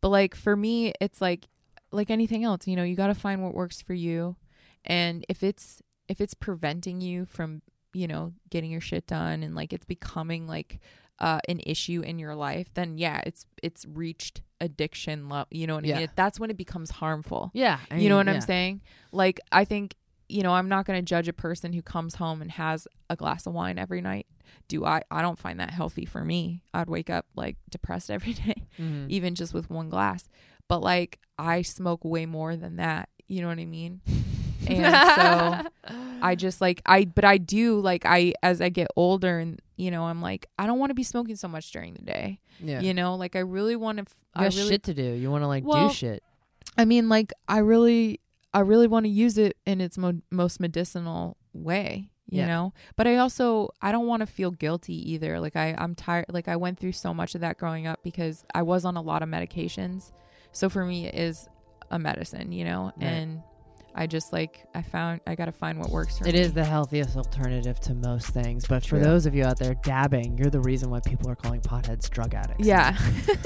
But 0.00 0.10
like 0.10 0.36
for 0.36 0.54
me, 0.54 0.92
it's 1.00 1.20
like 1.20 1.46
like 1.90 2.10
anything 2.10 2.44
else, 2.44 2.66
you 2.68 2.76
know, 2.76 2.84
you 2.84 2.94
got 2.94 3.08
to 3.08 3.14
find 3.14 3.42
what 3.42 3.54
works 3.54 3.82
for 3.82 3.94
you. 3.94 4.36
And 4.84 5.24
if 5.28 5.42
it's 5.42 5.82
if 6.08 6.20
it's 6.20 6.34
preventing 6.34 7.00
you 7.00 7.26
from, 7.26 7.62
you 7.92 8.06
know, 8.06 8.32
getting 8.50 8.70
your 8.70 8.80
shit 8.80 9.08
done 9.08 9.42
and 9.42 9.56
like 9.56 9.72
it's 9.72 9.86
becoming 9.86 10.46
like 10.46 10.78
uh, 11.18 11.40
an 11.48 11.60
issue 11.66 12.00
in 12.02 12.20
your 12.20 12.36
life, 12.36 12.72
then 12.74 12.96
yeah, 12.96 13.22
it's 13.26 13.44
it's 13.60 13.86
reached 13.86 14.42
addiction 14.60 15.28
level. 15.28 15.46
You 15.50 15.66
know 15.66 15.74
what 15.76 15.84
I 15.84 15.88
Yeah. 15.88 15.98
mean? 15.98 16.08
That's 16.16 16.38
when 16.40 16.50
it 16.50 16.56
becomes 16.56 16.90
harmful 16.90 17.50
Yeah. 17.54 17.78
I 17.90 17.96
you 17.98 18.08
know 18.08 18.16
what 18.16 18.26
yeah. 18.26 18.34
I'm 18.34 18.40
saying? 18.40 18.80
Like, 19.12 19.40
I 19.52 19.64
think, 19.64 19.94
you 20.28 20.42
know, 20.42 20.52
I'm 20.52 20.68
not 20.68 20.86
going 20.86 20.98
to 20.98 21.04
judge 21.04 21.28
a 21.28 21.32
person 21.32 21.72
who 21.72 21.82
comes 21.82 22.16
home 22.16 22.42
and 22.42 22.50
has 22.52 22.88
a 23.10 23.16
glass 23.16 23.46
of 23.46 23.52
wine 23.54 23.78
every 23.78 24.00
night. 24.00 24.26
Do 24.68 24.84
I? 24.84 25.02
I 25.10 25.22
don't 25.22 25.38
find 25.38 25.60
that 25.60 25.70
healthy 25.70 26.04
for 26.06 26.24
me. 26.24 26.62
I'd 26.74 26.88
wake 26.88 27.10
up 27.10 27.26
like 27.36 27.56
depressed 27.70 28.10
every 28.16 28.32
day, 28.32 28.66
Mhm. 28.78 29.08
even 29.08 29.34
just 29.34 29.54
with 29.54 29.70
one 29.70 29.88
glass. 29.88 30.28
But 30.68 30.80
like, 30.80 31.20
I 31.38 31.62
smoke 31.62 32.04
way 32.04 32.26
more 32.26 32.56
than 32.56 32.76
that. 32.76 33.08
You 33.28 33.42
know 33.42 33.48
what 33.48 33.58
I 33.58 33.66
mean? 33.66 34.00
And 34.68 34.82
so 35.14 35.94
I 36.22 36.34
just 36.34 36.60
like, 36.60 36.82
I, 36.86 37.04
but 37.04 37.24
I 37.24 37.38
do 37.38 37.80
like, 37.80 38.04
I, 38.06 38.32
as 38.42 38.60
I 38.60 38.68
get 38.68 38.88
older 38.96 39.38
and, 39.38 39.60
you 39.76 39.90
know, 39.90 40.04
I'm 40.04 40.20
like, 40.22 40.46
I 40.58 40.66
don't 40.66 40.78
want 40.78 40.90
to 40.90 40.94
be 40.94 41.02
smoking 41.02 41.36
so 41.36 41.48
much 41.48 41.70
during 41.72 41.94
the 41.94 42.02
day. 42.02 42.40
yeah. 42.60 42.80
You 42.80 42.94
know, 42.94 43.14
like 43.16 43.36
I 43.36 43.40
really 43.40 43.76
want 43.76 43.98
to, 43.98 44.02
You 44.04 44.06
I 44.34 44.44
got 44.44 44.54
really 44.56 44.68
shit 44.70 44.82
to 44.84 44.94
do. 44.94 45.02
You 45.02 45.30
want 45.30 45.42
to 45.42 45.48
like 45.48 45.64
Well, 45.64 45.88
do 45.88 45.94
shit. 45.94 46.22
I 46.78 46.84
mean, 46.84 47.08
like, 47.08 47.32
I 47.48 47.58
really, 47.58 48.20
I 48.52 48.60
really 48.60 48.86
want 48.86 49.04
to 49.04 49.10
use 49.10 49.38
it 49.38 49.56
in 49.66 49.80
its 49.80 49.96
mo- 49.98 50.20
most 50.30 50.60
medicinal 50.60 51.36
way, 51.52 52.10
you 52.28 52.40
Yeah. 52.40 52.46
know. 52.46 52.72
But 52.96 53.06
I 53.06 53.16
also, 53.16 53.70
I 53.82 53.92
don't 53.92 54.06
want 54.06 54.20
to 54.20 54.26
feel 54.26 54.50
guilty 54.50 55.12
either. 55.12 55.40
Like, 55.40 55.56
I, 55.56 55.74
I'm 55.78 55.94
tired. 55.94 56.26
Like, 56.28 56.48
I 56.48 56.56
went 56.56 56.78
through 56.78 56.92
so 56.92 57.12
much 57.14 57.34
of 57.34 57.40
that 57.42 57.58
growing 57.58 57.86
up 57.86 58.00
because 58.02 58.44
I 58.54 58.62
was 58.62 58.84
on 58.84 58.96
a 58.96 59.02
lot 59.02 59.22
of 59.22 59.28
medications. 59.28 60.12
So 60.52 60.68
for 60.68 60.84
me, 60.84 61.06
it 61.06 61.14
is 61.14 61.48
a 61.90 61.98
medicine, 61.98 62.52
you 62.52 62.64
know. 62.64 62.92
Right. 62.96 63.06
And 63.06 63.42
I 63.98 64.06
just 64.06 64.30
like, 64.30 64.66
I 64.74 64.82
found, 64.82 65.22
I 65.26 65.34
got 65.34 65.46
to 65.46 65.52
find 65.52 65.78
what 65.78 65.88
works 65.88 66.18
for 66.18 66.28
It 66.28 66.34
me. 66.34 66.40
is 66.40 66.52
the 66.52 66.64
healthiest 66.64 67.16
alternative 67.16 67.80
to 67.80 67.94
most 67.94 68.26
things. 68.26 68.66
But 68.66 68.84
for 68.84 68.98
those 68.98 69.24
of 69.24 69.34
you 69.34 69.42
out 69.42 69.58
there 69.58 69.74
dabbing, 69.82 70.36
you're 70.36 70.50
the 70.50 70.60
reason 70.60 70.90
why 70.90 71.00
people 71.00 71.30
are 71.30 71.34
calling 71.34 71.62
potheads 71.62 72.10
drug 72.10 72.34
addicts. 72.34 72.66
Yeah. 72.66 72.94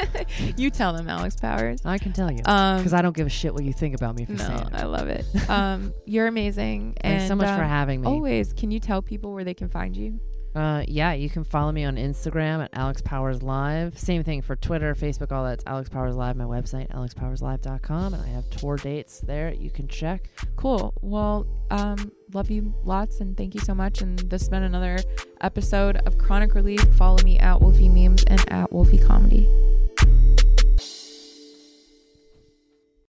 you 0.57 0.71
tell 0.71 0.93
them, 0.93 1.09
Alex 1.09 1.37
Powers. 1.37 1.83
I 1.85 1.99
can 1.99 2.13
tell 2.13 2.33
you. 2.33 2.41
Um, 2.47 2.79
Because 2.79 2.93
I 2.93 3.01
don't 3.01 3.17
give 3.17 3.29
a 3.29 3.31
shit 3.31 3.55
what 3.55 3.63
you 3.63 3.73
think 3.73 3.95
about 3.95 4.17
me 4.17 4.25
for 4.25 4.33
no, 4.33 4.45
saying 4.45 4.59
it. 4.59 4.75
I 4.75 4.85
love 4.85 5.09
it. 5.09 5.25
Um, 5.49 5.93
you're 6.05 6.29
amazing. 6.29 6.97
Thanks 7.03 7.23
and, 7.23 7.29
so 7.29 7.35
much 7.35 7.47
for 7.47 7.65
um, 7.65 7.69
having 7.69 8.03
me. 8.03 8.07
Always. 8.07 8.53
Can 8.53 8.71
you 8.71 8.79
tell 8.79 9.03
people 9.03 9.33
where 9.33 9.43
they 9.43 9.55
can 9.55 9.69
find 9.69 9.97
you? 9.97 10.21
Uh, 10.55 10.85
yeah, 10.89 11.13
you 11.13 11.31
can 11.31 11.45
follow 11.45 11.71
me 11.71 11.85
on 11.85 11.97
Instagram 11.97 12.63
at 12.65 12.71
Alex 12.73 13.03
Powers 13.03 13.43
Live. 13.43 13.99
Same 13.99 14.25
thing 14.25 14.43
for 14.43 14.57
Twitter, 14.57 14.95
Facebook, 14.95 15.31
all 15.31 15.45
that's 15.45 15.63
Alex 15.67 15.89
Powers 15.89 16.17
Live. 16.17 16.37
My 16.37 16.45
website, 16.45 16.91
alexpowerslive.com, 16.91 18.15
and 18.15 18.23
I 18.23 18.27
have 18.29 18.51
tour 18.51 18.77
dates 18.77 19.21
there. 19.21 19.53
You 19.53 19.71
can 19.71 19.87
check. 19.87 20.29
Cool. 20.57 20.93
Well, 21.03 21.47
um, 21.71 22.11
love 22.33 22.51
you 22.51 22.75
lots 22.85 23.21
and 23.21 23.37
thank 23.37 23.55
you 23.55 23.61
so 23.61 23.75
much. 23.75 24.03
And 24.03 24.19
this 24.19 24.43
has 24.43 24.49
been 24.49 24.65
another 24.65 24.99
episode 25.41 25.97
of 26.07 26.19
Chronic 26.19 26.55
Relief. 26.55 26.83
Follow 26.95 27.23
me 27.23 27.39
at 27.39 27.61
Wolfie 27.61 27.89
Memes 27.89 28.25
and 28.25 28.53
at 28.53 28.73
Wolfie 28.73 28.99
Comedy. 28.99 29.49